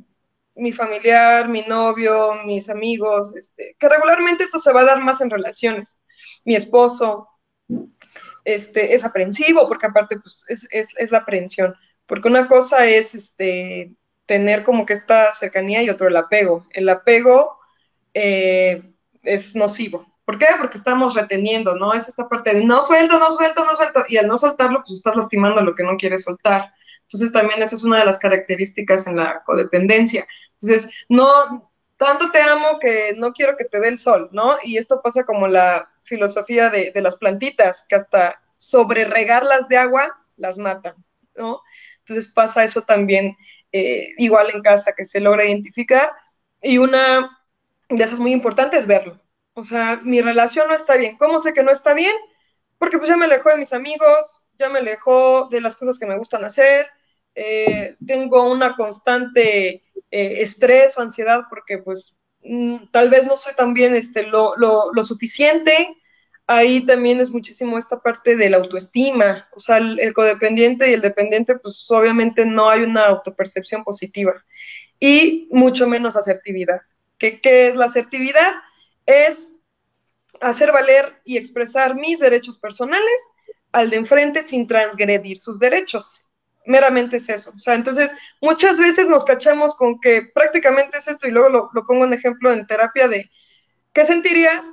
mi 0.55 0.73
familiar, 0.73 1.49
mi 1.49 1.63
novio, 1.63 2.33
mis 2.47 2.69
amigos, 2.69 3.37
este, 3.37 3.77
que 3.79 3.89
regularmente 3.89 4.45
esto 4.45 4.59
se 4.59 4.73
va 4.73 4.81
a 4.81 4.87
dar 4.87 5.01
más 5.01 5.21
en 5.21 5.29
relaciones. 5.29 5.99
Mi 6.45 6.55
esposo 6.55 7.29
este, 8.45 8.95
es 8.95 9.05
aprensivo, 9.05 9.69
porque 9.69 9.87
aparte 9.87 10.19
pues, 10.19 10.45
es, 10.49 10.67
es, 10.71 10.89
es 10.97 11.11
la 11.11 11.19
aprehensión. 11.19 11.75
Porque 12.07 12.29
una 12.29 12.47
cosa 12.47 12.87
es 12.87 13.15
este, 13.15 13.95
tener 14.27 14.65
como 14.65 14.87
que 14.87 14.95
esta 14.95 15.33
cercanía 15.35 15.83
y 15.83 15.91
otro 15.91 16.09
el 16.09 16.17
apego. 16.17 16.67
El 16.71 16.89
apego 16.89 17.59
eh, 18.15 18.83
es 19.23 19.55
nocivo. 19.55 20.07
¿Por 20.25 20.39
qué? 20.39 20.47
Porque 20.59 20.79
estamos 20.79 21.15
reteniendo, 21.15 21.77
¿no? 21.77 21.93
Es 21.93 22.09
esta 22.09 22.29
parte 22.29 22.55
de 22.55 22.65
no 22.65 22.81
suelto, 22.81 23.19
no 23.19 23.31
suelto, 23.31 23.65
no 23.65 23.77
suelto. 23.77 24.05
Y 24.09 24.17
al 24.17 24.27
no 24.27 24.39
soltarlo, 24.39 24.83
pues 24.85 24.99
estás 24.99 25.17
lastimando 25.17 25.61
lo 25.61 25.75
que 25.75 25.83
no 25.83 25.97
quieres 25.97 26.23
soltar. 26.23 26.73
Entonces 27.03 27.33
también 27.33 27.63
esa 27.63 27.77
es 27.77 27.85
una 27.85 27.99
de 27.99 28.07
las 28.07 28.19
características 28.19 29.07
en 29.07 29.17
la 29.17 29.43
codependencia. 29.45 30.27
Entonces, 30.53 30.91
no, 31.11 31.71
tanto 31.99 32.31
te 32.31 32.41
amo 32.41 32.79
que 32.81 33.15
no 33.19 33.33
quiero 33.33 33.57
que 33.57 33.67
te 33.67 33.81
dé 33.81 33.89
el 33.89 33.99
sol, 33.99 34.31
¿no? 34.33 34.57
Y 34.65 34.79
esto 34.79 35.03
pasa 35.03 35.25
como 35.25 35.47
la 35.47 35.91
filosofía 36.05 36.71
de, 36.71 36.91
de 36.93 37.03
las 37.03 37.17
plantitas, 37.17 37.85
que 37.89 37.97
hasta 37.97 38.41
sobre 38.57 39.05
regarlas 39.05 39.69
de 39.69 39.77
agua 39.77 40.17
las 40.37 40.57
matan, 40.57 40.95
¿no? 41.37 41.61
Entonces 41.99 42.33
pasa 42.33 42.65
eso 42.65 42.83
también 42.83 43.37
eh, 43.77 44.15
igual 44.19 44.51
en 44.55 44.63
casa, 44.63 44.93
que 44.97 45.05
se 45.05 45.19
logra 45.19 45.45
identificar. 45.45 46.13
Y 46.63 46.79
una 46.79 47.37
de 47.89 48.05
esas 48.05 48.21
muy 48.21 48.33
importantes 48.33 48.81
es 48.81 48.87
verlo. 48.87 49.21
O 49.55 49.65
sea, 49.65 50.01
mi 50.05 50.21
relación 50.21 50.69
no 50.69 50.75
está 50.75 50.97
bien. 50.97 51.17
¿Cómo 51.17 51.41
sé 51.41 51.53
que 51.53 51.65
no 51.65 51.73
está 51.73 51.93
bien? 51.93 52.15
Porque 52.79 52.99
pues 52.99 53.09
ya 53.11 53.17
me 53.17 53.25
alejó 53.25 53.51
de 53.51 53.57
mis 53.57 53.73
amigos, 53.73 54.43
ya 54.61 54.69
me 54.69 54.79
alejó 54.79 55.49
de 55.51 55.61
las 55.61 55.75
cosas 55.75 55.99
que 55.99 56.07
me 56.07 56.17
gustan 56.17 56.45
hacer, 56.45 56.87
eh, 57.35 57.97
tengo 58.07 58.49
una 58.49 58.77
constante 58.77 59.83
eh, 60.09 60.37
estrés 60.41 60.97
o 60.97 61.01
ansiedad 61.01 61.41
porque 61.51 61.79
pues 61.79 62.17
mm, 62.45 62.93
tal 62.93 63.11
vez 63.11 63.27
no 63.27 63.37
soy 63.37 63.55
también 63.55 63.97
este, 63.97 64.23
lo, 64.23 64.57
lo, 64.57 64.93
lo, 64.93 65.03
suficiente. 65.03 65.97
Ahí 66.47 66.85
también 66.85 67.21
es 67.21 67.31
muchísimo 67.31 67.79
esta 67.79 68.01
parte 68.01 68.37
de 68.37 68.51
la 68.51 68.59
autoestima, 68.59 69.49
o 69.53 69.61
sea, 69.61 69.79
el, 69.79 69.99
el, 69.99 70.13
codependiente 70.13 70.91
y 70.91 70.95
el 70.95 71.01
dependiente, 71.01 71.57
pues 71.57 71.91
obviamente 71.91 72.45
no 72.45 72.69
hay 72.69 72.83
una 72.83 73.07
autopercepción 73.07 73.83
positiva 73.83 74.45
y 75.01 75.49
mucho 75.51 75.87
menos 75.87 76.17
asertividad. 76.17 76.83
¿Qué, 77.19 77.41
qué 77.41 77.69
es 77.69 77.77
la 77.77 77.87
asertividad? 77.87 78.53
Es 79.07 79.53
hacer 80.41 80.73
valer 80.73 81.21
y 81.25 81.37
expresar 81.37 81.95
mis 81.95 82.19
derechos 82.19 82.59
personales 82.59 83.29
al 83.73 83.91
de 83.91 83.97
enfrente 83.97 84.43
sin 84.43 84.67
transgredir 84.67 85.39
sus 85.39 85.59
derechos. 85.59 86.27
Meramente 86.67 87.17
es 87.19 87.29
eso. 87.29 87.53
O 87.55 87.59
sea, 87.59 87.75
entonces 87.75 88.15
muchas 88.41 88.79
veces 88.79 89.09
nos 89.09 89.25
cachamos 89.25 89.75
con 89.75 90.01
que 90.01 90.31
prácticamente 90.35 90.99
es 90.99 91.09
esto 91.09 91.29
y 91.29 91.31
luego 91.31 91.49
lo, 91.49 91.71
lo 91.73 91.87
pongo 91.87 92.05
en 92.05 92.15
ejemplo 92.15 92.53
en 92.53 92.67
terapia 92.67 93.09
de, 93.09 93.31
¿qué 93.93 94.05
sentirías? 94.05 94.67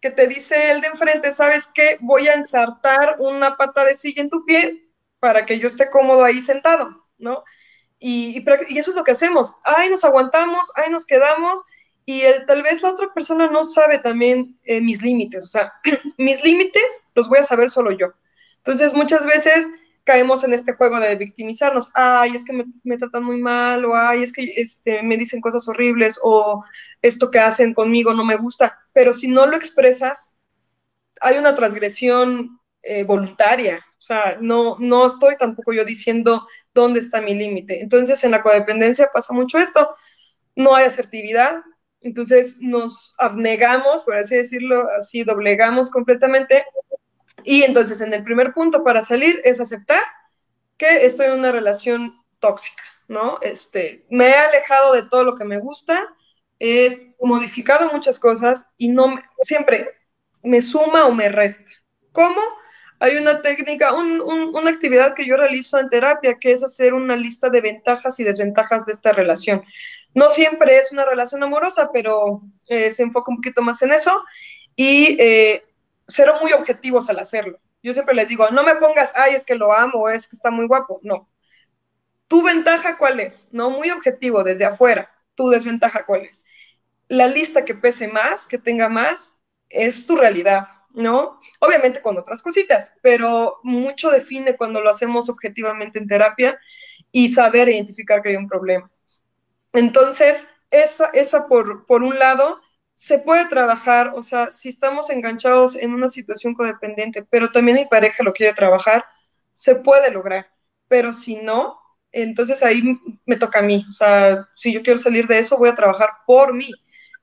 Que 0.00 0.10
te 0.10 0.26
dice 0.26 0.70
el 0.70 0.80
de 0.80 0.88
enfrente, 0.88 1.32
¿sabes 1.32 1.70
qué? 1.74 1.98
Voy 2.00 2.26
a 2.28 2.34
ensartar 2.34 3.16
una 3.18 3.56
pata 3.56 3.84
de 3.84 3.94
silla 3.94 4.22
en 4.22 4.30
tu 4.30 4.44
pie 4.44 4.88
para 5.18 5.44
que 5.44 5.58
yo 5.58 5.68
esté 5.68 5.90
cómodo 5.90 6.24
ahí 6.24 6.40
sentado, 6.40 7.04
¿no? 7.18 7.44
Y, 7.98 8.38
y, 8.38 8.44
y 8.68 8.78
eso 8.78 8.90
es 8.92 8.96
lo 8.96 9.04
que 9.04 9.12
hacemos. 9.12 9.54
Ay, 9.64 9.90
nos 9.90 10.04
aguantamos, 10.04 10.72
ay, 10.76 10.90
nos 10.90 11.04
quedamos 11.04 11.62
y 12.10 12.22
el, 12.22 12.44
tal 12.46 12.62
vez 12.62 12.82
la 12.82 12.90
otra 12.90 13.12
persona 13.14 13.48
no 13.48 13.62
sabe 13.62 13.98
también 13.98 14.58
eh, 14.64 14.80
mis 14.80 15.00
límites, 15.00 15.44
o 15.44 15.46
sea, 15.46 15.72
mis 16.18 16.42
límites 16.42 17.06
los 17.14 17.28
voy 17.28 17.38
a 17.38 17.44
saber 17.44 17.70
solo 17.70 17.92
yo. 17.92 18.12
Entonces, 18.58 18.92
muchas 18.94 19.24
veces 19.24 19.70
caemos 20.10 20.42
en 20.42 20.52
este 20.52 20.72
juego 20.72 20.98
de 20.98 21.14
victimizarnos, 21.14 21.92
ay, 21.94 22.34
es 22.34 22.44
que 22.44 22.52
me, 22.52 22.64
me 22.82 22.98
tratan 22.98 23.22
muy 23.22 23.40
mal, 23.40 23.84
o 23.84 23.94
ay, 23.94 24.24
es 24.24 24.32
que 24.32 24.42
este, 24.56 25.04
me 25.04 25.16
dicen 25.16 25.40
cosas 25.40 25.68
horribles, 25.68 26.18
o 26.20 26.64
esto 27.00 27.30
que 27.30 27.38
hacen 27.38 27.74
conmigo 27.74 28.12
no 28.12 28.24
me 28.24 28.36
gusta, 28.36 28.76
pero 28.92 29.14
si 29.14 29.28
no 29.28 29.46
lo 29.46 29.56
expresas, 29.56 30.34
hay 31.20 31.38
una 31.38 31.54
transgresión 31.54 32.58
eh, 32.82 33.04
voluntaria, 33.04 33.78
o 34.00 34.02
sea, 34.02 34.36
no, 34.40 34.76
no 34.80 35.06
estoy 35.06 35.36
tampoco 35.36 35.72
yo 35.72 35.84
diciendo 35.84 36.44
dónde 36.74 36.98
está 36.98 37.20
mi 37.20 37.34
límite. 37.36 37.80
Entonces, 37.80 38.24
en 38.24 38.32
la 38.32 38.42
codependencia 38.42 39.10
pasa 39.14 39.32
mucho 39.32 39.58
esto, 39.58 39.94
no 40.56 40.74
hay 40.74 40.86
asertividad, 40.86 41.62
entonces 42.00 42.56
nos 42.60 43.14
abnegamos, 43.16 44.02
por 44.02 44.16
así 44.16 44.34
decirlo, 44.34 44.88
así 44.98 45.22
doblegamos 45.22 45.88
completamente. 45.88 46.64
Y 47.44 47.62
entonces 47.62 48.00
en 48.00 48.12
el 48.12 48.24
primer 48.24 48.52
punto 48.52 48.82
para 48.84 49.04
salir 49.04 49.40
es 49.44 49.60
aceptar 49.60 50.02
que 50.76 51.06
estoy 51.06 51.26
en 51.26 51.38
una 51.38 51.52
relación 51.52 52.16
tóxica, 52.38 52.82
¿no? 53.08 53.38
Este, 53.42 54.06
me 54.10 54.28
he 54.28 54.34
alejado 54.34 54.94
de 54.94 55.02
todo 55.02 55.24
lo 55.24 55.34
que 55.36 55.44
me 55.44 55.58
gusta, 55.58 56.06
he 56.58 57.14
modificado 57.20 57.90
muchas 57.92 58.18
cosas 58.18 58.68
y 58.76 58.88
no 58.88 59.08
me, 59.08 59.22
siempre 59.42 59.90
me 60.42 60.62
suma 60.62 61.06
o 61.06 61.12
me 61.12 61.28
resta. 61.28 61.70
¿Cómo? 62.12 62.40
Hay 62.98 63.16
una 63.16 63.40
técnica, 63.40 63.94
un, 63.94 64.20
un, 64.20 64.54
una 64.54 64.70
actividad 64.70 65.14
que 65.14 65.26
yo 65.26 65.36
realizo 65.36 65.78
en 65.78 65.88
terapia, 65.88 66.38
que 66.38 66.52
es 66.52 66.62
hacer 66.62 66.92
una 66.92 67.16
lista 67.16 67.48
de 67.48 67.60
ventajas 67.60 68.20
y 68.20 68.24
desventajas 68.24 68.84
de 68.84 68.92
esta 68.92 69.12
relación. 69.12 69.64
No 70.14 70.28
siempre 70.30 70.76
es 70.76 70.92
una 70.92 71.04
relación 71.04 71.42
amorosa, 71.42 71.90
pero 71.92 72.42
eh, 72.66 72.92
se 72.92 73.02
enfoca 73.02 73.30
un 73.30 73.36
poquito 73.36 73.62
más 73.62 73.80
en 73.82 73.92
eso 73.92 74.22
y 74.76 75.16
eh, 75.20 75.64
ser 76.10 76.28
muy 76.40 76.52
objetivos 76.52 77.08
al 77.08 77.18
hacerlo. 77.18 77.58
Yo 77.82 77.94
siempre 77.94 78.14
les 78.14 78.28
digo, 78.28 78.48
no 78.50 78.62
me 78.62 78.74
pongas, 78.76 79.12
ay, 79.14 79.34
es 79.34 79.44
que 79.44 79.54
lo 79.54 79.72
amo, 79.72 80.08
es 80.08 80.28
que 80.28 80.36
está 80.36 80.50
muy 80.50 80.66
guapo. 80.66 81.00
No. 81.02 81.28
¿Tu 82.28 82.42
ventaja 82.42 82.98
cuál 82.98 83.20
es? 83.20 83.48
No, 83.52 83.70
muy 83.70 83.90
objetivo, 83.90 84.44
desde 84.44 84.64
afuera. 84.64 85.10
¿Tu 85.34 85.48
desventaja 85.48 86.04
cuál 86.04 86.22
es? 86.22 86.44
La 87.08 87.26
lista 87.26 87.64
que 87.64 87.74
pese 87.74 88.08
más, 88.08 88.46
que 88.46 88.58
tenga 88.58 88.88
más, 88.88 89.40
es 89.68 90.06
tu 90.06 90.16
realidad, 90.16 90.68
¿no? 90.92 91.38
Obviamente 91.60 92.02
con 92.02 92.18
otras 92.18 92.42
cositas, 92.42 92.94
pero 93.02 93.58
mucho 93.62 94.10
define 94.10 94.56
cuando 94.56 94.80
lo 94.80 94.90
hacemos 94.90 95.28
objetivamente 95.28 95.98
en 95.98 96.06
terapia 96.06 96.58
y 97.10 97.30
saber 97.30 97.68
identificar 97.68 98.22
que 98.22 98.30
hay 98.30 98.36
un 98.36 98.48
problema. 98.48 98.90
Entonces, 99.72 100.46
esa, 100.70 101.06
esa 101.12 101.46
por, 101.46 101.86
por 101.86 102.02
un 102.02 102.18
lado, 102.18 102.60
se 103.00 103.18
puede 103.18 103.46
trabajar, 103.46 104.12
o 104.14 104.22
sea, 104.22 104.50
si 104.50 104.68
estamos 104.68 105.08
enganchados 105.08 105.74
en 105.74 105.94
una 105.94 106.10
situación 106.10 106.52
codependiente, 106.54 107.22
pero 107.30 107.50
también 107.50 107.78
mi 107.78 107.86
pareja 107.86 108.22
lo 108.22 108.34
quiere 108.34 108.52
trabajar, 108.52 109.06
se 109.54 109.76
puede 109.76 110.10
lograr. 110.10 110.50
Pero 110.86 111.14
si 111.14 111.36
no, 111.36 111.80
entonces 112.12 112.62
ahí 112.62 112.82
me 113.24 113.36
toca 113.36 113.60
a 113.60 113.62
mí. 113.62 113.86
O 113.88 113.92
sea, 113.92 114.46
si 114.54 114.70
yo 114.74 114.82
quiero 114.82 114.98
salir 114.98 115.26
de 115.26 115.38
eso, 115.38 115.56
voy 115.56 115.70
a 115.70 115.74
trabajar 115.74 116.10
por 116.26 116.52
mí. 116.52 116.68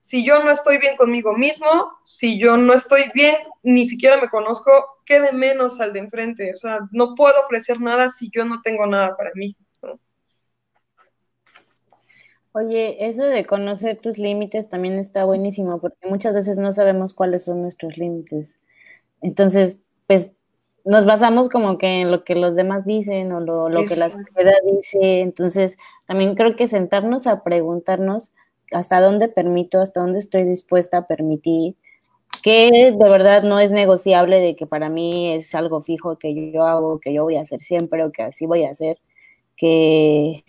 Si 0.01 0.25
yo 0.25 0.43
no 0.43 0.49
estoy 0.49 0.79
bien 0.79 0.97
conmigo 0.97 1.33
mismo, 1.37 1.91
si 2.03 2.39
yo 2.39 2.57
no 2.57 2.73
estoy 2.73 3.11
bien, 3.13 3.35
ni 3.61 3.87
siquiera 3.87 4.19
me 4.19 4.29
conozco, 4.29 4.71
quede 5.05 5.31
menos 5.31 5.79
al 5.79 5.93
de 5.93 5.99
enfrente. 5.99 6.53
O 6.55 6.57
sea, 6.57 6.79
no 6.91 7.13
puedo 7.13 7.39
ofrecer 7.41 7.79
nada 7.79 8.09
si 8.09 8.31
yo 8.33 8.45
no 8.45 8.63
tengo 8.63 8.87
nada 8.87 9.15
para 9.15 9.29
mí. 9.35 9.55
Oye, 12.53 13.07
eso 13.07 13.23
de 13.23 13.45
conocer 13.45 13.99
tus 13.99 14.17
límites 14.17 14.69
también 14.69 14.97
está 14.97 15.25
buenísimo 15.25 15.79
porque 15.79 16.07
muchas 16.07 16.33
veces 16.33 16.57
no 16.57 16.71
sabemos 16.71 17.13
cuáles 17.13 17.45
son 17.45 17.61
nuestros 17.61 17.97
límites. 17.97 18.59
Entonces, 19.21 19.79
pues 20.07 20.33
nos 20.85 21.05
basamos 21.05 21.49
como 21.49 21.77
que 21.77 22.01
en 22.01 22.11
lo 22.11 22.23
que 22.23 22.35
los 22.35 22.55
demás 22.55 22.85
dicen 22.85 23.31
o 23.33 23.41
lo, 23.41 23.69
lo 23.69 23.85
que 23.85 23.95
la 23.95 24.09
sociedad 24.09 24.55
dice. 24.65 25.21
Entonces, 25.21 25.77
también 26.05 26.35
creo 26.35 26.55
que 26.55 26.67
sentarnos 26.67 27.27
a 27.27 27.43
preguntarnos 27.43 28.31
hasta 28.71 29.01
dónde 29.01 29.27
permito, 29.27 29.79
hasta 29.79 30.01
dónde 30.01 30.19
estoy 30.19 30.43
dispuesta 30.43 30.97
a 30.99 31.07
permitir, 31.07 31.75
que 32.43 32.93
de 32.97 33.09
verdad 33.09 33.43
no 33.43 33.59
es 33.59 33.71
negociable 33.71 34.39
de 34.39 34.55
que 34.55 34.67
para 34.67 34.89
mí 34.89 35.33
es 35.33 35.53
algo 35.55 35.81
fijo 35.81 36.17
que 36.17 36.51
yo 36.51 36.63
hago, 36.63 36.99
que 36.99 37.13
yo 37.13 37.23
voy 37.23 37.37
a 37.37 37.41
hacer 37.41 37.61
siempre 37.61 38.03
o 38.03 38.11
que 38.11 38.23
así 38.23 38.45
voy 38.45 38.63
a 38.63 38.71
hacer, 38.71 38.99
que 39.57 40.43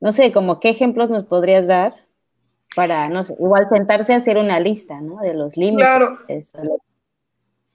no 0.00 0.12
sé, 0.12 0.32
como 0.32 0.60
qué 0.60 0.70
ejemplos 0.70 1.10
nos 1.10 1.24
podrías 1.24 1.66
dar 1.66 2.06
para, 2.74 3.08
no 3.08 3.22
sé, 3.22 3.34
igual 3.34 3.68
sentarse 3.70 4.12
a 4.14 4.18
hacer 4.18 4.38
una 4.38 4.60
lista, 4.60 5.00
¿no? 5.00 5.20
De 5.20 5.34
los 5.34 5.56
límites. 5.56 5.86
Claro. 5.86 6.18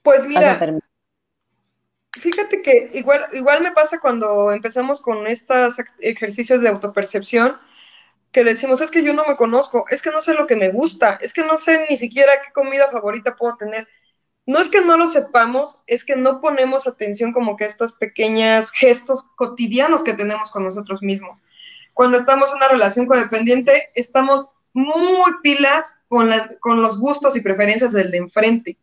Pues 0.02 0.26
mira, 0.26 0.58
fíjate 2.12 2.62
que 2.62 2.90
igual, 2.94 3.26
igual 3.32 3.62
me 3.62 3.72
pasa 3.72 3.98
cuando 4.00 4.52
empezamos 4.52 5.00
con 5.00 5.26
estos 5.26 5.76
ejercicios 5.98 6.60
de 6.60 6.68
autopercepción, 6.68 7.56
que 8.32 8.44
decimos, 8.44 8.80
es 8.80 8.90
que 8.90 9.02
yo 9.02 9.14
no 9.14 9.24
me 9.26 9.36
conozco, 9.36 9.84
es 9.90 10.02
que 10.02 10.10
no 10.10 10.20
sé 10.20 10.34
lo 10.34 10.46
que 10.46 10.56
me 10.56 10.70
gusta, 10.70 11.18
es 11.22 11.32
que 11.32 11.44
no 11.44 11.56
sé 11.56 11.86
ni 11.88 11.96
siquiera 11.96 12.32
qué 12.44 12.52
comida 12.52 12.90
favorita 12.90 13.36
puedo 13.36 13.56
tener. 13.56 13.86
No 14.46 14.58
es 14.58 14.68
que 14.68 14.84
no 14.84 14.98
lo 14.98 15.06
sepamos, 15.06 15.82
es 15.86 16.04
que 16.04 16.16
no 16.16 16.40
ponemos 16.40 16.86
atención 16.86 17.32
como 17.32 17.56
que 17.56 17.64
a 17.64 17.68
estos 17.68 17.92
pequeños 17.92 18.70
gestos 18.72 19.30
cotidianos 19.36 20.02
que 20.02 20.12
tenemos 20.14 20.50
con 20.50 20.64
nosotros 20.64 21.02
mismos 21.02 21.42
cuando 21.94 22.18
estamos 22.18 22.50
en 22.50 22.56
una 22.56 22.68
relación 22.68 23.06
codependiente, 23.06 23.90
estamos 23.94 24.54
muy 24.72 25.32
pilas 25.42 26.02
con, 26.08 26.28
la, 26.28 26.50
con 26.60 26.82
los 26.82 26.98
gustos 26.98 27.36
y 27.36 27.40
preferencias 27.40 27.92
del 27.92 28.10
de 28.10 28.18
enfrente, 28.18 28.76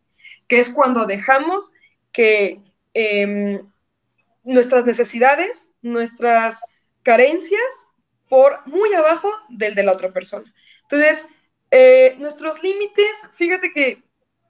que 0.48 0.58
es 0.58 0.70
cuando 0.70 1.06
dejamos 1.06 1.72
que 2.10 2.60
eh, 2.94 3.62
nuestras 4.42 4.84
necesidades, 4.86 5.70
nuestras 5.82 6.60
carencias, 7.02 7.88
por 8.28 8.66
muy 8.66 8.92
abajo 8.94 9.30
del 9.50 9.74
de 9.74 9.82
la 9.82 9.92
otra 9.92 10.10
persona. 10.10 10.52
Entonces, 10.82 11.26
eh, 11.70 12.16
nuestros 12.18 12.62
límites, 12.62 13.30
fíjate 13.34 13.72
que 13.72 14.02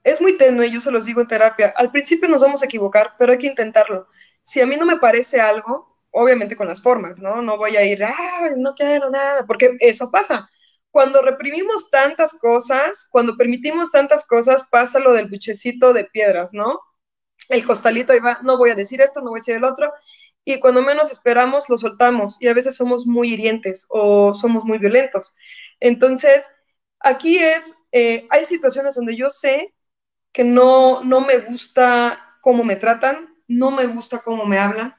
es 0.03 0.21
muy 0.21 0.37
tenue, 0.37 0.71
yo 0.71 0.79
se 0.79 0.91
los 0.91 1.05
digo 1.05 1.21
en 1.21 1.27
terapia, 1.27 1.73
al 1.75 1.91
principio 1.91 2.29
nos 2.29 2.41
vamos 2.41 2.61
a 2.61 2.65
equivocar, 2.65 3.15
pero 3.19 3.33
hay 3.33 3.37
que 3.37 3.47
intentarlo. 3.47 4.07
Si 4.41 4.61
a 4.61 4.65
mí 4.65 4.75
no 4.77 4.85
me 4.85 4.97
parece 4.97 5.39
algo, 5.39 5.92
obviamente 6.13 6.55
con 6.55 6.67
las 6.67 6.81
formas, 6.81 7.19
¿no? 7.19 7.41
No 7.41 7.57
voy 7.57 7.75
a 7.75 7.85
ir, 7.85 8.03
ah, 8.03 8.49
no 8.57 8.75
quiero 8.75 9.09
nada, 9.09 9.45
porque 9.45 9.75
eso 9.79 10.11
pasa. 10.11 10.49
Cuando 10.91 11.21
reprimimos 11.23 11.89
tantas 11.89 12.33
cosas, 12.35 13.07
cuando 13.11 13.35
permitimos 13.35 13.91
tantas 13.91 14.25
cosas, 14.25 14.63
pasa 14.69 14.99
lo 14.99 15.11
del 15.13 15.27
buchecito 15.27 15.91
de 15.91 16.05
piedras, 16.05 16.53
¿no? 16.53 16.79
El 17.49 17.65
costalito 17.65 18.13
ahí 18.13 18.19
va, 18.19 18.39
no 18.43 18.57
voy 18.57 18.69
a 18.69 18.75
decir 18.75 19.01
esto, 19.01 19.21
no 19.21 19.31
voy 19.31 19.39
a 19.39 19.41
decir 19.41 19.55
el 19.55 19.63
otro, 19.65 19.91
y 20.45 20.59
cuando 20.59 20.81
menos 20.83 21.11
esperamos, 21.11 21.67
lo 21.69 21.77
soltamos, 21.77 22.37
y 22.39 22.47
a 22.47 22.53
veces 22.53 22.75
somos 22.75 23.07
muy 23.07 23.33
hirientes 23.33 23.85
o 23.89 24.33
somos 24.35 24.63
muy 24.65 24.77
violentos. 24.77 25.35
Entonces, 25.79 26.49
aquí 26.99 27.39
es, 27.39 27.75
eh, 27.91 28.27
hay 28.29 28.45
situaciones 28.45 28.95
donde 28.95 29.15
yo 29.17 29.29
sé 29.31 29.73
que 30.31 30.43
no, 30.43 31.03
no 31.03 31.21
me 31.21 31.39
gusta 31.39 32.37
cómo 32.41 32.63
me 32.63 32.75
tratan, 32.75 33.35
no 33.47 33.71
me 33.71 33.87
gusta 33.87 34.19
cómo 34.19 34.45
me 34.45 34.59
hablan, 34.59 34.95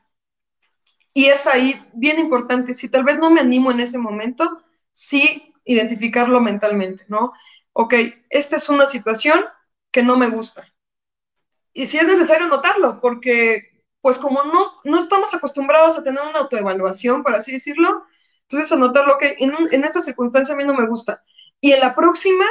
y 1.15 1.27
es 1.27 1.47
ahí 1.49 1.77
bien 1.95 2.21
importante, 2.21 2.75
si 2.75 2.91
tal 2.91 3.05
vez 3.05 3.19
no 3.21 3.31
me 3.31 3.41
animo 3.41 3.73
en 3.73 3.81
ese 3.81 3.99
momento, 3.99 4.63
sí 4.93 5.55
identificarlo 5.65 6.41
mentalmente, 6.43 7.07
¿no? 7.09 7.33
Ok, 7.73 7.95
esta 8.31 8.57
es 8.57 8.69
una 8.71 8.87
situación 8.87 9.45
que 9.93 10.03
no 10.05 10.19
me 10.19 10.29
gusta. 10.29 10.67
Y 11.73 11.87
sí 11.87 11.99
es 11.99 12.07
necesario 12.07 12.47
notarlo, 12.49 13.01
porque 13.01 13.71
pues 14.01 14.19
como 14.19 14.43
no, 14.45 14.81
no 14.85 14.99
estamos 14.99 15.33
acostumbrados 15.35 15.99
a 15.99 16.05
tener 16.05 16.23
una 16.23 16.41
autoevaluación, 16.41 17.23
por 17.23 17.35
así 17.35 17.53
decirlo, 17.53 18.05
Entonces, 18.43 18.73
anotarlo 18.73 19.19
que 19.19 19.37
en, 19.39 19.53
en 19.73 19.85
esta 19.85 20.01
circunstancia 20.03 20.55
a 20.55 20.59
mí 20.59 20.65
no 20.65 20.75
me 20.75 20.87
gusta. 20.89 21.25
Y 21.61 21.73
en 21.73 21.81
la 21.81 21.95
próxima 21.97 22.47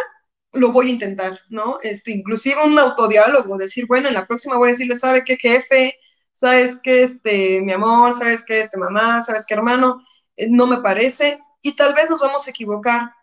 lo 0.54 0.72
voy 0.74 0.88
a 0.90 0.92
intentar, 0.92 1.40
¿no? 1.50 1.80
Este, 1.84 2.12
inclusive 2.12 2.64
un 2.66 2.80
autodiálogo, 2.80 3.58
decir, 3.58 3.88
bueno, 3.88 4.10
en 4.10 4.16
la 4.16 4.28
próxima 4.28 4.58
voy 4.58 4.70
a 4.70 4.74
decirle, 4.74 4.98
¿sabe 4.98 5.24
qué 5.26 5.38
jefe? 5.38 5.98
¿Sabes 6.34 6.80
qué, 6.82 7.04
este, 7.04 7.62
mi 7.62 7.72
amor? 7.74 8.14
¿Sabes 8.14 8.44
qué, 8.46 8.62
este, 8.62 8.78
mamá? 8.78 9.22
¿Sabes 9.22 9.46
qué, 9.46 9.54
hermano? 9.54 10.06
Eh, 10.36 10.48
no 10.50 10.68
me 10.68 10.78
parece. 10.82 11.40
Y 11.62 11.76
tal 11.76 11.94
vez 11.94 12.10
nos 12.10 12.22
vamos 12.22 12.48
a 12.48 12.50
equivocar 12.50 13.14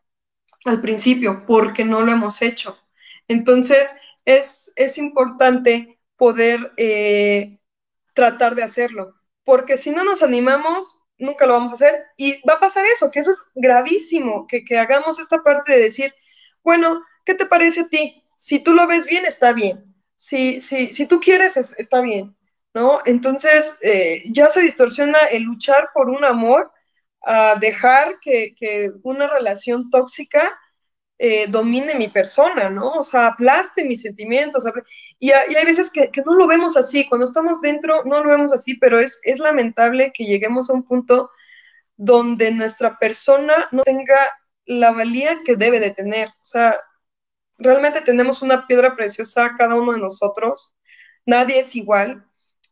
al 0.65 0.81
principio 0.81 1.45
porque 1.47 1.85
no 1.85 2.03
lo 2.03 2.13
hemos 2.13 2.43
hecho. 2.43 2.79
Entonces, 3.29 3.95
es, 4.25 4.73
es 4.77 4.99
importante 4.99 5.99
poder 6.17 6.73
eh, 6.77 7.59
tratar 8.15 8.55
de 8.55 8.63
hacerlo, 8.63 9.15
porque 9.45 9.77
si 9.77 9.91
no 9.91 10.05
nos 10.05 10.23
animamos, 10.23 10.99
nunca 11.19 11.47
lo 11.47 11.55
vamos 11.55 11.73
a 11.73 11.75
hacer. 11.77 12.05
Y 12.17 12.41
va 12.49 12.55
a 12.55 12.61
pasar 12.61 12.85
eso, 12.87 13.11
que 13.11 13.21
eso 13.21 13.31
es 13.33 13.39
gravísimo, 13.55 14.47
que, 14.47 14.65
que 14.65 14.79
hagamos 14.79 15.19
esta 15.19 15.43
parte 15.43 15.73
de 15.73 15.83
decir, 15.85 16.15
bueno, 16.63 17.03
¿qué 17.25 17.35
te 17.35 17.47
parece 17.47 17.83
a 17.83 17.89
ti? 17.89 18.25
Si 18.37 18.61
tú 18.61 18.75
lo 18.75 18.87
ves 18.87 19.07
bien, 19.07 19.25
está 19.27 19.53
bien. 19.53 19.95
Si, 20.17 20.61
si, 20.61 20.93
si 20.93 21.07
tú 21.07 21.21
quieres, 21.21 21.57
está 21.57 22.01
bien, 22.03 22.37
¿no? 22.75 23.01
Entonces, 23.05 23.77
eh, 23.83 24.23
ya 24.33 24.49
se 24.49 24.61
distorsiona 24.63 25.19
el 25.33 25.43
luchar 25.45 25.91
por 25.95 26.09
un 26.11 26.25
amor 26.25 26.73
a 27.23 27.57
dejar 27.57 28.19
que, 28.21 28.55
que 28.59 28.91
una 29.03 29.27
relación 29.27 29.91
tóxica 29.91 30.59
eh, 31.19 31.47
domine 31.49 31.95
mi 31.97 32.09
persona, 32.09 32.71
¿no? 32.71 32.93
O 32.93 33.03
sea, 33.03 33.27
aplaste 33.27 33.85
mis 33.85 34.03
sentimientos. 34.03 34.65
Y, 35.19 35.33
hay 35.33 35.65
veces 35.67 35.91
que, 35.91 36.11
que, 36.11 36.23
no 36.23 36.35
lo 36.35 36.47
vemos 36.47 36.77
así, 36.79 37.07
cuando 37.09 37.27
estamos 37.27 37.61
dentro 37.61 38.05
no 38.05 38.25
lo 38.25 38.31
vemos 38.31 38.53
así, 38.55 38.77
pero 38.79 38.99
es, 38.99 39.21
es 39.23 39.39
lamentable 39.39 40.13
que 40.15 40.25
lleguemos 40.25 40.71
a 40.71 40.75
un 40.75 40.85
punto 40.85 41.31
donde 41.97 42.51
nuestra 42.53 42.99
persona 42.99 43.69
no 43.73 43.83
tenga 43.83 44.17
la 44.65 44.93
valía 44.93 45.43
que 45.45 45.57
debe 45.57 45.81
de 45.81 45.91
tener. 45.91 46.29
O 46.29 46.45
sea, 46.45 46.77
realmente 47.59 48.01
tenemos 48.01 48.43
una 48.43 48.67
piedra 48.67 48.97
preciosa 48.97 49.55
cada 49.59 49.75
uno 49.75 49.93
de 49.93 49.99
nosotros, 49.99 50.75
nadie 51.27 51.59
es 51.61 51.77
igual 51.77 52.30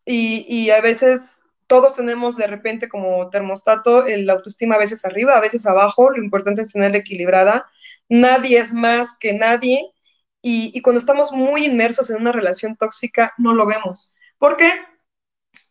y, 0.09 0.46
y 0.48 0.70
a 0.70 0.80
veces 0.80 1.42
todos 1.66 1.94
tenemos 1.94 2.36
de 2.36 2.46
repente 2.46 2.88
como 2.88 3.28
termostato 3.28 4.06
el 4.06 4.28
autoestima 4.30 4.76
a 4.76 4.78
veces 4.78 5.04
arriba, 5.04 5.36
a 5.36 5.40
veces 5.40 5.66
abajo, 5.66 6.11
lo 6.11 6.22
importante 6.24 6.62
es 6.62 6.72
tenerla 6.72 6.96
equilibrada, 6.96 7.66
nadie 8.09 8.59
es 8.59 8.72
más 8.72 9.18
que 9.18 9.34
nadie 9.34 9.92
y, 10.40 10.70
y, 10.74 10.80
cuando 10.80 10.98
estamos 10.98 11.30
muy 11.32 11.66
inmersos 11.66 12.09
en 12.09 12.22
una 12.22 12.32
relación 12.32 12.76
tóxica 12.76 13.34
no 13.36 13.52
lo 13.52 13.66
vemos. 13.66 14.14
¿Por 14.38 14.56
qué? 14.56 14.72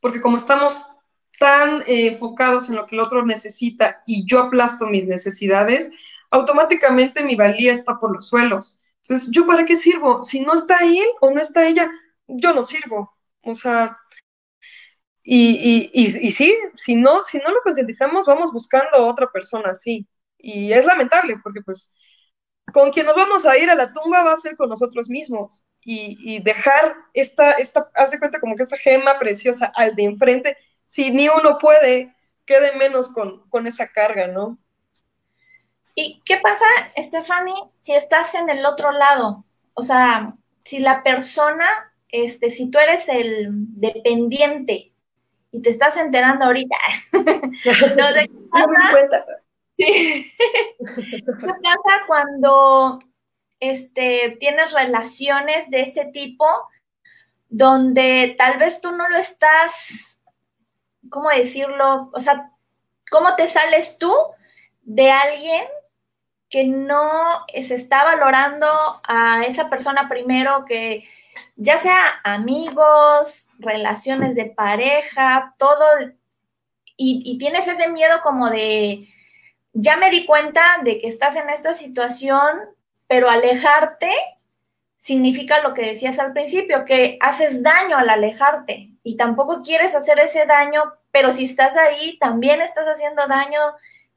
Porque 0.02 0.22
como 0.22 0.38
estamos 0.38 0.88
tan 1.40 1.82
eh, 1.88 2.08
enfocados 2.08 2.70
en 2.70 2.76
lo 2.76 2.86
que 2.86 2.96
el 2.96 3.02
otro 3.02 3.26
necesita 3.26 4.04
y 4.06 4.24
yo 4.28 4.40
aplasto 4.40 4.86
mis 4.86 5.08
necesidades, 5.08 5.92
automáticamente 6.30 7.24
mi 7.24 7.36
valía 7.36 7.72
está 7.72 8.00
por 8.00 8.14
los 8.14 8.28
suelos. 8.28 8.78
Entonces, 9.02 9.30
¿yo 9.32 9.48
para 9.48 9.66
qué 9.66 9.78
sirvo? 9.78 10.24
Si 10.24 10.42
no 10.42 10.54
está 10.54 10.80
él 10.84 11.08
o 11.22 11.32
no 11.32 11.42
está 11.42 11.68
ella, 11.68 11.90
yo 12.28 12.54
no 12.54 12.64
sirvo. 12.64 13.18
O 13.42 13.56
sea, 13.56 13.98
y, 15.30 15.92
y, 15.94 16.06
y, 16.26 16.32
sí, 16.32 16.58
si 16.78 16.96
no, 16.96 17.22
si 17.26 17.38
no 17.40 17.52
lo 17.52 17.60
concientizamos, 17.62 18.26
vamos 18.28 18.54
buscando 18.54 18.96
a 18.96 19.08
otra 19.08 19.30
persona 19.30 19.72
así. 19.72 20.08
Y 20.38 20.72
es 20.72 20.86
lamentable, 20.86 21.36
porque 21.44 21.60
pues 21.62 21.94
con 22.72 22.92
quien 22.92 23.08
nos 23.08 23.16
vamos 23.18 23.46
a 23.46 23.58
ir 23.58 23.70
a 23.70 23.76
la 23.76 23.92
tumba 23.92 24.24
va 24.24 24.32
a 24.32 24.38
ser 24.38 24.56
con 24.56 24.70
nosotros 24.70 25.10
mismos. 25.10 25.66
Y, 25.84 26.16
y 26.22 26.40
dejar 26.40 26.96
esta, 27.14 27.52
esta, 27.52 27.92
haz 27.96 28.12
de 28.12 28.20
cuenta 28.20 28.40
como 28.40 28.56
que 28.56 28.64
esta 28.64 28.78
gema 28.78 29.20
preciosa 29.20 29.70
al 29.76 29.98
de 29.98 30.04
enfrente, 30.04 30.58
si 30.86 31.12
ni 31.12 31.28
uno 31.28 31.58
puede, 31.58 32.16
quede 32.46 32.78
menos 32.78 33.10
con, 33.10 33.50
con 33.50 33.68
esa 33.68 33.90
carga, 33.90 34.28
¿no? 34.28 34.58
¿Y 35.94 36.22
qué 36.24 36.38
pasa, 36.38 36.66
Stephanie, 36.98 37.64
si 37.82 37.94
estás 37.94 38.34
en 38.34 38.50
el 38.50 38.66
otro 38.66 38.94
lado? 38.94 39.44
O 39.74 39.84
sea, 39.84 40.36
si 40.64 40.80
la 40.80 41.04
persona, 41.04 41.68
este, 42.08 42.50
si 42.50 42.72
tú 42.72 42.80
eres 42.80 43.10
el 43.10 43.50
dependiente 43.50 44.94
y 45.52 45.62
te 45.62 45.70
estás 45.70 45.98
enterando 45.98 46.46
ahorita, 46.46 46.78
no 47.14 48.08
sé, 48.08 48.28
¿qué 48.28 48.40
pasa? 48.52 49.26
¿Qué 49.78 50.32
pasa 51.64 52.06
cuando 52.08 53.00
este, 53.60 54.38
tienes 54.40 54.74
relaciones 54.74 55.70
de 55.70 55.82
ese 55.82 56.06
tipo 56.06 56.46
donde 57.50 58.36
tal 58.38 58.60
vez 58.60 58.82
tú 58.82 58.92
no 58.92 59.08
lo 59.08 59.18
estás, 59.18 60.20
¿cómo 61.10 61.30
decirlo? 61.30 62.10
O 62.14 62.20
sea, 62.20 62.52
¿cómo 63.10 63.36
te 63.36 63.48
sales 63.48 63.98
tú 63.98 64.14
de 64.82 65.12
alguien 65.12 65.66
que 66.50 66.66
no 66.66 67.46
se 67.62 67.76
está 67.76 68.04
valorando 68.04 68.68
a 69.04 69.44
esa 69.46 69.70
persona 69.70 70.08
primero 70.08 70.66
que 70.66 71.04
ya 71.56 71.78
sea 71.78 72.20
amigos, 72.24 73.50
relaciones 73.60 74.36
de 74.36 74.46
pareja, 74.46 75.56
todo, 75.58 75.86
y, 76.96 77.38
tienes 77.38 77.68
ese 77.68 77.90
miedo 77.90 78.22
como 78.24 78.50
de, 78.50 79.08
ya 79.74 79.98
me 79.98 80.10
di 80.10 80.26
cuenta 80.26 80.80
de 80.84 81.00
que 81.00 81.08
estás 81.08 81.36
en 81.36 81.50
esta 81.50 81.74
situación, 81.74 82.60
pero 83.08 83.30
alejarte 83.30 84.12
significa 84.98 85.62
lo 85.62 85.74
que 85.76 85.86
decías 85.86 86.18
al 86.18 86.34
principio, 86.34 86.86
que 86.86 87.18
haces 87.22 87.62
daño 87.62 87.98
al 87.98 88.10
alejarte 88.10 88.90
y 89.04 89.16
tampoco 89.16 89.62
quieres 89.62 89.96
hacer 89.96 90.20
ese 90.20 90.46
daño, 90.48 90.82
pero 91.12 91.32
si 91.32 91.46
estás 91.46 91.78
ahí, 91.78 92.18
también 92.18 92.62
estás 92.62 92.88
haciendo 92.88 93.28
daño 93.28 93.60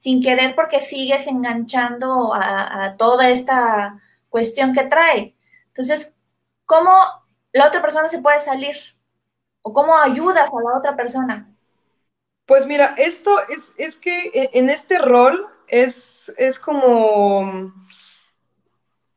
sin 0.01 0.22
querer 0.22 0.55
porque 0.55 0.80
sigues 0.80 1.26
enganchando 1.26 2.32
a, 2.34 2.96
toda 2.96 3.28
esta 3.28 4.01
cuestión 4.30 4.72
que 4.72 4.84
trae. 4.84 5.36
Entonces, 5.68 6.16
¿cómo 6.64 6.90
la 7.53 7.68
otra 7.68 7.82
persona 7.82 8.09
se 8.09 8.22
puede 8.22 8.40
salir? 8.40 8.76
¿O 9.61 9.74
cómo 9.74 9.96
ayudas 9.98 10.48
a 10.48 10.62
la 10.62 10.78
otra 10.78 10.96
persona? 10.96 11.55
Pues 12.46 12.66
mira, 12.66 12.94
esto 12.96 13.30
es, 13.51 13.74
es 13.76 13.98
que 13.98 14.30
en 14.55 14.70
este 14.70 14.98
rol 14.98 15.46
es, 15.68 16.32
es 16.38 16.59
como, 16.59 17.70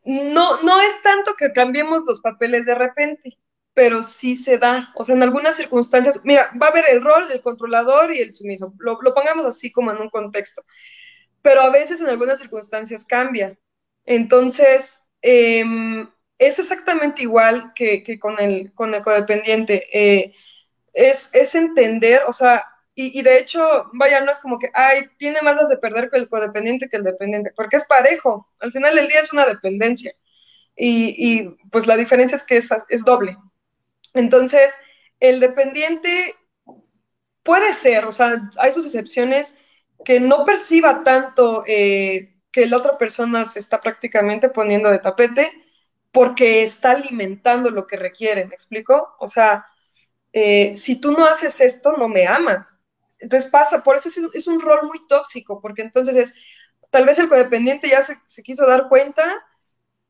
no, 0.04 0.62
no 0.64 0.82
es 0.82 1.02
tanto 1.02 1.34
que 1.36 1.54
cambiemos 1.54 2.04
los 2.06 2.20
papeles 2.20 2.66
de 2.66 2.76
repente, 2.76 3.38
pero 3.74 4.04
sí 4.04 4.36
se 4.36 4.58
da. 4.58 4.92
O 4.96 5.04
sea, 5.04 5.16
en 5.16 5.24
algunas 5.24 5.56
circunstancias, 5.56 6.20
mira, 6.24 6.52
va 6.62 6.68
a 6.68 6.70
haber 6.70 6.86
el 6.90 7.04
rol 7.04 7.28
del 7.28 7.42
controlador 7.42 8.14
y 8.14 8.20
el 8.20 8.34
sumiso. 8.34 8.74
Lo, 8.80 9.00
lo, 9.02 9.14
pongamos 9.14 9.46
así 9.46 9.72
como 9.72 9.92
en 9.92 10.00
un 10.02 10.10
contexto. 10.10 10.64
Pero 11.42 11.62
a 11.62 11.70
veces 11.70 12.02
en 12.02 12.08
algunas 12.08 12.40
circunstancias 12.40 13.06
cambia. 13.06 13.58
Entonces, 14.06 15.02
eh, 15.22 15.66
es 16.38 16.60
exactamente 16.60 17.24
igual 17.24 17.74
que, 17.76 18.04
que, 18.04 18.20
con, 18.20 18.40
el, 18.40 18.74
con 18.74 18.94
el 18.94 19.02
codependiente. 19.02 19.84
Eh, 19.94 20.34
es, 20.94 21.30
es, 21.34 21.56
entender, 21.56 22.22
o 22.28 22.34
sea, 22.34 22.66
y, 22.96 23.18
y, 23.20 23.24
de 23.24 23.40
hecho, 23.40 23.90
vaya, 23.94 24.22
no 24.22 24.32
es 24.32 24.40
como 24.40 24.60
que, 24.60 24.70
ay, 24.74 25.06
tiene 25.18 25.42
más 25.42 25.56
las 25.56 25.70
de 25.70 25.78
perder 25.78 26.10
que 26.10 26.18
el 26.18 26.30
codependiente 26.30 26.90
que 26.90 26.98
el 26.98 27.04
dependiente, 27.04 27.52
porque 27.56 27.78
es 27.78 27.86
parejo. 27.86 28.48
Al 28.60 28.72
final 28.72 28.96
del 28.96 29.08
día 29.08 29.22
es 29.22 29.34
una 29.34 29.46
dependencia. 29.48 30.14
Y, 30.76 31.16
y 31.18 31.50
pues 31.72 31.88
la 31.88 31.98
diferencia 31.98 32.36
es 32.36 32.44
que 32.44 32.58
es, 32.58 32.70
es 32.90 33.04
doble. 33.04 33.38
Entonces, 34.14 34.74
el 35.20 35.40
dependiente 35.40 36.36
puede 37.44 37.74
ser, 37.74 38.06
o 38.06 38.12
sea, 38.12 38.50
hay 38.58 38.72
sus 38.72 38.86
excepciones 38.86 39.58
que 40.06 40.20
no 40.20 40.46
perciba 40.46 41.04
tanto 41.04 41.64
eh, 41.68 42.36
que 42.52 42.68
la 42.68 42.78
otra 42.78 42.98
persona 42.98 43.46
se 43.46 43.60
está 43.60 43.82
prácticamente 43.82 44.50
poniendo 44.50 44.90
de 44.90 45.00
tapete 45.00 45.52
porque 46.12 46.64
está 46.64 46.92
alimentando 46.92 47.72
lo 47.72 47.88
que 47.88 47.98
requiere, 47.98 48.46
¿me 48.46 48.54
explico? 48.56 49.16
O 49.20 49.28
sea, 49.28 49.66
eh, 50.34 50.78
si 50.78 51.00
tú 51.00 51.12
no 51.12 51.26
haces 51.26 51.60
esto, 51.62 51.94
no 51.94 52.08
me 52.08 52.28
amas. 52.28 52.78
Entonces 53.20 53.50
pasa, 53.50 53.84
por 53.84 53.96
eso 53.96 54.10
es, 54.34 54.48
un 54.48 54.60
rol 54.60 54.88
muy 54.88 55.08
tóxico, 55.08 55.62
porque 55.62 55.82
entonces 55.82 56.16
es, 56.16 56.36
tal 56.92 57.06
vez 57.06 57.18
el 57.20 57.30
codependiente 57.30 57.90
ya 57.90 58.04
se, 58.04 58.18
se 58.28 58.44
quiso 58.44 58.68
dar 58.68 58.90
cuenta 58.90 59.24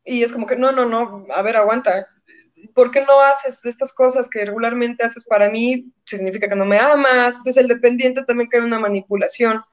y 0.03 0.23
es 0.23 0.31
como 0.31 0.47
que, 0.47 0.55
no, 0.55 0.71
no, 0.71 0.85
no, 0.85 1.25
a 1.33 1.41
ver, 1.41 1.55
aguanta, 1.57 2.07
¿por 2.73 2.91
qué 2.91 3.01
no 3.01 3.19
haces 3.21 3.63
estas 3.65 3.93
cosas 3.93 4.29
que 4.29 4.45
regularmente 4.45 5.03
haces 5.03 5.25
para 5.25 5.49
mí? 5.49 5.91
Significa 6.05 6.49
que 6.49 6.55
no 6.55 6.65
me 6.65 6.79
amas. 6.79 7.37
Entonces 7.37 7.63
el 7.63 7.67
dependiente 7.67 8.23
también 8.23 8.49
cae 8.49 8.59
en 8.61 8.67
una 8.67 8.79
manipulación 8.79 9.63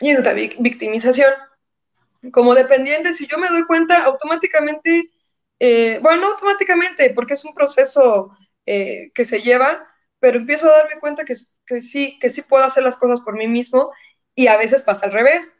y 0.00 0.14
una 0.14 0.32
victimización. 0.32 1.32
Como 2.32 2.54
dependiente, 2.54 3.14
si 3.14 3.26
yo 3.26 3.38
me 3.38 3.48
doy 3.48 3.64
cuenta, 3.64 4.04
automáticamente, 4.04 5.10
eh, 5.58 5.98
bueno, 6.02 6.22
no 6.22 6.28
automáticamente, 6.28 7.10
porque 7.14 7.34
es 7.34 7.44
un 7.44 7.54
proceso 7.54 8.36
eh, 8.66 9.10
que 9.14 9.24
se 9.24 9.40
lleva, 9.40 9.86
pero 10.18 10.38
empiezo 10.38 10.66
a 10.66 10.78
darme 10.78 11.00
cuenta 11.00 11.24
que, 11.24 11.34
que, 11.66 11.80
sí, 11.80 12.18
que 12.18 12.30
sí 12.30 12.42
puedo 12.42 12.64
hacer 12.64 12.82
las 12.82 12.96
cosas 12.96 13.20
por 13.20 13.36
mí 13.36 13.48
mismo 13.48 13.90
y 14.34 14.48
a 14.48 14.56
veces 14.58 14.82
pasa 14.82 15.06
al 15.06 15.12
revés. 15.12 15.50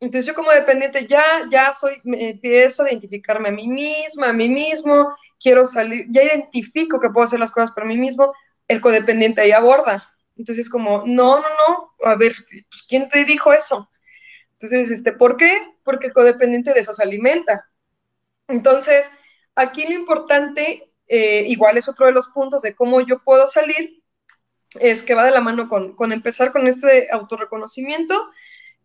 Entonces 0.00 0.26
yo 0.26 0.34
como 0.34 0.50
dependiente 0.50 1.06
ya, 1.06 1.24
ya 1.50 1.72
soy, 1.72 2.00
me 2.04 2.30
empiezo 2.30 2.82
a 2.82 2.88
identificarme 2.90 3.50
a 3.50 3.52
mí 3.52 3.68
misma, 3.68 4.30
a 4.30 4.32
mí 4.32 4.48
mismo, 4.48 5.14
quiero 5.40 5.66
salir, 5.66 6.06
ya 6.10 6.22
identifico 6.22 7.00
que 7.00 7.10
puedo 7.10 7.26
hacer 7.26 7.40
las 7.40 7.50
cosas 7.50 7.72
por 7.72 7.86
mí 7.86 7.96
mismo, 7.96 8.32
el 8.68 8.80
codependiente 8.80 9.40
ahí 9.40 9.52
aborda. 9.52 10.12
Entonces, 10.36 10.70
como, 10.70 11.04
no, 11.06 11.40
no, 11.40 11.48
no, 11.48 11.94
a 12.04 12.14
ver, 12.14 12.34
pues, 12.48 12.84
¿quién 12.88 13.08
te 13.08 13.24
dijo 13.24 13.52
eso? 13.52 13.90
Entonces, 14.52 14.90
este, 14.90 15.12
¿por 15.12 15.36
qué? 15.36 15.58
Porque 15.82 16.06
el 16.06 16.12
codependiente 16.12 16.72
de 16.72 16.80
eso 16.80 16.92
se 16.92 17.02
alimenta. 17.02 17.66
Entonces, 18.46 19.10
aquí 19.54 19.86
lo 19.86 19.94
importante, 19.94 20.92
eh, 21.08 21.44
igual 21.46 21.78
es 21.78 21.88
otro 21.88 22.06
de 22.06 22.12
los 22.12 22.28
puntos 22.28 22.62
de 22.62 22.74
cómo 22.74 23.00
yo 23.00 23.22
puedo 23.22 23.48
salir, 23.48 24.02
es 24.78 25.02
que 25.02 25.14
va 25.14 25.24
de 25.24 25.30
la 25.30 25.40
mano 25.40 25.68
con, 25.68 26.12
empezar 26.12 26.52
con 26.52 26.66
este 26.66 27.08
autorreconocimiento, 27.10 28.30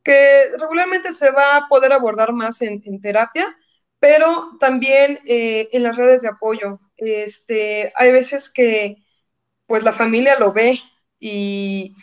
que 0.03 0.49
regularmente 0.59 1.13
se 1.13 1.31
va 1.31 1.57
a 1.57 1.67
poder 1.67 1.93
abordar 1.93 2.33
más 2.33 2.61
en, 2.61 3.01
terapia, 3.01 3.55
pero 4.05 4.51
también 4.59 5.19
eh, 5.25 5.67
en 5.71 5.81
las 5.81 5.95
redes 5.95 6.21
de 6.21 6.27
apoyo. 6.27 6.79
Este, 6.95 7.91
hay 7.95 8.11
veces 8.11 8.51
que 8.51 8.97
pues 9.65 9.81
la 9.81 9.93
familia 9.93 10.37
lo 10.37 10.53
ve 10.53 10.79
y, 11.19 11.95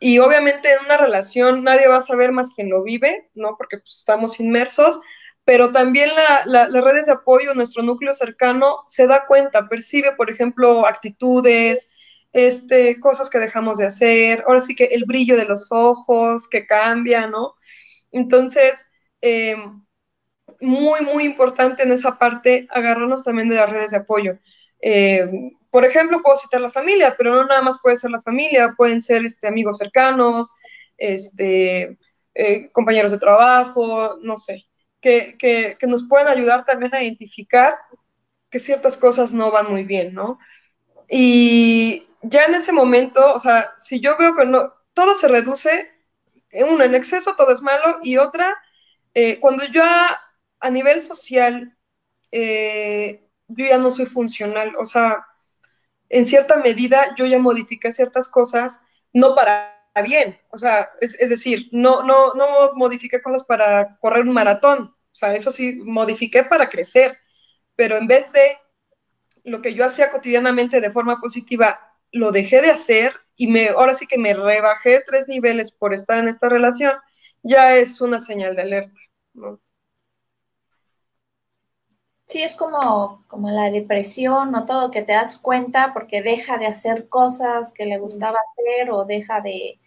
y 0.00 0.18
obviamente 0.18 0.72
en 0.72 0.84
una 0.86 0.96
relación 0.96 1.62
nadie 1.62 1.86
va 1.86 1.98
a 1.98 2.00
saber 2.00 2.32
más 2.32 2.52
quien 2.52 2.68
lo 2.68 2.82
vive, 2.82 3.30
¿no? 3.34 3.54
Porque 3.56 3.78
pues, 3.78 3.94
estamos 3.98 4.40
inmersos, 4.40 4.98
pero 5.44 5.70
también 5.70 6.10
las 6.46 6.72
redes 6.72 7.06
de 7.06 7.12
apoyo, 7.12 7.54
nuestro 7.54 7.84
núcleo 7.84 8.12
cercano, 8.12 8.82
se 8.88 9.06
da 9.06 9.24
cuenta, 9.26 9.68
percibe, 9.68 10.16
por 10.16 10.32
ejemplo, 10.32 10.84
actitudes, 10.84 11.92
este, 12.32 12.98
cosas 12.98 13.30
que 13.30 13.38
dejamos 13.38 13.78
de 13.78 13.86
hacer, 13.86 14.42
ahora 14.48 14.62
sí 14.62 14.74
que 14.74 14.86
el 14.86 15.04
brillo 15.04 15.36
de 15.36 15.44
los 15.44 15.70
ojos 15.70 16.48
que 16.48 16.66
cambia, 16.66 17.28
¿no? 17.28 17.54
Entonces, 18.10 18.90
em, 19.20 19.85
muy, 20.60 21.00
muy 21.00 21.24
importante 21.24 21.82
en 21.82 21.92
esa 21.92 22.18
parte 22.18 22.66
agarrarnos 22.70 23.24
también 23.24 23.48
de 23.48 23.56
las 23.56 23.70
redes 23.70 23.90
de 23.90 23.98
apoyo. 23.98 24.38
Em, 24.80 25.50
por 25.70 25.84
ejemplo, 25.84 26.22
puedo 26.22 26.36
citar 26.36 26.60
la 26.60 26.70
familia, 26.70 27.14
pero 27.16 27.34
no 27.34 27.44
nada 27.44 27.62
más 27.62 27.78
puede 27.82 27.96
ser 27.96 28.10
la 28.10 28.22
familia, 28.22 28.74
pueden 28.76 29.02
ser 29.02 29.24
este, 29.24 29.48
amigos 29.48 29.78
cercanos, 29.78 30.54
este, 30.96 31.98
eh, 32.34 32.70
compañeros 32.72 33.12
de 33.12 33.18
trabajo, 33.18 34.16
no 34.22 34.38
sé, 34.38 34.66
que, 35.00 35.36
que, 35.38 35.76
que, 35.78 35.86
nos 35.86 36.04
pueden 36.08 36.28
ayudar 36.28 36.64
también 36.64 36.94
a 36.94 37.02
identificar 37.02 37.76
que 38.50 38.58
ciertas 38.58 38.96
cosas 38.96 39.32
no 39.32 39.50
van 39.50 39.70
muy 39.70 39.84
bien, 39.84 40.14
¿no? 40.14 40.38
Y 41.08 42.06
ya 42.22 42.44
en 42.46 42.54
ese 42.54 42.72
momento, 42.72 43.34
o 43.34 43.38
sea, 43.38 43.74
si 43.78 44.00
yo 44.00 44.16
veo 44.16 44.34
que 44.34 44.46
no, 44.46 44.72
todo 44.94 45.14
se 45.14 45.28
reduce, 45.28 45.90
uno 46.52 46.82
en 46.84 46.94
exceso 46.94 47.36
todo 47.36 47.52
es 47.52 47.60
malo 47.62 47.98
y 48.02 48.16
otra, 48.16 48.56
eh, 49.14 49.38
cuando 49.40 49.64
yo 49.66 49.82
a, 50.66 50.70
nivel 50.70 51.00
social, 51.00 51.76
eh, 52.32 53.28
yo 53.48 53.66
ya 53.66 53.78
no 53.78 53.90
soy 53.90 54.06
funcional, 54.06 54.74
o 54.76 54.86
sea, 54.86 55.26
en 56.08 56.26
cierta 56.26 56.56
medida 56.58 57.14
yo 57.16 57.26
ya 57.26 57.38
modifiqué 57.38 57.92
ciertas 57.92 58.28
cosas, 58.28 58.80
no 59.12 59.34
para 59.34 59.76
bien, 60.04 60.38
o 60.50 60.58
sea, 60.58 60.90
es, 61.00 61.16
decir, 61.28 61.68
no, 61.72 62.02
no, 62.02 62.34
no 62.34 62.72
modifiqué 62.74 63.22
cosas 63.22 63.44
para 63.44 63.96
correr 63.98 64.24
un 64.24 64.32
maratón, 64.32 64.94
o 65.12 65.14
sea, 65.14 65.34
eso 65.34 65.50
sí, 65.50 65.80
modifiqué 65.82 66.44
para 66.44 66.68
crecer, 66.68 67.18
pero 67.74 67.96
en 67.96 68.06
vez 68.06 68.30
de 68.32 68.58
lo 69.44 69.62
que 69.62 69.74
yo 69.74 69.84
hacía 69.84 70.10
cotidianamente 70.10 70.80
de 70.80 70.90
forma 70.90 71.20
positiva, 71.20 71.80
lo 72.12 72.32
dejé 72.32 72.62
de 72.62 72.70
hacer 72.70 73.14
y 73.36 73.46
me, 73.46 73.68
ahora 73.68 73.94
sí 73.94 74.06
que 74.06 74.18
me 74.18 74.34
rebajé 74.34 75.02
tres 75.06 75.28
niveles 75.28 75.70
por 75.70 75.94
estar 75.94 76.18
en 76.18 76.28
esta 76.28 76.48
relación, 76.48 76.94
ya 77.42 77.76
es 77.76 78.00
una 78.00 78.20
señal 78.20 78.56
de 78.56 78.62
alerta, 78.62 79.00
¿no? 79.34 79.60
Sí, 82.28 82.42
es 82.42 82.56
como, 82.56 83.24
como 83.28 83.50
la 83.50 83.70
depresión 83.70 84.54
o 84.54 84.64
todo, 84.64 84.90
que 84.90 85.02
te 85.02 85.12
das 85.12 85.38
cuenta 85.38 85.92
porque 85.92 86.22
deja 86.22 86.58
de 86.58 86.66
hacer 86.66 87.08
cosas 87.08 87.72
que 87.72 87.86
le 87.86 87.98
gustaba 87.98 88.38
hacer 88.52 88.90
o 88.90 89.04
deja 89.04 89.40
de, 89.40 89.78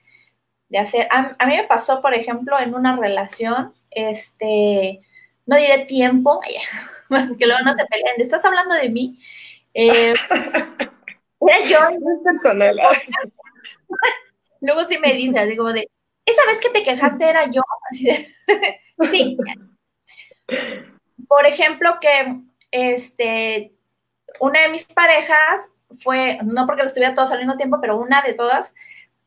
hacer. 0.78 1.08
A, 1.12 1.46
mí 1.46 1.58
me 1.58 1.68
pasó, 1.68 2.02
por 2.02 2.14
ejemplo, 2.14 2.58
en 2.60 2.74
una 2.76 2.96
relación, 2.96 3.74
este, 3.92 5.02
no 5.46 5.58
diré 5.58 5.86
tiempo, 5.86 6.40
que 7.38 7.46
luego 7.46 7.62
no 7.64 7.76
se 7.76 7.86
peleen, 7.86 8.22
estás 8.22 8.46
hablando 8.46 8.76
de 8.76 8.90
mí. 8.90 9.20
Eh, 9.74 10.14
era 11.42 11.60
yo. 11.68 11.80
personal. 12.24 12.80
luego 14.62 14.86
sí 14.86 14.98
me 14.98 15.14
dice, 15.14 15.40
así 15.40 15.58
como 15.58 15.74
de, 15.74 15.90
esa 16.26 16.46
vez 16.46 16.60
que 16.62 16.70
te 16.70 16.84
quejaste 16.84 17.30
era 17.30 17.52
yo, 17.52 17.62
así 17.92 18.06
de, 18.06 18.36
sí 19.12 19.38
por 21.28 21.46
ejemplo, 21.46 21.98
que 22.00 22.40
este, 22.72 23.74
una 24.40 24.62
de 24.62 24.70
mis 24.70 24.86
parejas 24.86 25.70
fue, 26.00 26.40
no 26.44 26.66
porque 26.66 26.84
lo 26.84 26.88
estuviera 26.88 27.14
todos 27.14 27.32
al 27.32 27.40
mismo 27.40 27.58
tiempo, 27.58 27.80
pero 27.82 27.98
una 27.98 28.22
de 28.22 28.34
todas, 28.34 28.74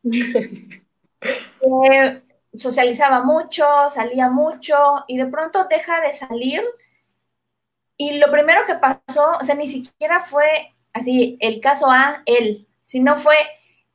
socializaba 2.55 3.23
mucho, 3.23 3.65
salía 3.89 4.29
mucho 4.29 4.75
y 5.07 5.17
de 5.17 5.27
pronto 5.27 5.67
deja 5.69 6.01
de 6.01 6.13
salir. 6.13 6.61
Y 7.97 8.17
lo 8.17 8.31
primero 8.31 8.61
que 8.65 8.75
pasó, 8.75 9.37
o 9.39 9.43
sea, 9.43 9.55
ni 9.55 9.67
siquiera 9.67 10.21
fue 10.21 10.73
así 10.93 11.37
el 11.39 11.59
caso 11.59 11.89
A, 11.89 12.21
él, 12.25 12.67
sino 12.83 13.17
fue, 13.17 13.35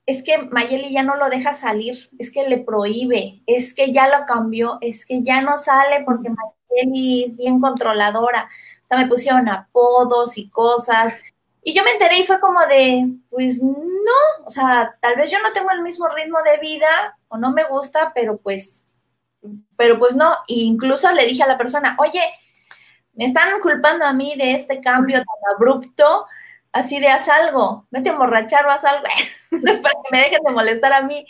es 0.07 0.23
que 0.23 0.39
Mayeli 0.39 0.93
ya 0.93 1.03
no 1.03 1.17
lo 1.17 1.29
deja 1.29 1.55
salir, 1.55 1.97
es 2.19 2.33
que 2.33 2.49
le 2.49 2.59
prohíbe, 2.59 3.43
es 3.47 3.75
que 3.75 3.93
ya 3.93 4.09
lo 4.09 4.27
cambió, 4.27 4.79
es 4.81 5.05
que 5.05 5.23
ya 5.23 5.41
no 5.41 5.59
sale 5.59 6.03
porque 6.05 6.31
Mayeli 6.31 6.58
es 6.71 7.37
bien 7.37 7.61
controladora. 7.61 8.49
Sea, 8.89 8.99
me 8.99 9.07
pusieron 9.07 9.49
apodos 9.49 10.39
y 10.39 10.49
cosas. 10.51 11.21
Y 11.63 11.75
yo 11.75 11.85
me 11.85 11.93
enteré 11.93 12.19
y 12.21 12.27
fue 12.27 12.41
como 12.41 12.61
de, 12.67 13.09
pues 13.31 13.63
no, 13.63 14.47
o 14.47 14.51
sea, 14.51 14.97
tal 15.01 15.17
vez 15.17 15.31
yo 15.31 15.41
no 15.43 15.53
tengo 15.53 15.71
el 15.71 15.83
mismo 15.83 16.09
ritmo 16.09 16.39
de 16.43 16.59
vida 16.59 17.19
o 17.29 17.37
no 17.37 17.53
me 17.53 17.65
gusta, 17.65 18.13
pero 18.15 18.39
pues, 18.39 18.87
pero 19.77 19.99
pues 19.99 20.17
no. 20.17 20.33
E 20.49 20.55
incluso 20.55 21.11
le 21.13 21.27
dije 21.27 21.43
a 21.43 21.49
la 21.49 21.59
persona, 21.59 21.97
oye, 22.01 22.23
me 23.15 23.25
están 23.25 23.61
culpando 23.61 24.05
a 24.05 24.13
mí 24.13 24.37
de 24.37 24.53
este 24.53 24.81
cambio 24.81 25.19
tan 25.19 25.55
abrupto, 25.57 26.27
así 26.73 27.01
de 27.01 27.09
haz 27.09 27.29
algo, 27.29 27.87
vete 27.91 28.11
a 28.11 28.13
emborrachar 28.13 28.65
o 28.67 28.71
haz 28.71 28.85
algo, 28.85 29.05
para 29.83 29.95
que 29.95 30.11
me 30.11 30.19
dejen 30.19 30.43
de 30.45 30.53
molestar 30.53 30.93
a 30.93 31.03
mí. 31.03 31.27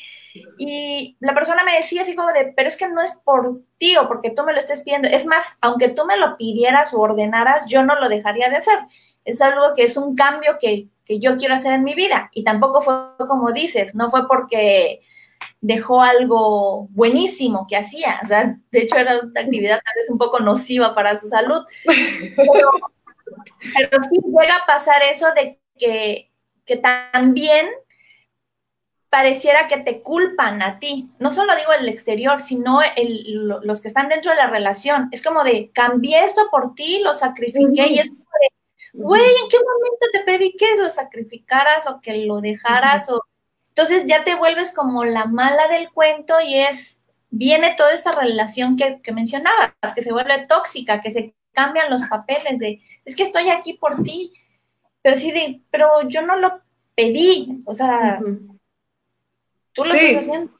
Y 0.58 1.16
la 1.20 1.34
persona 1.34 1.64
me 1.64 1.76
decía 1.76 2.02
así 2.02 2.14
como 2.14 2.32
de, 2.32 2.52
pero 2.56 2.68
es 2.68 2.76
que 2.76 2.88
no 2.88 3.00
es 3.02 3.12
por 3.24 3.60
ti 3.78 3.96
o 3.96 4.08
porque 4.08 4.30
tú 4.30 4.44
me 4.44 4.52
lo 4.52 4.58
estés 4.58 4.82
pidiendo. 4.82 5.08
Es 5.08 5.26
más, 5.26 5.56
aunque 5.60 5.88
tú 5.88 6.04
me 6.04 6.16
lo 6.16 6.36
pidieras 6.36 6.92
o 6.94 7.00
ordenaras, 7.00 7.66
yo 7.68 7.82
no 7.82 7.98
lo 7.98 8.08
dejaría 8.08 8.48
de 8.48 8.56
hacer. 8.56 8.78
Es 9.24 9.40
algo 9.40 9.74
que 9.74 9.84
es 9.84 9.96
un 9.96 10.16
cambio 10.16 10.58
que, 10.60 10.88
que 11.04 11.20
yo 11.20 11.36
quiero 11.36 11.54
hacer 11.54 11.72
en 11.72 11.84
mi 11.84 11.94
vida. 11.94 12.30
Y 12.32 12.44
tampoco 12.44 12.82
fue 12.82 12.94
como 13.26 13.52
dices, 13.52 13.94
no 13.94 14.10
fue 14.10 14.26
porque 14.28 15.00
dejó 15.60 16.02
algo 16.02 16.88
buenísimo 16.90 17.66
que 17.68 17.76
hacía. 17.76 18.20
O 18.22 18.26
sea, 18.26 18.56
de 18.70 18.78
hecho 18.80 18.96
era 18.96 19.20
una 19.20 19.40
actividad 19.40 19.80
tal 19.84 19.94
vez 19.96 20.10
un 20.10 20.18
poco 20.18 20.40
nociva 20.40 20.94
para 20.94 21.16
su 21.16 21.28
salud. 21.28 21.64
Pero, 21.84 22.70
pero 23.74 24.02
sí 24.04 24.18
llega 24.24 24.56
a 24.56 24.66
pasar 24.66 25.02
eso 25.02 25.26
de 25.34 25.58
que, 25.76 26.30
que 26.64 26.76
también 26.76 27.68
pareciera 29.10 29.68
que 29.68 29.78
te 29.78 30.02
culpan 30.02 30.62
a 30.62 30.78
ti. 30.78 31.10
No 31.18 31.32
solo 31.32 31.56
digo 31.56 31.72
el 31.72 31.88
exterior, 31.88 32.40
sino 32.40 32.80
los 33.62 33.80
que 33.80 33.88
están 33.88 34.08
dentro 34.08 34.30
de 34.30 34.36
la 34.36 34.48
relación. 34.48 35.08
Es 35.12 35.22
como 35.22 35.44
de, 35.44 35.70
cambié 35.72 36.24
esto 36.24 36.48
por 36.50 36.74
ti, 36.74 37.00
lo 37.02 37.14
sacrifiqué 37.14 37.88
y 37.88 37.98
es 37.98 38.10
como 38.10 38.20
de, 38.20 38.48
güey, 38.92 39.22
¿en 39.22 39.48
qué 39.48 39.56
momento 39.58 40.06
te 40.12 40.20
pedí 40.20 40.52
que 40.56 40.76
lo 40.76 40.90
sacrificaras 40.90 41.88
o 41.88 42.00
que 42.00 42.18
lo 42.26 42.40
dejaras? 42.40 43.08
o 43.10 43.22
Entonces 43.68 44.06
ya 44.06 44.24
te 44.24 44.34
vuelves 44.34 44.74
como 44.74 45.04
la 45.04 45.24
mala 45.24 45.68
del 45.68 45.90
cuento 45.90 46.40
y 46.40 46.56
es, 46.56 47.00
viene 47.30 47.74
toda 47.76 47.94
esta 47.94 48.12
relación 48.12 48.76
que, 48.76 49.00
que 49.00 49.12
mencionabas, 49.12 49.72
que 49.94 50.02
se 50.02 50.12
vuelve 50.12 50.46
tóxica, 50.46 51.00
que 51.00 51.12
se 51.12 51.34
cambian 51.52 51.90
los 51.90 52.02
papeles 52.04 52.58
de, 52.58 52.82
es 53.06 53.16
que 53.16 53.22
estoy 53.22 53.48
aquí 53.48 53.72
por 53.72 54.02
ti, 54.02 54.34
pero 55.00 55.16
sí 55.16 55.32
de, 55.32 55.62
pero 55.70 56.06
yo 56.08 56.20
no 56.20 56.36
lo 56.36 56.60
pedí, 56.94 57.60
o 57.64 57.74
sea... 57.74 58.20
¿Tú 59.78 59.84
lo 59.84 59.94
estás 59.94 60.22
haciendo? 60.22 60.58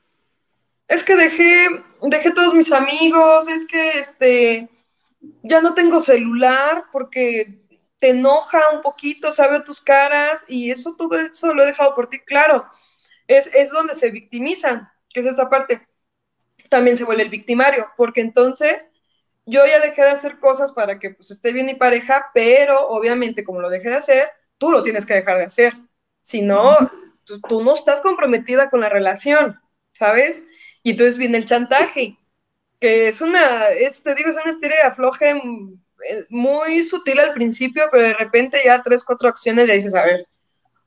Es 0.86 1.02
que 1.02 1.16
dejé, 1.16 1.66
dejé 2.02 2.30
todos 2.30 2.54
mis 2.54 2.72
amigos, 2.72 3.48
es 3.48 3.66
que 3.66 3.98
este 3.98 4.68
ya 5.42 5.60
no 5.60 5.74
tengo 5.74 5.98
celular 6.00 6.84
porque 6.92 7.58
te 7.98 8.10
enoja 8.10 8.70
un 8.72 8.80
poquito, 8.80 9.32
sabe 9.32 9.60
tus 9.60 9.80
caras 9.80 10.44
y 10.46 10.70
eso 10.70 10.94
todo 10.96 11.18
eso 11.18 11.52
lo 11.52 11.64
he 11.64 11.66
dejado 11.66 11.96
por 11.96 12.08
ti, 12.08 12.20
claro. 12.20 12.64
Es, 13.26 13.52
es 13.54 13.70
donde 13.70 13.96
se 13.96 14.10
victimizan, 14.10 14.88
que 15.12 15.20
es 15.20 15.26
esta 15.26 15.50
parte. 15.50 15.86
También 16.70 16.96
se 16.96 17.04
vuelve 17.04 17.24
el 17.24 17.28
victimario, 17.28 17.88
porque 17.96 18.20
entonces 18.20 18.88
yo 19.46 19.66
ya 19.66 19.80
dejé 19.80 20.02
de 20.02 20.10
hacer 20.10 20.38
cosas 20.38 20.72
para 20.72 21.00
que 21.00 21.10
pues 21.10 21.32
esté 21.32 21.52
bien 21.52 21.66
mi 21.66 21.74
pareja, 21.74 22.30
pero 22.32 22.88
obviamente 22.88 23.42
como 23.42 23.60
lo 23.60 23.68
dejé 23.68 23.90
de 23.90 23.96
hacer, 23.96 24.28
tú 24.58 24.70
lo 24.70 24.84
tienes 24.84 25.04
que 25.04 25.14
dejar 25.14 25.38
de 25.38 25.44
hacer. 25.44 25.74
Si 26.22 26.40
no, 26.40 26.76
tú, 27.48 27.62
no 27.62 27.74
estás 27.74 28.00
comprometida 28.00 28.70
con 28.70 28.80
la 28.80 28.88
relación, 28.88 29.60
¿sabes? 29.92 30.44
Y 30.82 30.92
entonces 30.92 31.16
viene 31.16 31.38
el 31.38 31.44
chantaje, 31.44 32.16
que 32.80 33.08
es 33.08 33.20
una, 33.20 33.68
es, 33.68 34.02
te 34.02 34.14
digo, 34.14 34.30
es 34.30 34.36
una 34.36 34.52
historia 34.52 34.76
de 34.76 34.82
afloje 34.82 35.30
eh, 35.30 36.26
muy 36.28 36.84
sutil 36.84 37.18
al 37.18 37.34
principio, 37.34 37.88
pero 37.90 38.04
de 38.04 38.14
repente 38.14 38.60
ya 38.64 38.82
tres, 38.82 39.04
cuatro 39.04 39.28
acciones 39.28 39.68
y 39.68 39.72
dices, 39.72 39.94
a 39.94 40.04
ver, 40.04 40.26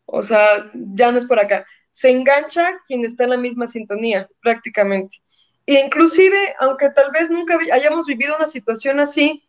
o 0.05 0.23
sea, 0.23 0.71
ya 0.73 1.11
no 1.11 1.17
es 1.17 1.25
por 1.25 1.39
acá. 1.39 1.65
Se 1.91 2.09
engancha 2.09 2.79
quien 2.87 3.05
está 3.05 3.25
en 3.25 3.31
la 3.31 3.37
misma 3.37 3.67
sintonía, 3.67 4.29
prácticamente. 4.41 5.17
E 5.65 5.79
inclusive, 5.79 6.55
aunque 6.59 6.89
tal 6.89 7.11
vez 7.11 7.29
nunca 7.29 7.57
hayamos 7.71 8.05
vivido 8.05 8.35
una 8.35 8.47
situación 8.47 8.99
así, 8.99 9.47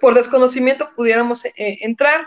por 0.00 0.14
desconocimiento 0.14 0.90
pudiéramos 0.94 1.44
eh, 1.44 1.52
entrar, 1.56 2.26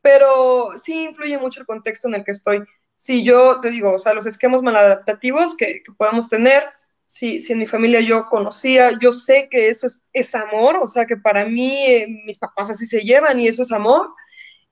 pero 0.00 0.72
sí 0.76 1.04
influye 1.04 1.38
mucho 1.38 1.60
el 1.60 1.66
contexto 1.66 2.08
en 2.08 2.14
el 2.14 2.24
que 2.24 2.32
estoy. 2.32 2.62
Si 2.98 3.22
yo 3.22 3.60
te 3.60 3.70
digo, 3.70 3.94
o 3.94 3.98
sea, 3.98 4.12
los 4.12 4.26
esquemas 4.26 4.60
maladaptativos 4.60 5.56
que, 5.56 5.82
que 5.84 5.92
podamos 5.96 6.28
tener, 6.28 6.64
si, 7.06 7.40
si, 7.40 7.52
en 7.52 7.60
mi 7.60 7.66
familia 7.66 8.00
yo 8.00 8.28
conocía, 8.28 8.98
yo 9.00 9.12
sé 9.12 9.48
que 9.48 9.68
eso 9.68 9.86
es, 9.86 10.04
es 10.12 10.34
amor, 10.34 10.80
o 10.82 10.88
sea, 10.88 11.06
que 11.06 11.16
para 11.16 11.44
mí 11.44 11.86
eh, 11.86 12.08
mis 12.26 12.38
papás 12.38 12.70
así 12.70 12.86
se 12.86 13.02
llevan 13.02 13.38
y 13.38 13.46
eso 13.46 13.62
es 13.62 13.70
amor, 13.70 14.10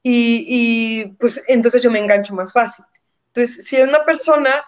y, 0.03 0.45
y, 0.49 1.05
pues 1.21 1.43
entonces 1.47 1.83
yo 1.83 1.91
me 1.91 2.01
engancho 2.01 2.35
más 2.35 2.53
fácil. 2.53 2.85
Entonces, 3.29 3.65
si 3.67 3.81
una 3.81 4.05
persona 4.05 4.65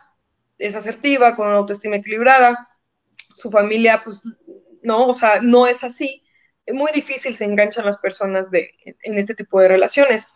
es 0.59 0.74
asertiva, 0.74 1.34
con 1.34 1.48
una 1.48 1.56
autoestima 1.56 1.96
equilibrada, 1.96 2.68
su 3.34 3.50
familia, 3.50 4.02
pues, 4.04 4.22
no, 4.82 5.09
o 5.09 5.14
sea, 5.14 5.40
no 5.42 5.66
es 5.66 5.84
así, 5.84 6.22
es 6.68 6.74
muy 6.74 6.92
difícil 6.92 7.34
se 7.34 7.44
enganchan 7.44 7.86
las 7.86 7.96
personas 7.96 8.50
de, 8.50 8.70
en 9.02 9.18
este 9.18 9.34
tipo 9.34 9.59
de 9.59 9.68
relaciones. 9.68 10.28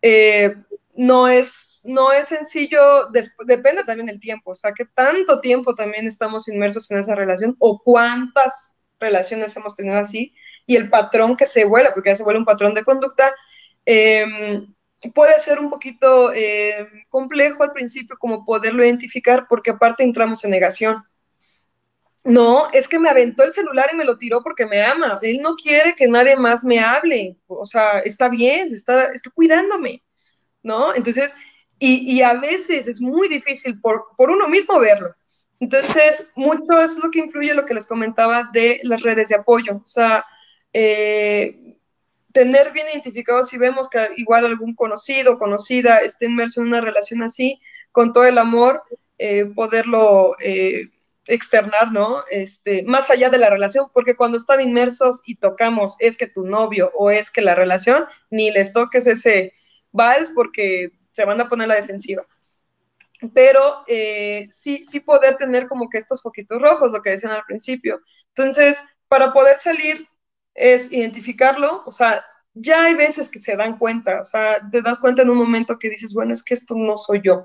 Eh, 0.00 0.54
no 0.94 1.26
es, 1.26 1.71
no 1.82 2.12
es 2.12 2.28
sencillo, 2.28 3.08
depende 3.44 3.84
también 3.84 4.06
del 4.06 4.20
tiempo, 4.20 4.52
o 4.52 4.54
sea, 4.54 4.72
que 4.72 4.84
tanto 4.84 5.40
tiempo 5.40 5.74
también 5.74 6.06
estamos 6.06 6.48
inmersos 6.48 6.90
en 6.90 6.98
esa 6.98 7.14
relación 7.14 7.56
o 7.58 7.82
cuántas 7.82 8.74
relaciones 9.00 9.56
hemos 9.56 9.74
tenido 9.74 9.96
así 9.96 10.34
y 10.66 10.76
el 10.76 10.88
patrón 10.88 11.36
que 11.36 11.46
se 11.46 11.64
vuela, 11.64 11.92
porque 11.92 12.10
ya 12.10 12.16
se 12.16 12.22
vuelve 12.22 12.38
un 12.38 12.44
patrón 12.44 12.74
de 12.74 12.84
conducta, 12.84 13.34
eh, 13.84 14.24
puede 15.14 15.38
ser 15.38 15.58
un 15.58 15.70
poquito 15.70 16.32
eh, 16.32 16.86
complejo 17.08 17.62
al 17.64 17.72
principio 17.72 18.16
como 18.18 18.44
poderlo 18.44 18.84
identificar 18.84 19.46
porque 19.48 19.70
aparte 19.70 20.04
entramos 20.04 20.44
en 20.44 20.50
negación. 20.50 21.02
No, 22.24 22.68
es 22.72 22.86
que 22.86 23.00
me 23.00 23.08
aventó 23.08 23.42
el 23.42 23.52
celular 23.52 23.90
y 23.92 23.96
me 23.96 24.04
lo 24.04 24.16
tiró 24.16 24.44
porque 24.44 24.64
me 24.64 24.80
ama. 24.80 25.18
Él 25.22 25.40
no 25.42 25.56
quiere 25.56 25.96
que 25.96 26.06
nadie 26.06 26.36
más 26.36 26.62
me 26.62 26.78
hable. 26.78 27.36
O 27.48 27.64
sea, 27.64 27.98
está 27.98 28.28
bien, 28.28 28.72
está, 28.72 29.12
está 29.12 29.28
cuidándome, 29.30 30.04
¿no? 30.62 30.94
Entonces, 30.94 31.34
y, 31.84 32.12
y, 32.12 32.22
a 32.22 32.34
veces 32.34 32.86
es 32.86 33.00
muy 33.00 33.28
difícil 33.28 33.80
por, 33.80 34.04
por 34.16 34.30
uno 34.30 34.46
mismo 34.46 34.78
verlo. 34.78 35.16
Entonces, 35.58 36.28
mucho 36.36 36.80
es 36.80 36.96
lo 36.96 37.10
que 37.10 37.18
influye 37.18 37.54
lo 37.54 37.64
que 37.64 37.74
les 37.74 37.88
comentaba 37.88 38.48
de 38.52 38.78
las 38.84 39.02
redes 39.02 39.30
de 39.30 39.34
apoyo. 39.34 39.80
O 39.82 39.86
sea, 39.86 40.24
eh, 40.72 41.76
tener 42.32 42.70
bien 42.70 42.86
identificado 42.92 43.42
si 43.42 43.58
vemos 43.58 43.88
que 43.88 43.98
igual 44.16 44.46
algún 44.46 44.76
conocido 44.76 45.40
conocida 45.40 45.98
esté 45.98 46.26
inmerso 46.26 46.60
en 46.60 46.68
una 46.68 46.80
relación 46.80 47.24
así, 47.24 47.60
con 47.90 48.12
todo 48.12 48.26
el 48.26 48.38
amor, 48.38 48.84
eh, 49.18 49.46
poderlo 49.46 50.36
eh, 50.38 50.88
externar, 51.26 51.90
¿no? 51.90 52.22
Este, 52.30 52.84
más 52.84 53.10
allá 53.10 53.28
de 53.28 53.38
la 53.38 53.50
relación, 53.50 53.88
porque 53.92 54.14
cuando 54.14 54.36
están 54.36 54.60
inmersos 54.60 55.20
y 55.26 55.34
tocamos 55.34 55.96
es 55.98 56.16
que 56.16 56.28
tu 56.28 56.46
novio 56.46 56.92
o 56.94 57.10
es 57.10 57.32
que 57.32 57.40
la 57.40 57.56
relación, 57.56 58.04
ni 58.30 58.52
les 58.52 58.72
toques 58.72 59.08
ese 59.08 59.54
vals 59.90 60.30
porque 60.32 60.92
se 61.12 61.24
van 61.24 61.40
a 61.40 61.48
poner 61.48 61.68
la 61.68 61.76
defensiva. 61.76 62.26
Pero 63.34 63.84
eh, 63.86 64.48
sí, 64.50 64.84
sí 64.84 65.00
poder 65.00 65.36
tener 65.36 65.68
como 65.68 65.88
que 65.88 65.98
estos 65.98 66.20
poquitos 66.22 66.60
rojos, 66.60 66.90
lo 66.90 67.02
que 67.02 67.10
decían 67.10 67.32
al 67.32 67.44
principio. 67.44 68.00
Entonces, 68.28 68.84
para 69.08 69.32
poder 69.32 69.58
salir 69.58 70.08
es 70.54 70.90
identificarlo, 70.92 71.82
o 71.86 71.90
sea, 71.92 72.24
ya 72.54 72.84
hay 72.84 72.94
veces 72.94 73.28
que 73.28 73.40
se 73.40 73.56
dan 73.56 73.78
cuenta, 73.78 74.20
o 74.20 74.24
sea, 74.24 74.60
te 74.70 74.82
das 74.82 74.98
cuenta 74.98 75.22
en 75.22 75.30
un 75.30 75.38
momento 75.38 75.78
que 75.78 75.88
dices, 75.90 76.12
bueno, 76.14 76.34
es 76.34 76.42
que 76.42 76.54
esto 76.54 76.74
no 76.76 76.96
soy 76.96 77.22
yo, 77.24 77.44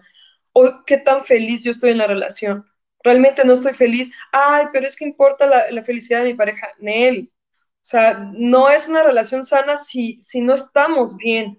o 0.54 0.84
qué 0.86 0.98
tan 0.98 1.24
feliz 1.24 1.64
yo 1.64 1.72
estoy 1.72 1.92
en 1.92 2.00
la 2.00 2.08
relación, 2.08 2.66
realmente 3.04 3.46
no 3.46 3.54
estoy 3.54 3.74
feliz, 3.74 4.12
ay, 4.34 4.66
pero 4.74 4.88
es 4.88 4.96
que 4.98 5.06
importa 5.06 5.48
la, 5.48 5.72
la 5.72 5.84
felicidad 5.84 6.20
de 6.24 6.32
mi 6.32 6.34
pareja, 6.34 6.68
Nel, 6.80 7.32
o 7.84 7.90
sea, 7.90 8.30
no 8.34 8.70
es 8.70 8.88
una 8.90 9.04
relación 9.04 9.46
sana 9.46 9.78
si, 9.78 10.20
si 10.22 10.42
no 10.42 10.54
estamos 10.54 11.16
bien, 11.16 11.58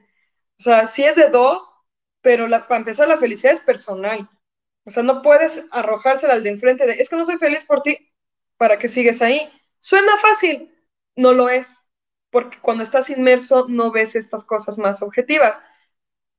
o 0.59 0.63
sea, 0.63 0.87
si 0.87 1.05
es 1.05 1.17
de 1.17 1.31
dos, 1.31 1.78
pero 2.21 2.49
la, 2.49 2.67
para 2.69 2.81
empezar 2.81 3.09
la 3.09 3.19
felicidad 3.19 3.55
es 3.55 3.61
personal, 3.61 4.29
o 4.85 4.91
sea, 4.91 5.03
no 5.03 5.23
puedes 5.23 5.65
arrojársela 5.71 6.35
al 6.35 6.43
de 6.43 6.51
enfrente 6.51 6.87
de, 6.87 6.95
es 6.95 7.09
que 7.09 7.17
no 7.17 7.27
soy 7.27 7.37
feliz 7.39 7.65
por 7.65 7.83
ti, 7.83 8.11
para 8.57 8.79
que 8.79 8.89
sigues 8.89 9.23
ahí, 9.23 9.53
suena 9.81 10.17
fácil, 10.19 10.75
no 11.17 11.33
lo 11.33 11.49
es, 11.49 11.87
porque 12.31 12.59
cuando 12.61 12.85
estás 12.85 13.11
inmerso 13.11 13.67
no 13.69 13.91
ves 13.91 14.15
estas 14.15 14.45
cosas 14.45 14.79
más 14.79 15.03
objetivas. 15.03 15.61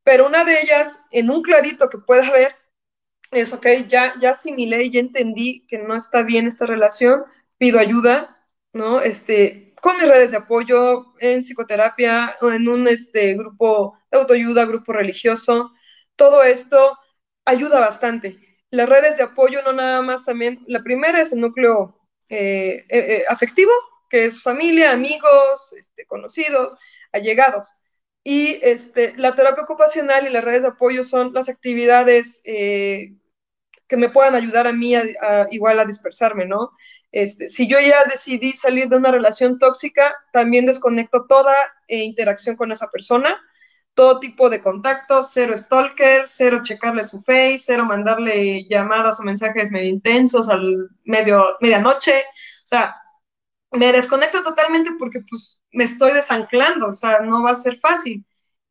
Pero 0.03 0.27
una 0.27 0.45
de 0.45 0.61
ellas, 0.61 1.03
en 1.11 1.29
un 1.29 1.41
clarito 1.43 1.89
que 1.89 1.99
pueda 1.99 2.31
ver, 2.31 2.55
es, 3.31 3.53
ok, 3.53 3.67
ya, 3.87 4.15
ya 4.19 4.31
asimilé, 4.31 4.89
ya 4.89 4.99
entendí 4.99 5.65
que 5.67 5.77
no 5.77 5.95
está 5.95 6.23
bien 6.23 6.47
esta 6.47 6.65
relación, 6.65 7.25
pido 7.57 7.79
ayuda, 7.79 8.37
¿no? 8.73 9.01
Este, 9.01 9.75
con 9.81 9.97
mis 9.97 10.07
redes 10.07 10.31
de 10.31 10.37
apoyo, 10.37 11.13
en 11.19 11.41
psicoterapia, 11.43 12.35
en 12.41 12.67
un 12.67 12.87
este, 12.87 13.35
grupo 13.35 13.98
autoayuda, 14.11 14.65
grupo 14.65 14.93
religioso, 14.93 15.71
todo 16.15 16.43
esto 16.43 16.97
ayuda 17.45 17.79
bastante. 17.79 18.37
Las 18.71 18.87
redes 18.87 19.17
de 19.17 19.23
apoyo 19.23 19.61
no 19.63 19.73
nada 19.73 20.01
más 20.01 20.25
también, 20.25 20.63
la 20.67 20.83
primera 20.83 21.21
es 21.21 21.31
el 21.31 21.41
núcleo 21.41 21.99
eh, 22.29 22.85
eh, 22.89 23.05
eh 23.07 23.23
afectivo, 23.27 23.71
que 24.09 24.25
es 24.25 24.41
familia, 24.41 24.91
amigos, 24.91 25.73
este, 25.77 26.05
conocidos, 26.05 26.75
allegados. 27.11 27.73
Y 28.23 28.59
este, 28.61 29.15
la 29.17 29.35
terapia 29.35 29.63
ocupacional 29.63 30.27
y 30.27 30.29
las 30.29 30.43
redes 30.43 30.63
de 30.63 30.67
apoyo 30.69 31.03
son 31.03 31.33
las 31.33 31.49
actividades 31.49 32.41
que 32.43 33.97
me 33.97 34.09
puedan 34.09 34.35
ayudar 34.35 34.67
a 34.67 34.73
mí 34.73 34.93
igual 35.51 35.79
a 35.79 35.85
dispersarme, 35.85 36.45
¿no? 36.45 36.71
Este, 37.11 37.47
si 37.47 37.67
yo 37.67 37.79
ya 37.79 38.03
decidí 38.05 38.53
salir 38.53 38.87
de 38.87 38.97
una 38.97 39.11
relación 39.11 39.57
tóxica, 39.57 40.13
también 40.31 40.67
desconecto 40.67 41.25
toda 41.27 41.55
interacción 41.87 42.55
con 42.55 42.71
esa 42.71 42.87
persona, 42.89 43.39
todo 43.99 44.21
tipo 44.21 44.49
de 44.49 44.61
contactos, 44.61 45.31
cero 45.33 45.57
stalker, 45.57 46.23
cero 46.25 46.61
checarle 46.63 47.03
su 47.03 47.21
face, 47.21 47.57
cero 47.59 47.83
mandarle 47.85 48.65
llamadas 48.69 49.19
o 49.19 49.23
mensajes 49.23 49.71
medio 49.71 49.89
intensos 49.89 50.47
al 50.47 50.89
medio, 51.03 51.43
medianoche, 51.59 52.13
o 52.63 52.67
sea, 52.67 52.95
me 53.71 53.91
desconecto 53.91 54.41
totalmente 54.41 54.91
porque 54.97 55.19
pues 55.29 55.61
me 55.73 55.83
estoy 55.83 56.13
desanclando, 56.13 56.87
o 56.87 56.93
sea, 56.93 57.19
no 57.19 57.43
va 57.43 57.51
a 57.51 57.55
ser 57.55 57.79
fácil. 57.81 58.25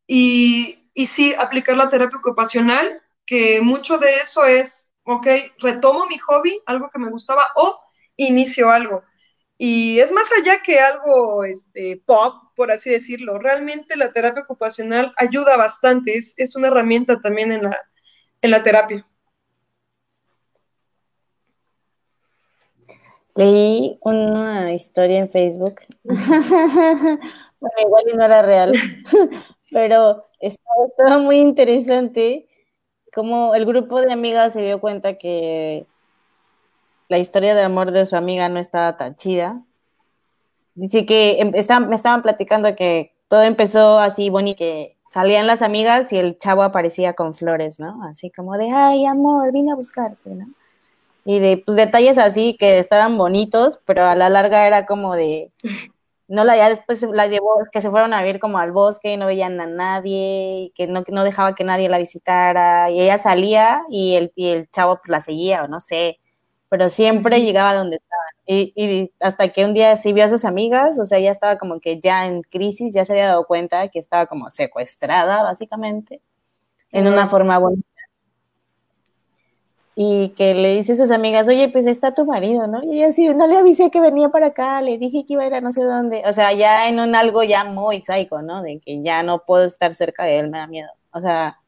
Y, 0.06 0.90
y 0.94 1.06
sí, 1.06 1.34
aplicar 1.34 1.76
la 1.76 1.90
terapia 1.90 2.18
ocupacional, 2.18 3.02
que 3.26 3.60
mucho 3.60 3.98
de 3.98 4.16
eso 4.16 4.46
es, 4.46 4.88
ok, 5.04 5.26
retomo 5.58 6.06
mi 6.06 6.16
hobby, 6.18 6.58
algo 6.64 6.88
que 6.88 7.00
me 7.00 7.10
gustaba, 7.10 7.48
o 7.56 7.78
inicio 8.16 8.70
algo. 8.70 9.04
Y 9.58 9.98
es 9.98 10.12
más 10.12 10.28
allá 10.40 10.62
que 10.62 10.78
algo 10.78 11.44
este, 11.44 12.00
pop, 12.06 12.34
por 12.54 12.70
así 12.70 12.90
decirlo. 12.90 13.38
Realmente 13.38 13.96
la 13.96 14.12
terapia 14.12 14.44
ocupacional 14.44 15.12
ayuda 15.16 15.56
bastante, 15.56 16.16
es, 16.16 16.34
es 16.38 16.54
una 16.56 16.68
herramienta 16.68 17.20
también 17.20 17.52
en 17.52 17.64
la, 17.64 17.76
en 18.40 18.50
la 18.52 18.62
terapia. 18.62 19.04
Leí 23.38 23.96
una 24.02 24.72
historia 24.72 25.20
en 25.20 25.28
Facebook. 25.28 25.82
bueno, 26.02 27.18
igual 27.80 28.04
no 28.16 28.24
era 28.24 28.42
real, 28.42 28.72
pero 29.70 30.26
estaba, 30.40 31.18
muy 31.18 31.38
interesante 31.38 32.48
como 33.14 33.54
el 33.54 33.64
grupo 33.64 34.00
de 34.00 34.12
amigas 34.12 34.54
se 34.54 34.62
dio 34.62 34.80
cuenta 34.80 35.18
que 35.18 35.86
la 37.08 37.18
historia 37.18 37.54
de 37.54 37.62
amor 37.62 37.90
de 37.90 38.06
su 38.06 38.16
amiga 38.16 38.48
no 38.48 38.58
estaba 38.58 38.96
tan 38.96 39.16
chida. 39.16 39.62
Dice 40.74 41.06
que 41.06 41.40
em, 41.40 41.50
me 41.50 41.94
estaban 41.96 42.22
platicando 42.22 42.74
que 42.76 43.14
todo 43.28 43.42
empezó 43.42 43.98
así 43.98 44.30
bonito, 44.30 44.58
que 44.58 44.96
salían 45.10 45.46
las 45.46 45.62
amigas 45.62 46.12
y 46.12 46.18
el 46.18 46.38
chavo 46.38 46.62
aparecía 46.62 47.14
con 47.14 47.34
flores, 47.34 47.80
¿no? 47.80 48.02
Así 48.04 48.30
como 48.30 48.56
de, 48.56 48.70
ay, 48.70 49.06
amor, 49.06 49.52
vine 49.52 49.72
a 49.72 49.74
buscarte, 49.74 50.30
¿no? 50.30 50.46
y 51.28 51.40
de 51.40 51.58
pues, 51.58 51.76
detalles 51.76 52.16
así 52.16 52.56
que 52.58 52.78
estaban 52.78 53.18
bonitos, 53.18 53.80
pero 53.84 54.04
a 54.06 54.14
la 54.14 54.30
larga 54.30 54.66
era 54.66 54.86
como 54.86 55.14
de, 55.14 55.52
no 56.26 56.42
la, 56.42 56.56
ya 56.56 56.70
después 56.70 57.02
la 57.02 57.26
llevó, 57.26 57.64
que 57.70 57.82
se 57.82 57.90
fueron 57.90 58.14
a 58.14 58.22
ver 58.22 58.40
como 58.40 58.56
al 58.58 58.72
bosque 58.72 59.12
y 59.12 59.18
no 59.18 59.26
veían 59.26 59.60
a 59.60 59.66
nadie, 59.66 60.72
que 60.74 60.86
no, 60.86 61.04
no 61.06 61.24
dejaba 61.24 61.54
que 61.54 61.64
nadie 61.64 61.90
la 61.90 61.98
visitara, 61.98 62.90
y 62.90 63.02
ella 63.02 63.18
salía 63.18 63.82
y 63.90 64.14
el, 64.14 64.32
y 64.36 64.48
el 64.48 64.70
chavo 64.70 64.96
pues, 64.96 65.10
la 65.10 65.20
seguía, 65.20 65.64
o 65.64 65.68
no 65.68 65.80
sé, 65.80 66.18
pero 66.68 66.88
siempre 66.90 67.40
llegaba 67.40 67.74
donde 67.74 67.96
estaban. 67.96 68.24
Y, 68.46 68.72
y, 68.76 69.12
hasta 69.20 69.48
que 69.48 69.64
un 69.64 69.74
día 69.74 69.96
sí 69.96 70.12
vio 70.12 70.24
a 70.24 70.28
sus 70.28 70.44
amigas, 70.44 70.98
o 70.98 71.04
sea, 71.04 71.18
ya 71.18 71.30
estaba 71.30 71.58
como 71.58 71.80
que 71.80 72.00
ya 72.00 72.26
en 72.26 72.42
crisis, 72.42 72.94
ya 72.94 73.04
se 73.04 73.12
había 73.12 73.28
dado 73.28 73.46
cuenta 73.46 73.88
que 73.88 73.98
estaba 73.98 74.26
como 74.26 74.50
secuestrada, 74.50 75.42
básicamente, 75.42 76.22
en 76.92 77.06
una 77.06 77.28
forma 77.28 77.58
bonita 77.58 77.88
y 80.00 80.28
que 80.36 80.54
le 80.54 80.76
dice 80.76 80.92
a 80.92 80.96
sus 80.96 81.10
amigas, 81.10 81.48
oye, 81.48 81.68
pues 81.70 81.84
está 81.84 82.14
tu 82.14 82.24
marido, 82.24 82.68
¿no? 82.68 82.84
Y 82.84 82.98
ella 82.98 83.08
así, 83.08 83.26
no 83.34 83.48
le 83.48 83.56
avisé 83.56 83.90
que 83.90 84.00
venía 84.00 84.28
para 84.28 84.46
acá, 84.46 84.80
le 84.80 84.96
dije 84.96 85.24
que 85.26 85.32
iba 85.32 85.42
a 85.42 85.48
ir 85.48 85.54
a 85.54 85.60
no 85.60 85.72
sé 85.72 85.82
dónde. 85.82 86.22
O 86.24 86.32
sea, 86.32 86.52
ya 86.52 86.88
en 86.88 87.00
un 87.00 87.16
algo 87.16 87.42
ya 87.42 87.64
muy 87.64 88.00
psycho, 88.00 88.40
¿no? 88.40 88.62
De 88.62 88.78
que 88.78 89.02
ya 89.02 89.24
no 89.24 89.40
puedo 89.44 89.64
estar 89.64 89.92
cerca 89.96 90.22
de 90.22 90.38
él, 90.38 90.50
me 90.50 90.58
da 90.58 90.68
miedo. 90.68 90.88
O 91.10 91.20
sea, 91.20 91.58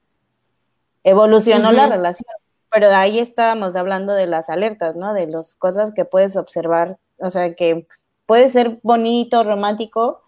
evolucionó 1.03 1.71
uh 1.71 1.73
-huh. 1.73 1.75
la 1.75 1.89
relación. 1.89 2.31
Pero 2.71 2.89
ahí 2.95 3.19
estábamos 3.19 3.77
hablando 3.77 4.13
de 4.13 4.27
las 4.27 4.49
alertas, 4.49 4.97
¿no? 4.97 5.13
De 5.13 5.27
las 5.27 5.57
cosas 5.57 5.93
que 5.93 6.05
puedes 6.05 6.37
observar, 6.37 6.99
o 7.19 7.31
sea, 7.31 7.55
que 7.55 7.87
puede 8.27 8.49
ser 8.49 8.79
bonito, 8.83 9.43
romántico, 9.45 10.23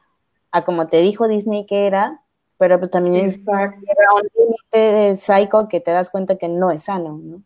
a 0.51 0.65
como 0.65 0.89
te 0.89 0.99
dijo 0.99 1.29
Disney 1.29 1.67
que 1.67 1.87
era, 1.87 2.21
pero 2.59 2.79
pues 2.79 2.91
también 2.91 3.25
es 3.25 3.39
era 3.39 4.13
un 4.15 4.29
límite 4.37 4.79
de 4.79 5.17
psycho 5.17 5.69
que 5.69 5.81
te 5.81 5.91
das 5.91 6.11
cuenta 6.11 6.37
que 6.37 6.49
no 6.49 6.71
es 6.71 6.85
sano, 6.85 7.19
¿no? 7.23 7.43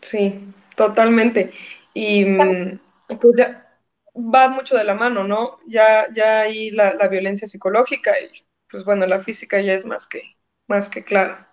Sí, 0.00 0.52
totalmente. 0.76 1.52
Y 1.94 2.24
mm, 2.24 2.80
pues 3.20 3.34
ya 3.36 3.68
va 4.14 4.48
mucho 4.48 4.76
de 4.76 4.84
la 4.84 4.94
mano, 4.94 5.24
¿no? 5.24 5.58
Ya, 5.66 6.06
ya 6.12 6.40
ahí 6.40 6.70
la, 6.70 6.94
la 6.94 7.08
violencia 7.08 7.48
psicológica 7.48 8.12
y 8.20 8.44
pues 8.70 8.84
bueno, 8.84 9.06
la 9.06 9.20
física 9.20 9.60
ya 9.60 9.74
es 9.74 9.84
más 9.84 10.06
que, 10.06 10.22
más 10.66 10.88
que 10.88 11.02
clara. 11.02 11.47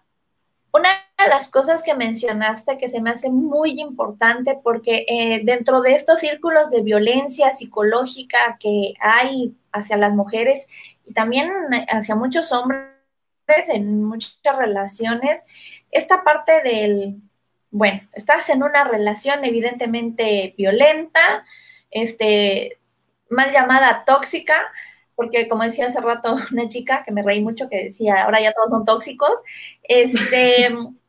Una 0.75 0.89
de 1.17 1.29
las 1.29 1.49
cosas 1.49 1.81
que 1.83 1.93
mencionaste 1.93 2.77
que 2.77 2.89
se 2.89 2.99
me 2.99 3.09
hace 3.09 3.29
muy 3.29 3.79
importante 3.79 4.59
porque 4.61 5.05
eh, 5.07 5.39
dentro 5.45 5.79
de 5.79 5.95
estos 5.95 6.19
círculos 6.19 6.69
de 6.69 6.81
violencia 6.81 7.51
psicológica 7.51 8.57
que 8.59 8.93
hay 8.99 9.55
hacia 9.71 9.95
las 9.95 10.13
mujeres 10.13 10.67
y 11.05 11.13
también 11.13 11.49
hacia 11.87 12.15
muchos 12.15 12.51
hombres 12.51 12.89
en 13.69 14.03
muchas 14.03 14.57
relaciones, 14.57 15.45
esta 15.91 16.25
parte 16.25 16.61
del, 16.61 17.21
bueno, 17.71 18.01
estás 18.11 18.49
en 18.49 18.61
una 18.61 18.83
relación 18.83 19.45
evidentemente 19.45 20.55
violenta, 20.57 21.45
este, 21.89 22.79
mal 23.29 23.53
llamada 23.53 24.03
tóxica, 24.05 24.73
porque 25.15 25.47
como 25.47 25.63
decía 25.63 25.87
hace 25.87 26.01
rato 26.01 26.35
una 26.51 26.69
chica 26.69 27.03
que 27.03 27.11
me 27.11 27.23
reí 27.23 27.41
mucho 27.41 27.69
que 27.69 27.85
decía, 27.85 28.23
ahora 28.23 28.41
ya 28.41 28.53
todos 28.53 28.71
son 28.71 28.85
tóxicos, 28.85 29.39
este, 29.83 30.67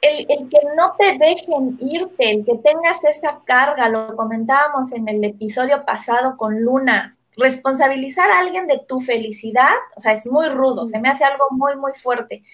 el, 0.00 0.26
que 0.26 0.60
no 0.76 0.94
te 0.98 1.18
dejen 1.18 1.78
irte, 1.80 2.30
el 2.30 2.44
que 2.44 2.58
tengas 2.58 3.04
esta 3.04 3.40
carga, 3.44 3.88
lo 3.88 4.16
comentábamos 4.16 4.92
en 4.92 5.08
el 5.08 5.22
episodio 5.24 5.84
pasado 5.84 6.36
con 6.36 6.62
Luna, 6.62 7.16
responsabilizar 7.36 8.30
a 8.30 8.38
alguien 8.38 8.66
de 8.66 8.78
tu 8.86 9.00
felicidad, 9.00 9.74
o 9.96 10.00
sea, 10.00 10.12
es 10.12 10.26
muy 10.26 10.48
rudo, 10.48 10.88
se 10.88 10.98
me 10.98 11.08
hace 11.08 11.24
algo 11.24 11.46
muy, 11.50 11.76
muy 11.76 11.92
fuerte. 11.92 12.44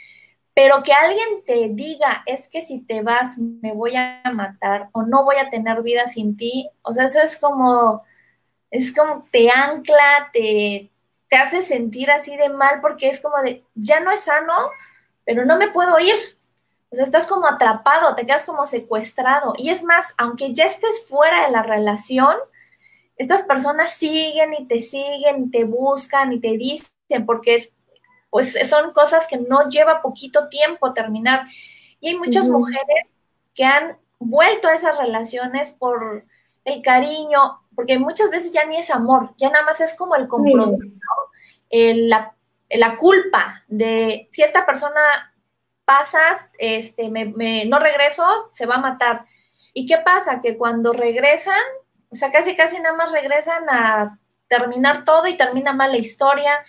Pero 0.55 0.83
que 0.83 0.93
alguien 0.93 1.45
te 1.47 1.71
diga, 1.71 2.23
es 2.27 2.51
que 2.51 2.61
si 2.61 2.83
te 2.83 3.01
vas 3.01 3.39
me 3.39 3.73
voy 3.73 3.97
a 3.97 4.21
matar 4.35 4.91
o 4.93 5.03
no 5.03 5.25
voy 5.25 5.37
a 5.37 5.49
tener 5.49 5.83
vida 5.83 6.09
sin 6.09 6.37
ti, 6.37 6.69
o 6.83 6.93
sea, 6.93 7.05
eso 7.05 7.23
es 7.23 7.41
como, 7.41 8.03
es 8.73 8.95
como 8.95 9.29
te 9.31 9.51
ancla, 9.51 10.31
te, 10.33 10.91
te 11.29 11.37
hace 11.37 11.63
sentir 11.63 12.11
así 12.11 12.37
de 12.37 12.49
mal 12.49 12.81
porque 12.81 13.11
es 13.11 13.21
como 13.21 13.41
de, 13.43 13.63
ya 13.75 14.01
no 14.01 14.11
es 14.11 14.21
sano, 14.21 14.55
pero 15.25 15.45
no 15.45 15.59
me 15.59 15.71
puedo 15.71 16.01
ir. 16.01 16.17
O 16.91 16.97
sea, 16.97 17.05
estás 17.05 17.27
como 17.27 17.47
atrapado, 17.47 18.15
te 18.15 18.27
quedas 18.27 18.47
como 18.47 18.67
secuestrado. 18.67 19.53
Y 19.59 19.69
es 19.69 19.85
más, 19.85 20.15
aunque 20.17 20.55
ya 20.55 20.65
estés 20.65 21.07
fuera 21.07 21.47
de 21.47 21.53
la 21.53 21.63
relación, 21.63 22.35
estas 23.17 23.43
personas 23.43 23.93
siguen 23.93 24.55
y 24.55 24.67
te 24.67 24.81
siguen, 24.81 25.51
te 25.51 25.65
buscan 25.65 26.33
y 26.33 26.41
te 26.41 26.57
dicen, 26.57 26.91
porque 27.27 27.57
es, 27.57 27.73
pues 28.31 28.59
son 28.71 28.95
cosas 28.95 29.27
que 29.27 29.37
no 29.37 29.69
lleva 29.69 30.01
poquito 30.01 30.49
tiempo 30.49 30.95
terminar. 30.95 31.47
Y 32.01 32.09
hay 32.09 32.17
muchas 32.17 32.49
mujeres 32.49 33.05
que 33.55 33.65
han 33.65 33.99
vuelto 34.19 34.69
a 34.69 34.75
esas 34.75 34.97
relaciones 34.97 35.71
por 35.73 36.25
el 36.65 36.83
cariño, 36.83 37.62
porque 37.75 37.99
muchas 37.99 38.31
veces 38.31 38.53
ya 38.53 38.65
ni 38.65 38.77
es 38.77 38.91
amor, 38.91 39.35
ya 39.39 39.51
nada 39.51 39.65
más 39.65 39.81
es 39.81 39.95
como 39.95 40.15
el 40.17 40.29
compromiso, 40.29 40.79
la, 41.71 42.35
la, 42.69 42.97
culpa 42.97 43.65
de 43.67 44.29
si 44.33 44.43
esta 44.43 44.67
persona 44.67 45.01
pasas, 45.85 46.51
este, 46.59 47.09
me, 47.09 47.65
no 47.67 47.79
regreso, 47.79 48.51
se 48.55 48.67
va 48.67 48.77
a 48.77 48.81
matar. 48.81 49.27
¿Y 49.75 49.87
qué 49.87 49.99
pasa? 49.99 50.41
Que 50.41 50.57
cuando 50.57 50.93
regresan, 50.93 51.61
o 52.11 52.17
sea, 52.17 52.31
casi 52.31 52.57
casi 52.57 52.79
nada 52.79 52.95
más 52.95 53.13
regresan 53.13 53.69
a 53.69 54.19
terminar 54.49 55.05
todo 55.05 55.27
y 55.27 55.37
termina 55.37 55.73
mal 55.73 55.93
la 55.93 55.99
historia. 55.99 56.65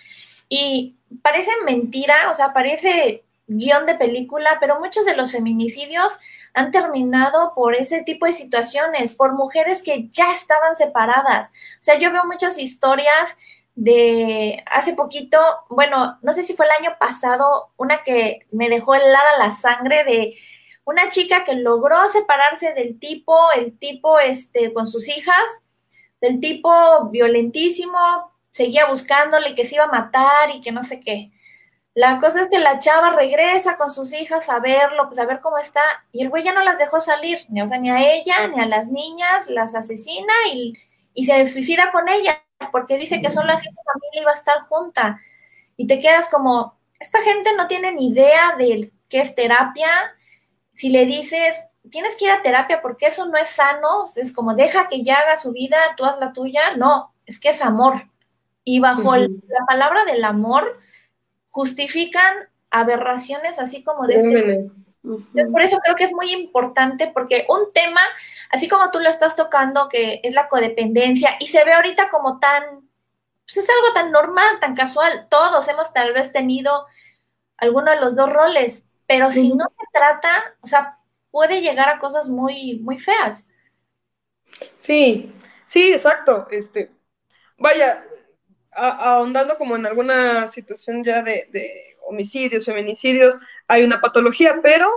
Y 0.48 0.96
parece 1.22 1.50
mentira, 1.64 2.30
o 2.30 2.34
sea, 2.34 2.52
parece 2.52 3.24
guion 3.46 3.86
de 3.86 3.94
película, 3.94 4.58
pero 4.60 4.80
muchos 4.80 5.04
de 5.04 5.16
los 5.16 5.32
feminicidios 5.32 6.12
han 6.54 6.70
terminado 6.70 7.52
por 7.54 7.74
ese 7.74 8.02
tipo 8.04 8.26
de 8.26 8.32
situaciones, 8.32 9.12
por 9.12 9.34
mujeres 9.34 9.82
que 9.82 10.08
ya 10.08 10.32
estaban 10.32 10.76
separadas. 10.76 11.50
O 11.50 11.82
sea, 11.82 11.98
yo 11.98 12.12
veo 12.12 12.24
muchas 12.24 12.58
historias 12.58 13.36
de 13.74 14.62
hace 14.70 14.94
poquito, 14.94 15.38
bueno, 15.68 16.16
no 16.22 16.32
sé 16.32 16.44
si 16.44 16.54
fue 16.54 16.66
el 16.66 16.84
año 16.84 16.96
pasado, 16.98 17.72
una 17.76 18.04
que 18.04 18.46
me 18.52 18.68
dejó 18.68 18.94
helada 18.94 19.36
la 19.38 19.50
sangre 19.50 20.04
de 20.04 20.36
una 20.84 21.08
chica 21.08 21.44
que 21.44 21.54
logró 21.54 22.06
separarse 22.08 22.72
del 22.72 23.00
tipo, 23.00 23.36
el 23.52 23.76
tipo 23.76 24.20
este 24.20 24.72
con 24.72 24.86
sus 24.86 25.08
hijas, 25.08 25.44
del 26.20 26.38
tipo 26.40 27.10
violentísimo, 27.10 27.98
seguía 28.52 28.86
buscándole 28.86 29.56
que 29.56 29.66
se 29.66 29.74
iba 29.74 29.84
a 29.84 29.88
matar 29.88 30.54
y 30.54 30.60
que 30.60 30.70
no 30.70 30.84
sé 30.84 31.00
qué. 31.00 31.32
La 31.94 32.18
cosa 32.18 32.42
es 32.42 32.48
que 32.48 32.58
la 32.58 32.80
chava 32.80 33.10
regresa 33.10 33.76
con 33.76 33.88
sus 33.88 34.12
hijas 34.12 34.48
a 34.50 34.58
verlo, 34.58 35.06
pues 35.06 35.18
a 35.20 35.26
ver 35.26 35.40
cómo 35.40 35.58
está, 35.58 35.82
y 36.10 36.22
el 36.22 36.28
güey 36.28 36.42
ya 36.42 36.52
no 36.52 36.62
las 36.62 36.78
dejó 36.78 37.00
salir, 37.00 37.38
ni, 37.48 37.62
o 37.62 37.68
sea, 37.68 37.78
ni 37.78 37.88
a 37.88 38.14
ella, 38.14 38.48
ni 38.48 38.60
a 38.60 38.66
las 38.66 38.88
niñas, 38.88 39.48
las 39.48 39.76
asesina 39.76 40.32
y, 40.52 40.74
se 41.24 41.48
suicida 41.48 41.92
con 41.92 42.08
ellas, 42.08 42.38
porque 42.72 42.98
dice 42.98 43.22
que 43.22 43.30
solo 43.30 43.52
así 43.52 43.68
su 43.68 43.80
familia 43.92 44.22
iba 44.22 44.32
a 44.32 44.34
estar 44.34 44.62
junta. 44.68 45.20
Y 45.76 45.86
te 45.86 46.00
quedas 46.00 46.28
como, 46.28 46.76
esta 46.98 47.22
gente 47.22 47.54
no 47.56 47.68
tiene 47.68 47.92
ni 47.92 48.08
idea 48.08 48.56
de 48.58 48.92
qué 49.08 49.20
es 49.20 49.34
terapia. 49.36 49.88
Si 50.72 50.88
le 50.88 51.06
dices, 51.06 51.56
tienes 51.90 52.16
que 52.16 52.24
ir 52.24 52.32
a 52.32 52.42
terapia 52.42 52.82
porque 52.82 53.06
eso 53.06 53.26
no 53.26 53.38
es 53.38 53.48
sano, 53.48 54.10
es 54.16 54.32
como, 54.32 54.56
deja 54.56 54.88
que 54.88 55.04
ya 55.04 55.20
haga 55.20 55.36
su 55.36 55.52
vida, 55.52 55.76
tú 55.96 56.04
haz 56.04 56.18
la 56.18 56.32
tuya. 56.32 56.76
No, 56.76 57.14
es 57.26 57.38
que 57.38 57.50
es 57.50 57.62
amor. 57.62 58.08
Y 58.64 58.80
bajo 58.80 59.14
la 59.14 59.28
palabra 59.68 60.04
del 60.04 60.24
amor, 60.24 60.80
justifican 61.54 62.34
aberraciones 62.68 63.60
así 63.60 63.84
como 63.84 64.08
de 64.08 64.16
este. 64.16 64.70
Por 65.52 65.62
eso 65.62 65.78
creo 65.78 65.94
que 65.94 66.02
es 66.02 66.12
muy 66.12 66.32
importante 66.32 67.12
porque 67.14 67.46
un 67.48 67.72
tema, 67.72 68.00
así 68.50 68.66
como 68.68 68.90
tú 68.90 68.98
lo 68.98 69.08
estás 69.08 69.36
tocando, 69.36 69.88
que 69.88 70.20
es 70.24 70.34
la 70.34 70.48
codependencia, 70.48 71.36
y 71.38 71.46
se 71.46 71.64
ve 71.64 71.72
ahorita 71.72 72.10
como 72.10 72.40
tan, 72.40 72.62
pues 73.44 73.58
es 73.58 73.68
algo 73.70 73.94
tan 73.94 74.10
normal, 74.10 74.58
tan 74.60 74.74
casual. 74.74 75.28
Todos 75.30 75.68
hemos 75.68 75.92
tal 75.92 76.12
vez 76.12 76.32
tenido 76.32 76.86
alguno 77.56 77.92
de 77.92 78.00
los 78.00 78.16
dos 78.16 78.32
roles, 78.32 78.84
pero 79.06 79.30
si 79.30 79.54
no 79.54 79.66
se 79.66 79.86
trata, 79.92 80.56
o 80.60 80.66
sea, 80.66 80.98
puede 81.30 81.60
llegar 81.60 81.88
a 81.88 82.00
cosas 82.00 82.28
muy, 82.28 82.80
muy 82.80 82.98
feas. 82.98 83.46
Sí, 84.76 85.32
sí, 85.66 85.92
exacto. 85.92 86.48
Este, 86.50 86.90
vaya, 87.58 88.04
ahondando 88.74 89.56
como 89.56 89.76
en 89.76 89.86
alguna 89.86 90.48
situación 90.48 91.04
ya 91.04 91.22
de, 91.22 91.96
homicidios, 92.06 92.66
feminicidios, 92.66 93.38
hay 93.66 93.82
una 93.82 94.00
patología, 94.00 94.60
pero 94.62 94.90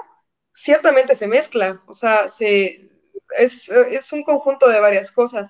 ciertamente 0.54 1.16
se 1.16 1.28
mezcla, 1.28 1.82
o 1.88 1.94
sea, 1.94 2.28
se, 2.28 2.90
es, 3.38 4.12
un 4.12 4.24
conjunto 4.24 4.70
de 4.70 4.80
varias 4.80 5.12
cosas. 5.12 5.50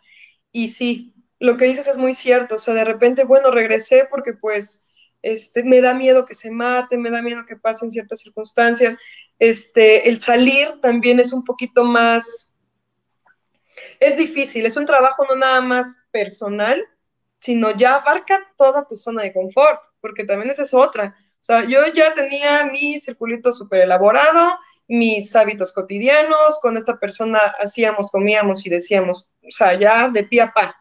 Y 0.51 0.69
sí, 0.69 1.15
lo 1.39 1.57
que 1.57 1.65
dices 1.65 1.87
es 1.87 1.97
muy 1.97 2.13
cierto, 2.13 2.55
o 2.55 2.59
sea, 2.59 2.73
de 2.73 2.83
repente, 2.83 3.23
bueno, 3.23 3.51
regresé 3.51 4.07
porque 4.09 4.33
pues 4.33 4.87
este, 5.21 5.63
me 5.63 5.81
da 5.81 5.93
miedo 5.93 6.25
que 6.25 6.35
se 6.35 6.51
mate, 6.51 6.97
me 6.97 7.09
da 7.09 7.21
miedo 7.21 7.45
que 7.45 7.55
pasen 7.55 7.91
ciertas 7.91 8.19
circunstancias. 8.19 8.97
Este, 9.39 10.09
el 10.09 10.19
salir 10.19 10.79
también 10.81 11.19
es 11.19 11.33
un 11.33 11.43
poquito 11.43 11.83
más, 11.83 12.53
es 13.99 14.17
difícil, 14.17 14.65
es 14.65 14.77
un 14.77 14.85
trabajo 14.85 15.25
no 15.25 15.35
nada 15.35 15.61
más 15.61 15.97
personal, 16.11 16.83
sino 17.39 17.71
ya 17.71 17.95
abarca 17.95 18.41
toda 18.57 18.85
tu 18.85 18.97
zona 18.97 19.23
de 19.23 19.33
confort, 19.33 19.81
porque 20.01 20.23
también 20.23 20.51
esa 20.51 20.63
es 20.63 20.73
otra. 20.73 21.15
O 21.39 21.43
sea, 21.43 21.63
yo 21.63 21.85
ya 21.93 22.13
tenía 22.13 22.65
mi 22.65 22.99
circulito 22.99 23.53
súper 23.53 23.81
elaborado, 23.81 24.51
mis 24.87 25.35
hábitos 25.35 25.71
cotidianos, 25.71 26.59
con 26.61 26.77
esta 26.77 26.97
persona 26.97 27.39
hacíamos, 27.59 28.09
comíamos 28.09 28.65
y 28.65 28.69
decíamos, 28.69 29.29
o 29.43 29.51
sea, 29.51 29.73
ya 29.73 30.09
de 30.09 30.23
pie 30.23 30.41
a 30.41 30.51
pa. 30.51 30.75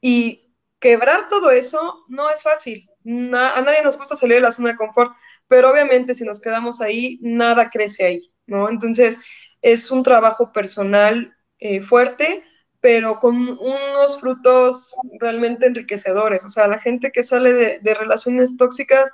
Y 0.00 0.54
quebrar 0.78 1.28
todo 1.28 1.50
eso 1.50 2.04
no 2.08 2.30
es 2.30 2.42
fácil. 2.42 2.88
a 3.04 3.60
nadie 3.62 3.82
nos 3.82 3.96
gusta 3.96 4.16
salir 4.16 4.36
de 4.36 4.42
la 4.42 4.52
zona 4.52 4.70
de 4.70 4.76
confort, 4.76 5.12
pero 5.48 5.70
obviamente 5.70 6.14
si 6.14 6.24
nos 6.24 6.40
quedamos 6.40 6.80
ahí, 6.80 7.18
nada 7.22 7.70
crece 7.70 8.04
ahí, 8.04 8.32
¿no? 8.46 8.68
Entonces, 8.68 9.18
es 9.62 9.90
un 9.90 10.02
trabajo 10.02 10.52
personal 10.52 11.36
eh, 11.58 11.82
fuerte, 11.82 12.42
pero 12.80 13.18
con 13.18 13.36
unos 13.36 14.20
frutos 14.20 14.94
realmente 15.18 15.66
enriquecedores. 15.66 16.44
O 16.44 16.48
sea, 16.48 16.66
la 16.66 16.78
gente 16.78 17.12
que 17.12 17.22
sale 17.22 17.80
de, 17.80 17.94
relaciones 17.94 18.56
tóxicas 18.56 19.10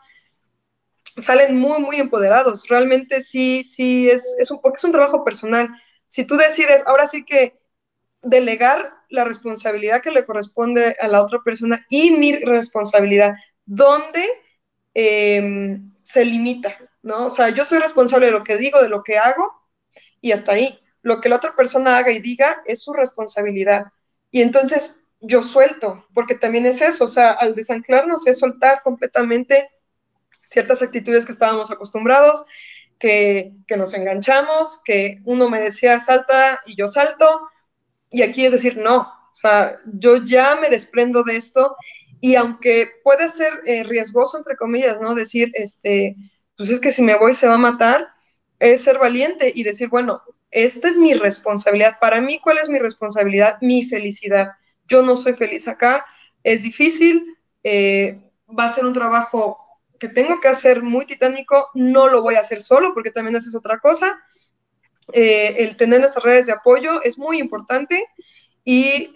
salen 1.16 1.56
muy, 1.56 1.80
muy 1.80 1.96
empoderados. 1.96 2.68
Realmente 2.68 3.22
sí, 3.22 3.64
sí, 3.64 4.08
es, 4.10 4.36
es 4.38 4.50
un, 4.50 4.60
porque 4.60 4.76
es 4.76 4.84
un 4.84 4.92
trabajo 4.92 5.24
personal. 5.24 5.68
Si 6.06 6.24
tú 6.24 6.36
decides, 6.36 6.82
ahora 6.86 7.06
sí 7.06 7.24
que 7.24 7.58
delegar 8.22 8.92
la 9.08 9.24
responsabilidad 9.24 10.02
que 10.02 10.10
le 10.10 10.24
corresponde 10.24 10.96
a 11.00 11.08
la 11.08 11.22
otra 11.22 11.40
persona 11.44 11.84
y 11.88 12.10
mi 12.12 12.36
responsabilidad, 12.36 13.34
¿dónde 13.64 14.24
em, 14.94 15.92
se 16.02 16.24
limita? 16.24 16.76
¿no? 17.02 17.26
O 17.26 17.30
sea, 17.30 17.50
yo 17.50 17.64
soy 17.64 17.78
responsable 17.78 18.26
de 18.26 18.32
lo 18.32 18.44
que 18.44 18.56
digo, 18.56 18.82
de 18.82 18.88
lo 18.88 19.02
que 19.02 19.16
hago, 19.16 19.52
y 20.20 20.32
hasta 20.32 20.52
ahí. 20.52 20.80
Lo 21.06 21.20
que 21.20 21.28
la 21.28 21.36
otra 21.36 21.54
persona 21.54 21.98
haga 21.98 22.10
y 22.10 22.18
diga 22.18 22.64
es 22.66 22.82
su 22.82 22.92
responsabilidad. 22.92 23.92
Y 24.32 24.42
entonces 24.42 24.96
yo 25.20 25.40
suelto, 25.40 26.04
porque 26.12 26.34
también 26.34 26.66
es 26.66 26.80
eso, 26.80 27.04
o 27.04 27.08
sea, 27.08 27.30
al 27.30 27.54
desanclarnos 27.54 28.26
es 28.26 28.40
soltar 28.40 28.82
completamente 28.82 29.70
ciertas 30.44 30.82
actitudes 30.82 31.24
que 31.24 31.30
estábamos 31.30 31.70
acostumbrados, 31.70 32.44
que, 32.98 33.52
que 33.68 33.76
nos 33.76 33.94
enganchamos, 33.94 34.82
que 34.84 35.20
uno 35.24 35.48
me 35.48 35.60
decía 35.60 36.00
salta 36.00 36.58
y 36.66 36.74
yo 36.74 36.88
salto, 36.88 37.50
y 38.10 38.22
aquí 38.22 38.44
es 38.44 38.50
decir, 38.50 38.76
no, 38.76 39.02
o 39.02 39.36
sea, 39.36 39.78
yo 39.84 40.16
ya 40.24 40.56
me 40.56 40.70
desprendo 40.70 41.22
de 41.22 41.36
esto 41.36 41.76
y 42.20 42.34
aunque 42.34 42.90
puede 43.04 43.28
ser 43.28 43.60
eh, 43.64 43.84
riesgoso, 43.84 44.38
entre 44.38 44.56
comillas, 44.56 45.00
¿no? 45.00 45.14
Decir, 45.14 45.52
este, 45.54 46.16
pues 46.56 46.68
es 46.68 46.80
que 46.80 46.90
si 46.90 47.02
me 47.02 47.14
voy 47.14 47.32
se 47.32 47.46
va 47.46 47.54
a 47.54 47.58
matar, 47.58 48.08
es 48.58 48.82
ser 48.82 48.98
valiente 48.98 49.52
y 49.54 49.62
decir, 49.62 49.88
bueno, 49.88 50.20
esta 50.50 50.88
es 50.88 50.96
mi 50.96 51.14
responsabilidad. 51.14 51.98
Para 52.00 52.20
mí, 52.20 52.38
¿cuál 52.40 52.58
es 52.58 52.68
mi 52.68 52.78
responsabilidad? 52.78 53.58
Mi 53.60 53.84
felicidad. 53.86 54.52
Yo 54.86 55.02
no 55.02 55.16
soy 55.16 55.34
feliz 55.34 55.66
acá, 55.68 56.04
es 56.42 56.62
difícil, 56.62 57.36
eh, 57.64 58.20
va 58.46 58.64
a 58.64 58.68
ser 58.68 58.84
un 58.86 58.92
trabajo 58.92 59.58
que 59.98 60.08
tengo 60.08 60.40
que 60.40 60.48
hacer 60.48 60.82
muy 60.82 61.06
titánico, 61.06 61.70
no 61.74 62.06
lo 62.08 62.22
voy 62.22 62.36
a 62.36 62.40
hacer 62.40 62.60
solo 62.60 62.94
porque 62.94 63.10
también 63.10 63.36
esa 63.36 63.48
es 63.48 63.54
otra 63.54 63.78
cosa. 63.80 64.20
Eh, 65.12 65.56
el 65.58 65.76
tener 65.76 66.00
nuestras 66.00 66.24
redes 66.24 66.46
de 66.46 66.52
apoyo 66.52 67.02
es 67.02 67.18
muy 67.18 67.38
importante 67.38 68.06
y 68.64 69.10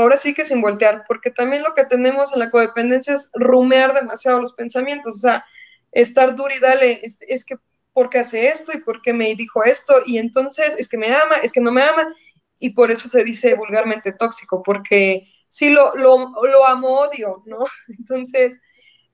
ahora 0.00 0.16
sí 0.16 0.34
que 0.34 0.44
sin 0.44 0.60
voltear, 0.60 1.04
porque 1.06 1.30
también 1.30 1.62
lo 1.62 1.74
que 1.74 1.84
tenemos 1.84 2.32
en 2.32 2.40
la 2.40 2.50
codependencia 2.50 3.14
es 3.14 3.30
rumear 3.34 3.94
demasiado 3.94 4.40
los 4.40 4.52
pensamientos, 4.54 5.16
o 5.16 5.18
sea, 5.18 5.44
estar 5.92 6.34
duro 6.34 6.54
y 6.54 6.60
dale, 6.60 7.00
es, 7.02 7.44
que, 7.44 7.56
¿por 7.96 8.10
qué 8.10 8.18
hace 8.18 8.48
esto? 8.48 8.72
¿Y 8.74 8.82
por 8.82 9.00
qué 9.00 9.14
me 9.14 9.34
dijo 9.34 9.64
esto? 9.64 9.94
Y 10.04 10.18
entonces, 10.18 10.76
es 10.78 10.86
que 10.86 10.98
me 10.98 11.08
ama, 11.08 11.36
es 11.42 11.50
que 11.50 11.62
no 11.62 11.72
me 11.72 11.82
ama, 11.82 12.14
y 12.60 12.70
por 12.70 12.90
eso 12.90 13.08
se 13.08 13.24
dice 13.24 13.54
vulgarmente 13.54 14.12
tóxico, 14.12 14.62
porque 14.62 15.26
sí 15.48 15.70
lo, 15.70 15.94
lo, 15.94 16.30
lo 16.42 16.66
amo, 16.66 16.90
odio, 17.00 17.42
¿no? 17.46 17.64
Entonces, 17.88 18.60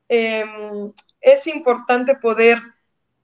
em, 0.08 0.92
es 1.20 1.46
importante 1.46 2.16
poder, 2.16 2.58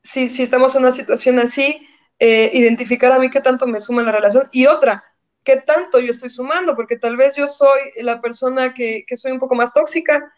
si, 0.00 0.28
si 0.28 0.44
estamos 0.44 0.76
en 0.76 0.82
una 0.82 0.92
situación 0.92 1.40
así, 1.40 1.84
eh, 2.20 2.52
identificar 2.54 3.10
a 3.10 3.18
mí 3.18 3.28
qué 3.28 3.40
tanto 3.40 3.66
me 3.66 3.80
suma 3.80 4.04
la 4.04 4.12
relación. 4.12 4.48
Y 4.52 4.66
otra, 4.66 5.02
qué 5.42 5.56
tanto 5.56 5.98
yo 5.98 6.12
estoy 6.12 6.30
sumando, 6.30 6.76
porque 6.76 6.96
tal 6.96 7.16
vez 7.16 7.34
yo 7.34 7.48
soy 7.48 7.80
la 7.96 8.20
persona 8.20 8.74
que, 8.74 9.04
soy 9.16 9.32
un 9.32 9.40
poco 9.40 9.56
más 9.56 9.74
tóxica 9.74 10.32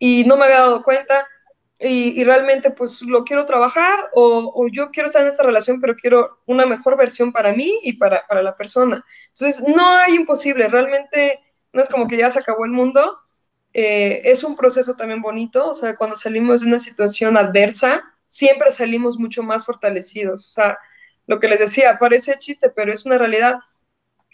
y 0.00 0.24
no 0.24 0.36
me 0.36 0.46
había 0.46 0.62
dado 0.62 0.82
cuenta 0.82 1.28
y, 1.78 2.22
realmente 2.24 2.70
pues 2.70 3.02
lo 3.02 3.24
quiero 3.24 3.46
trabajar 3.46 4.10
o, 4.14 4.66
yo 4.70 4.90
quiero 4.90 5.08
estar 5.08 5.22
en 5.22 5.28
esta 5.28 5.42
relación, 5.42 5.80
pero 5.80 5.96
quiero 5.96 6.38
una 6.46 6.66
mejor 6.66 6.96
versión 6.96 7.32
para 7.32 7.52
mí 7.52 7.80
y 7.82 7.94
para, 7.94 8.24
la 8.42 8.56
persona. 8.56 9.04
Entonces, 9.28 9.62
no 9.66 9.88
hay 9.96 10.14
imposible, 10.14 10.68
realmente 10.68 11.40
no 11.72 11.82
es 11.82 11.88
como 11.88 12.06
que 12.06 12.16
ya 12.16 12.30
se 12.30 12.38
acabó 12.38 12.64
el 12.64 12.70
mundo. 12.70 13.18
Eh, 13.72 14.22
es 14.24 14.44
un 14.44 14.56
proceso 14.56 14.94
también 14.94 15.20
bonito, 15.20 15.68
o 15.68 15.74
sea, 15.74 15.96
cuando 15.96 16.16
salimos 16.16 16.60
de 16.60 16.68
una 16.68 16.78
situación 16.78 17.36
adversa, 17.36 18.02
siempre 18.28 18.70
salimos 18.70 19.18
mucho 19.18 19.42
más 19.42 19.66
fortalecidos. 19.66 20.46
O 20.48 20.50
sea, 20.52 20.78
lo 21.26 21.40
que 21.40 21.48
les 21.48 21.58
decía, 21.58 21.98
parece 21.98 22.38
chiste, 22.38 22.70
pero 22.70 22.92
es 22.92 23.04
una 23.04 23.18
realidad 23.18 23.58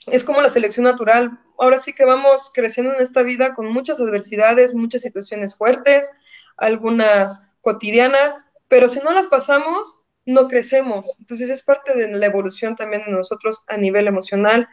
es 0.07 0.24
como 0.24 0.41
la 0.41 0.51
selección 0.51 0.84
natural. 0.84 1.38
Ahora 1.59 1.78
sí 1.78 1.93
que 1.93 2.05
vamos 2.05 2.51
creciendo 2.55 2.95
en 2.95 3.03
esta 3.03 3.22
vida 3.22 3.55
con 3.55 3.66
muchas 3.66 4.01
adversidades, 4.01 4.74
muchas 4.74 5.03
situaciones 5.03 5.55
fuertes, 5.55 6.11
algunas 6.61 7.49
cotidianas, 7.61 8.37
pero 8.69 8.89
si 8.89 9.01
no 9.01 9.13
las 9.13 9.27
pasamos, 9.27 9.97
no 10.27 10.49
crecemos. 10.49 11.17
Entonces 11.19 11.51
es 11.51 11.63
parte 11.63 11.95
de 11.95 12.09
la 12.17 12.27
evolución 12.27 12.77
también 12.77 13.03
de 13.05 13.13
nosotros 13.13 13.65
a 13.67 13.77
nivel 13.77 14.07
emocional 14.07 14.69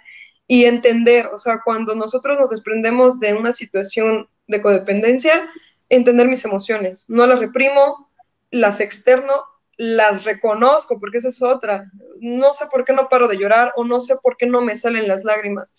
y 0.47 0.65
entender, 0.65 1.27
o 1.27 1.37
sea, 1.37 1.61
cuando 1.63 1.95
nosotros 1.95 2.39
nos 2.39 2.49
desprendemos 2.51 3.19
de 3.19 3.33
una 3.33 3.51
situación 3.51 4.29
de 4.47 4.61
codependencia, 4.61 5.49
entender 5.89 6.27
mis 6.27 6.45
emociones. 6.45 7.05
No 7.07 7.25
las 7.27 7.39
reprimo, 7.39 8.09
las 8.51 8.79
externo 8.79 9.43
las 9.77 10.23
reconozco, 10.23 10.99
porque 10.99 11.19
esa 11.19 11.29
es 11.29 11.41
otra. 11.41 11.91
No 12.19 12.53
sé 12.53 12.65
por 12.65 12.83
qué 12.83 12.93
no 12.93 13.09
paro 13.09 13.27
de 13.27 13.37
llorar 13.37 13.73
o 13.75 13.83
no 13.83 13.99
sé 14.01 14.15
por 14.21 14.35
qué 14.35 14.47
no 14.47 14.61
me 14.61 14.75
salen 14.75 15.07
las 15.07 15.23
lágrimas. 15.23 15.75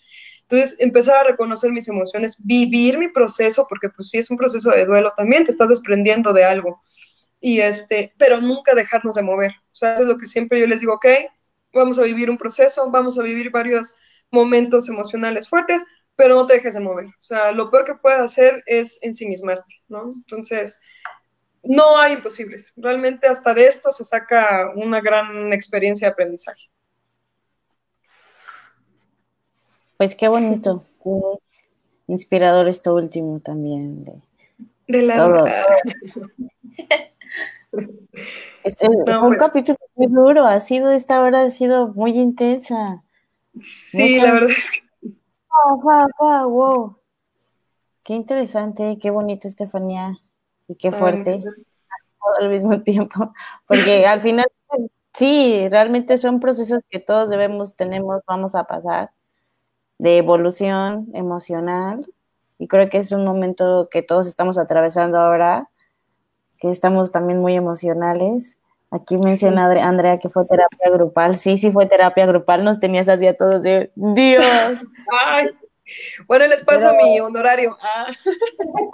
Entonces, 0.49 0.79
empezar 0.79 1.17
a 1.17 1.29
reconocer 1.29 1.71
mis 1.71 1.87
emociones, 1.87 2.35
vivir 2.43 2.97
mi 2.97 3.07
proceso, 3.07 3.67
porque 3.69 3.89
pues 3.89 4.09
sí 4.09 4.17
es 4.17 4.31
un 4.31 4.37
proceso 4.37 4.71
de 4.71 4.85
duelo 4.85 5.13
también, 5.15 5.45
te 5.45 5.51
estás 5.51 5.69
desprendiendo 5.69 6.33
de 6.33 6.43
algo. 6.43 6.81
Y 7.39 7.59
este, 7.59 8.13
pero 8.17 8.41
nunca 8.41 8.73
dejarnos 8.73 9.15
de 9.15 9.21
mover. 9.21 9.51
O 9.51 9.75
sea, 9.75 9.93
eso 9.93 10.03
es 10.03 10.09
lo 10.09 10.17
que 10.17 10.25
siempre 10.25 10.59
yo 10.59 10.65
les 10.65 10.79
digo, 10.79 10.93
ok, 10.93 11.05
vamos 11.71 11.99
a 11.99 12.03
vivir 12.03 12.31
un 12.31 12.37
proceso, 12.37 12.89
vamos 12.89 13.19
a 13.19 13.23
vivir 13.23 13.51
varios 13.51 13.93
momentos 14.31 14.89
emocionales 14.89 15.47
fuertes, 15.47 15.85
pero 16.15 16.33
no 16.33 16.47
te 16.47 16.55
dejes 16.55 16.73
de 16.73 16.79
mover. 16.79 17.05
O 17.05 17.21
sea, 17.21 17.51
lo 17.51 17.69
peor 17.69 17.85
que 17.85 17.93
puedes 17.93 18.19
hacer 18.19 18.63
es 18.65 18.97
ensimismarte, 19.03 19.75
¿no? 19.87 20.13
Entonces, 20.15 20.79
no 21.61 21.95
hay 21.95 22.13
imposibles. 22.13 22.73
Realmente 22.75 23.27
hasta 23.27 23.53
de 23.53 23.67
esto 23.67 23.91
se 23.91 24.03
saca 24.03 24.71
una 24.75 24.99
gran 24.99 25.53
experiencia 25.53 26.07
de 26.07 26.13
aprendizaje. 26.13 26.71
Pues 29.99 30.15
qué 30.15 30.27
bonito, 30.29 30.85
qué 31.03 31.11
inspirador 32.07 32.69
esto 32.69 32.95
último 32.95 33.41
también. 33.41 34.05
De, 34.87 35.01
la 35.01 35.17
todo. 35.17 35.45
Un 37.73 38.07
pues. 38.63 38.77
capítulo 39.37 39.77
muy 39.95 40.07
duro, 40.07 40.45
ha 40.45 40.61
sido 40.61 40.91
esta 40.91 41.21
hora, 41.21 41.41
ha 41.41 41.49
sido 41.49 41.89
muy 41.89 42.17
intensa. 42.17 43.03
Sí, 43.59 44.21
la 44.21 44.31
verdad 44.31 44.51
es 44.51 44.71
que... 44.71 44.79
wow. 46.47 46.95
Qué 48.01 48.13
interesante, 48.13 48.97
qué 49.01 49.09
bonito, 49.09 49.49
Estefanía 49.49 50.17
y 50.69 50.75
qué 50.75 50.93
fuerte 50.93 51.43
al 52.39 52.49
mismo 52.49 52.79
tiempo, 52.83 53.33
porque 53.67 54.07
al 54.07 54.21
final 54.21 54.49
sí, 55.13 55.67
realmente 55.69 56.17
son 56.17 56.39
procesos 56.39 56.79
que 56.89 56.99
todos 56.99 57.29
debemos, 57.29 57.75
tenemos, 57.75 58.21
vamos 58.25 58.55
a 58.55 58.63
pasar 58.63 59.11
de 59.99 60.17
evolución 60.17 61.09
emocional 61.13 62.05
y 62.57 62.67
creo 62.67 62.89
que 62.89 62.97
es 62.97 63.11
un 63.11 63.23
momento 63.23 63.87
que 63.89 64.01
todos 64.01 64.27
estamos 64.27 64.57
atravesando 64.57 65.17
ahora, 65.17 65.69
que 66.59 66.69
estamos 66.69 67.11
también 67.11 67.39
muy 67.39 67.55
emocionales. 67.55 68.57
Aquí 68.91 69.17
menciona 69.17 69.65
Andrea 69.65 70.17
que 70.19 70.29
fue 70.29 70.45
terapia 70.45 70.89
grupal. 70.91 71.37
Sí, 71.37 71.57
sí 71.57 71.71
fue 71.71 71.85
terapia 71.85 72.25
grupal. 72.25 72.63
Nos 72.63 72.79
tenías 72.79 73.07
así 73.07 73.27
a 73.27 73.37
todos 73.37 73.61
de 73.61 73.91
Dios. 73.95 74.43
Ay, 75.25 75.49
bueno, 76.27 76.47
les 76.47 76.63
paso 76.63 76.93
mi 76.95 77.19
honorario. 77.19 77.77
Ah. 77.81 78.07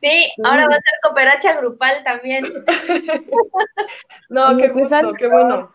Sí, 0.00 0.32
ahora 0.42 0.66
va 0.66 0.74
a 0.74 0.80
ser 0.80 0.94
cooperacha 1.00 1.56
grupal 1.58 2.02
también. 2.02 2.44
no, 4.28 4.56
qué 4.56 4.70
gusto, 4.70 5.12
qué 5.12 5.28
bueno. 5.28 5.72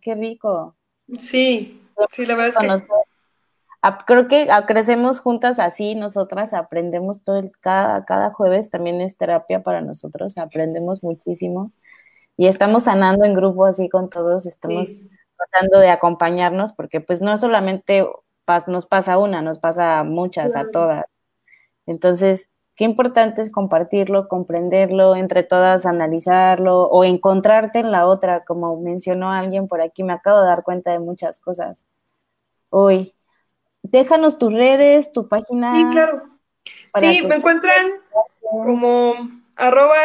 Qué 0.00 0.14
rico. 0.14 0.76
Sí, 1.18 1.82
sí, 2.12 2.24
la 2.24 2.36
verdad 2.36 2.64
es 2.72 2.82
que... 2.82 2.86
Creo 4.06 4.28
que 4.28 4.48
crecemos 4.66 5.20
juntas 5.20 5.58
así, 5.58 5.94
nosotras 5.94 6.54
aprendemos 6.54 7.22
todo 7.22 7.36
el, 7.36 7.52
cada, 7.60 8.04
cada 8.06 8.30
jueves, 8.30 8.70
también 8.70 9.00
es 9.02 9.16
terapia 9.16 9.62
para 9.62 9.82
nosotros, 9.82 10.38
aprendemos 10.38 11.02
muchísimo 11.02 11.70
y 12.36 12.46
estamos 12.46 12.84
sanando 12.84 13.24
en 13.24 13.34
grupo 13.34 13.66
así 13.66 13.90
con 13.90 14.08
todos, 14.08 14.46
estamos 14.46 15.04
tratando 15.36 15.80
de 15.80 15.90
acompañarnos 15.90 16.72
porque 16.72 17.00
pues 17.00 17.20
no 17.20 17.36
solamente 17.36 18.08
nos 18.66 18.86
pasa 18.86 19.18
una, 19.18 19.42
nos 19.42 19.58
pasa 19.58 19.98
a 19.98 20.04
muchas, 20.04 20.56
a 20.56 20.70
todas. 20.70 21.04
Entonces, 21.86 22.48
qué 22.76 22.84
importante 22.84 23.42
es 23.42 23.50
compartirlo, 23.50 24.28
comprenderlo, 24.28 25.14
entre 25.14 25.42
todas 25.42 25.86
analizarlo 25.86 26.84
o 26.84 27.04
encontrarte 27.04 27.80
en 27.80 27.92
la 27.92 28.06
otra, 28.06 28.44
como 28.44 28.80
mencionó 28.80 29.30
alguien 29.30 29.68
por 29.68 29.82
aquí, 29.82 30.02
me 30.04 30.14
acabo 30.14 30.40
de 30.40 30.46
dar 30.46 30.62
cuenta 30.62 30.92
de 30.92 31.00
muchas 31.00 31.40
cosas. 31.40 31.84
Uy, 32.70 33.14
déjanos 33.84 34.38
tus 34.38 34.52
redes, 34.52 35.12
tu 35.12 35.28
página. 35.28 35.74
Sí, 35.74 35.84
claro. 35.92 36.22
Sí, 36.98 37.26
me 37.26 37.36
encuentran 37.36 37.92
como 38.40 39.14
arroba 39.56 39.96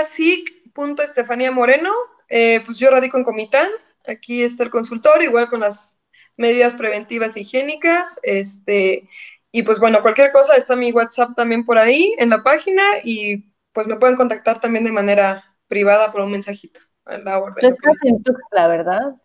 Moreno. 1.54 1.94
Eh, 2.30 2.62
pues 2.66 2.78
yo 2.78 2.92
radico 2.92 3.18
en 3.18 3.24
Comitán, 3.24 3.70
aquí 4.08 4.44
está 4.44 4.64
el 4.64 4.70
consultorio, 4.70 5.30
igual 5.30 5.50
con 5.50 5.62
las 5.62 5.98
medidas 6.38 6.74
preventivas 6.76 7.36
higiénicas, 7.36 8.20
este, 8.22 9.10
y 9.52 9.64
pues 9.64 9.80
bueno, 9.80 10.02
cualquier 10.04 10.32
cosa 10.32 10.56
está 10.56 10.76
mi 10.76 10.92
WhatsApp 10.92 11.36
también 11.36 11.66
por 11.66 11.80
ahí 11.80 12.16
en 12.20 12.30
la 12.30 12.44
página 12.44 12.84
y 13.04 13.52
pues 13.74 13.88
me 13.88 13.96
pueden 13.96 14.16
contactar 14.16 14.62
también 14.62 14.84
de 14.84 14.92
manera 14.92 15.44
privada 15.68 16.12
por 16.12 16.22
un 16.22 16.32
mensajito. 16.32 16.80
A 17.06 17.18
la 17.18 17.40
orden, 17.40 17.56
Tú 17.62 17.68
estás 17.68 18.06
en 18.06 18.22
Tuxtla, 18.22 18.68
¿verdad? 18.68 19.16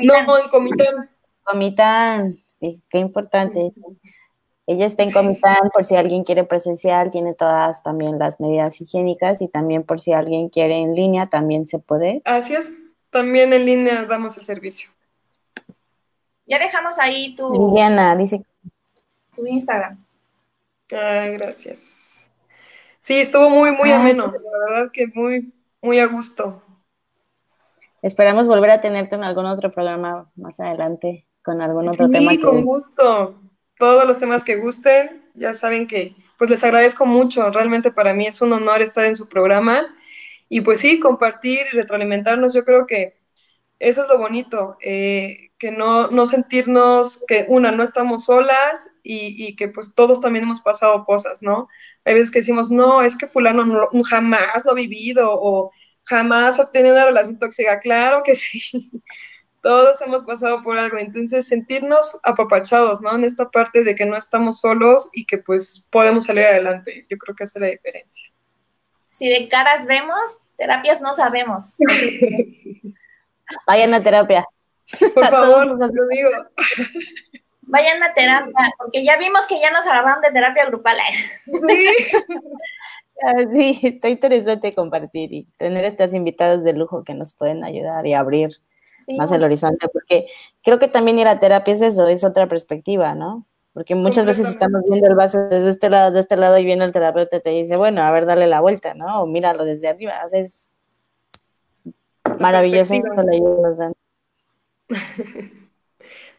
No, 0.00 0.38
en 0.38 0.48
Comitán. 0.48 1.10
Comitán, 1.44 2.38
qué 2.60 2.98
importante. 2.98 3.72
Ella 4.66 4.84
está 4.84 5.02
en 5.02 5.12
Comitán 5.12 5.70
por 5.72 5.86
si 5.86 5.96
alguien 5.96 6.24
quiere 6.24 6.44
presencial, 6.44 7.10
tiene 7.10 7.32
todas 7.32 7.82
también 7.82 8.18
las 8.18 8.38
medidas 8.38 8.78
higiénicas 8.80 9.40
y 9.40 9.48
también 9.48 9.82
por 9.82 9.98
si 9.98 10.12
alguien 10.12 10.50
quiere 10.50 10.76
en 10.76 10.94
línea, 10.94 11.28
también 11.28 11.66
se 11.66 11.78
puede. 11.78 12.20
Así 12.26 12.54
es, 12.54 12.76
también 13.10 13.52
en 13.54 13.64
línea 13.64 14.04
damos 14.04 14.36
el 14.36 14.44
servicio. 14.44 14.90
Ya 16.44 16.58
dejamos 16.58 16.98
ahí 16.98 17.34
tu, 17.34 17.50
Liliana 17.50 18.14
dice, 18.14 18.44
tu 19.34 19.46
Instagram. 19.46 20.04
Ay, 20.90 21.32
gracias. 21.32 22.20
Sí, 23.00 23.20
estuvo 23.20 23.48
muy, 23.48 23.72
muy 23.72 23.90
Ay, 23.90 24.00
ameno, 24.00 24.26
la 24.26 24.68
verdad 24.68 24.92
que 24.92 25.06
muy, 25.06 25.50
muy 25.80 25.98
a 25.98 26.06
gusto. 26.06 26.62
esperamos 28.02 28.46
volver 28.46 28.70
a 28.70 28.80
tenerte 28.82 29.14
en 29.14 29.24
algún 29.24 29.46
otro 29.46 29.72
programa 29.72 30.30
más 30.36 30.60
adelante 30.60 31.27
con 31.42 31.60
algún 31.62 31.88
otro 31.88 32.10
tema. 32.10 32.30
Sí, 32.32 32.38
que- 32.38 32.44
con 32.44 32.64
gusto. 32.64 33.40
Todos 33.78 34.06
los 34.06 34.18
temas 34.18 34.42
que 34.42 34.56
gusten, 34.56 35.22
ya 35.34 35.54
saben 35.54 35.86
que 35.86 36.14
pues 36.36 36.50
les 36.50 36.62
agradezco 36.64 37.06
mucho. 37.06 37.50
Realmente 37.50 37.90
para 37.92 38.14
mí 38.14 38.26
es 38.26 38.40
un 38.40 38.52
honor 38.52 38.82
estar 38.82 39.04
en 39.06 39.16
su 39.16 39.28
programa 39.28 39.94
y 40.48 40.60
pues 40.62 40.80
sí, 40.80 40.98
compartir 41.00 41.60
y 41.72 41.76
retroalimentarnos. 41.76 42.54
Yo 42.54 42.64
creo 42.64 42.86
que 42.86 43.16
eso 43.78 44.02
es 44.02 44.08
lo 44.08 44.18
bonito, 44.18 44.76
eh, 44.82 45.50
que 45.58 45.70
no, 45.72 46.08
no 46.08 46.26
sentirnos 46.26 47.24
que 47.28 47.46
una, 47.48 47.70
no 47.72 47.84
estamos 47.84 48.24
solas 48.26 48.92
y, 49.02 49.36
y 49.46 49.56
que 49.56 49.68
pues 49.68 49.94
todos 49.94 50.20
también 50.20 50.44
hemos 50.44 50.60
pasado 50.62 51.04
cosas, 51.04 51.42
¿no? 51.42 51.68
Hay 52.04 52.14
veces 52.14 52.30
que 52.30 52.40
decimos, 52.40 52.70
no, 52.70 53.02
es 53.02 53.16
que 53.16 53.28
fulano 53.28 53.64
no, 53.66 53.88
jamás 54.08 54.64
lo 54.64 54.72
ha 54.72 54.74
vivido 54.74 55.30
o 55.32 55.72
jamás 56.04 56.58
ha 56.60 56.70
tenido 56.72 56.94
una 56.94 57.06
relación 57.06 57.38
tóxica. 57.38 57.80
Claro 57.80 58.22
que 58.24 58.34
sí. 58.36 58.72
Todos 59.62 60.00
hemos 60.02 60.24
pasado 60.24 60.62
por 60.62 60.78
algo, 60.78 60.96
entonces 60.98 61.48
sentirnos 61.48 62.18
apapachados, 62.22 63.00
¿no? 63.00 63.14
En 63.14 63.24
esta 63.24 63.50
parte 63.50 63.82
de 63.84 63.94
que 63.94 64.06
no 64.06 64.16
estamos 64.16 64.60
solos 64.60 65.08
y 65.12 65.26
que 65.26 65.38
pues 65.38 65.86
podemos 65.90 66.26
salir 66.26 66.44
adelante. 66.44 67.06
Yo 67.10 67.18
creo 67.18 67.34
que 67.34 67.44
esa 67.44 67.58
es 67.58 67.62
la 67.62 67.68
diferencia. 67.68 68.30
Si 69.08 69.28
de 69.28 69.48
caras 69.48 69.86
vemos, 69.86 70.20
terapias 70.56 71.00
no 71.00 71.14
sabemos. 71.14 71.74
Sí. 72.46 72.80
Vayan 73.66 73.94
a 73.94 74.02
terapia. 74.02 74.46
Por 75.14 75.26
favor, 75.28 75.66
los- 75.66 75.90
lo 75.92 76.06
digo. 76.08 76.28
Vayan 77.62 78.02
a 78.02 78.14
terapia, 78.14 78.52
porque 78.78 79.04
ya 79.04 79.16
vimos 79.18 79.44
que 79.46 79.60
ya 79.60 79.70
nos 79.70 79.84
agarraron 79.86 80.22
de 80.22 80.30
terapia 80.32 80.66
grupal. 80.66 80.96
Sí. 81.44 81.86
Ah, 83.20 83.34
Sí, 83.52 83.80
está 83.82 84.08
interesante 84.08 84.72
compartir 84.72 85.32
y 85.32 85.42
tener 85.56 85.84
estas 85.84 86.14
invitadas 86.14 86.62
de 86.62 86.72
lujo 86.72 87.02
que 87.02 87.14
nos 87.14 87.34
pueden 87.34 87.64
ayudar 87.64 88.06
y 88.06 88.14
abrir 88.14 88.50
Sí, 89.08 89.16
más 89.16 89.32
el 89.32 89.42
horizonte, 89.42 89.88
porque 89.88 90.26
creo 90.62 90.78
que 90.78 90.88
también 90.88 91.18
ir 91.18 91.28
a 91.28 91.40
terapia 91.40 91.72
es 91.72 91.80
eso, 91.80 92.08
es 92.08 92.24
otra 92.24 92.46
perspectiva, 92.46 93.14
¿no? 93.14 93.46
Porque 93.72 93.94
muchas 93.94 94.26
veces 94.26 94.46
estamos 94.48 94.82
viendo 94.86 95.08
el 95.08 95.14
vaso 95.14 95.48
desde 95.48 95.70
este 95.70 95.88
lado, 95.88 96.10
de 96.10 96.20
este 96.20 96.36
lado, 96.36 96.58
y 96.58 96.64
viene 96.66 96.84
el 96.84 96.92
terapeuta 96.92 97.38
y 97.38 97.40
te 97.40 97.50
dice, 97.50 97.76
bueno, 97.76 98.02
a 98.02 98.10
ver, 98.10 98.26
dale 98.26 98.46
la 98.46 98.60
vuelta, 98.60 98.92
¿no? 98.92 99.22
O 99.22 99.26
míralo 99.26 99.64
desde 99.64 99.88
arriba, 99.88 100.20
o 100.26 100.28
sea, 100.28 100.40
es 100.40 100.68
maravilloso. 102.38 102.94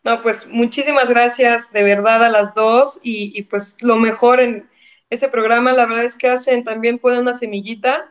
No, 0.01 0.21
pues 0.21 0.47
muchísimas 0.47 1.09
gracias 1.09 1.73
de 1.73 1.83
verdad 1.83 2.23
a 2.23 2.29
las 2.29 2.55
dos 2.55 3.01
y, 3.03 3.37
y, 3.37 3.43
pues 3.43 3.75
lo 3.81 3.97
mejor 3.97 4.39
en 4.39 4.69
este 5.09 5.27
programa, 5.27 5.73
la 5.73 5.85
verdad 5.85 6.05
es 6.05 6.15
que 6.15 6.29
hacen 6.29 6.63
también 6.63 7.01
una 7.03 7.33
semillita, 7.33 8.09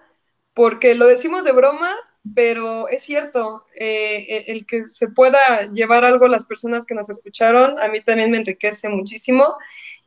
porque 0.52 0.94
lo 0.94 1.06
decimos 1.06 1.44
de 1.44 1.52
broma, 1.52 1.97
pero 2.34 2.88
es 2.88 3.02
cierto, 3.02 3.64
eh, 3.74 4.44
el, 4.46 4.56
el 4.56 4.66
que 4.66 4.88
se 4.88 5.09
pueda 5.09 5.70
llevar 5.72 6.05
algo 6.05 6.26
a 6.26 6.30
las 6.30 6.44
personas 6.44 6.86
que 6.86 6.94
nos 6.94 7.09
escucharon, 7.10 7.80
a 7.80 7.88
mí 7.88 8.00
también 8.00 8.30
me 8.30 8.38
enriquece 8.38 8.88
muchísimo 8.88 9.56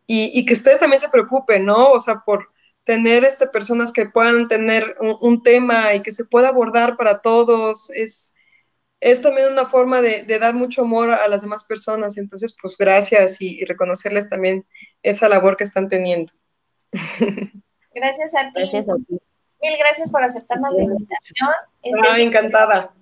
y, 0.07 0.31
y 0.33 0.45
que 0.45 0.53
ustedes 0.53 0.79
también 0.79 0.99
se 0.99 1.09
preocupen, 1.09 1.65
¿no? 1.65 1.91
O 1.91 1.99
sea, 1.99 2.21
por 2.25 2.49
tener 2.83 3.23
este, 3.23 3.47
personas 3.47 3.91
que 3.91 4.07
puedan 4.07 4.47
tener 4.47 4.95
un, 4.99 5.17
un 5.21 5.43
tema 5.43 5.93
y 5.93 6.01
que 6.01 6.11
se 6.11 6.25
pueda 6.25 6.49
abordar 6.49 6.97
para 6.97 7.21
todos, 7.21 7.89
es 7.91 8.33
es 9.01 9.19
también 9.21 9.51
una 9.51 9.65
forma 9.67 10.01
de, 10.01 10.23
de, 10.23 10.39
dar 10.39 10.53
mucho 10.53 10.83
amor 10.83 11.09
a 11.09 11.27
las 11.27 11.41
demás 11.41 11.63
personas. 11.63 12.17
Entonces, 12.17 12.55
pues 12.61 12.77
gracias 12.77 13.41
y, 13.41 13.59
y, 13.59 13.65
reconocerles 13.65 14.29
también 14.29 14.63
esa 15.01 15.27
labor 15.27 15.57
que 15.57 15.63
están 15.63 15.89
teniendo. 15.89 16.31
Gracias 17.93 18.33
a 18.35 18.45
ti. 18.45 18.51
Gracias 18.55 18.87
a 18.87 18.95
ti. 18.95 19.19
Mil 19.61 19.77
gracias 19.77 20.09
por 20.09 20.23
aceptarnos 20.23 20.73
la 20.73 20.83
invitación. 20.83 21.49
Este, 21.81 22.07
ah, 22.09 22.19
encantada. 22.19 22.93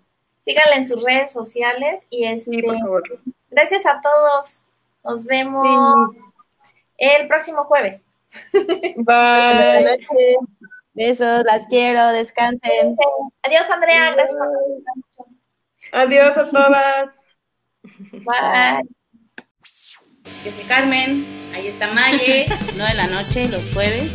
Síganla 0.42 0.76
en 0.76 0.88
sus 0.88 1.04
redes 1.04 1.32
sociales 1.32 2.06
y 2.10 2.26
este, 2.26 2.52
sí, 2.52 2.64
por 2.64 2.78
favor. 2.80 3.04
gracias 3.50 3.86
a 3.86 4.02
todos. 4.02 4.64
Nos 5.04 5.26
vemos 5.26 6.16
sí. 6.16 6.74
el 6.98 7.28
próximo 7.28 7.64
jueves. 7.66 8.04
Bye. 8.98 9.98
Besos, 10.94 11.44
las 11.46 11.66
quiero, 11.68 12.10
descansen. 12.10 12.98
Adiós, 13.44 13.70
Andrea. 13.70 14.12
Gracias 14.12 14.38
por 14.38 14.50
Adiós 15.94 16.38
a 16.38 16.50
todas. 16.50 17.30
Bye. 18.12 18.90
Yo 20.44 20.52
soy 20.52 20.64
Carmen, 20.66 21.26
ahí 21.54 21.68
está 21.68 21.88
Maye, 21.88 22.46
9 22.76 22.92
de 22.92 22.98
la 22.98 23.08
noche, 23.08 23.48
los 23.48 23.64
jueves. 23.74 24.12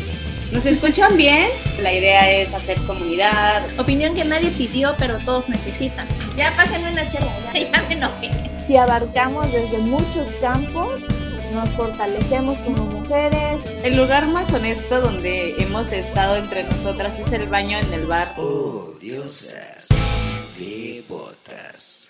¿Nos 0.52 0.66
escuchan 0.66 1.16
bien? 1.16 1.48
La 1.80 1.92
idea 1.92 2.30
es 2.30 2.52
hacer 2.54 2.78
comunidad. 2.86 3.62
Opinión 3.78 4.14
que 4.14 4.24
nadie 4.24 4.50
pidió, 4.50 4.94
pero 4.98 5.18
todos 5.18 5.48
necesitan. 5.48 6.06
Ya 6.36 6.54
pásenme 6.56 6.92
una 6.92 7.08
chela, 7.08 7.32
ya, 7.52 7.60
ya 7.72 7.82
me 7.88 7.94
enojé. 7.94 8.30
Si 8.64 8.76
abarcamos 8.76 9.50
desde 9.52 9.78
muchos 9.78 10.28
campos, 10.40 11.00
nos 11.52 11.68
fortalecemos 11.70 12.58
como 12.60 12.84
mujeres. 12.86 13.60
El 13.82 13.96
lugar 13.96 14.26
más 14.26 14.52
honesto 14.52 15.00
donde 15.00 15.54
hemos 15.62 15.92
estado 15.92 16.36
entre 16.36 16.64
nosotras 16.64 17.18
es 17.18 17.32
el 17.32 17.46
baño 17.46 17.78
en 17.78 17.92
el 17.92 18.06
bar. 18.06 18.34
Oh, 18.36 18.90
diosas. 19.00 19.88
de 20.58 21.04
botas. 21.08 22.08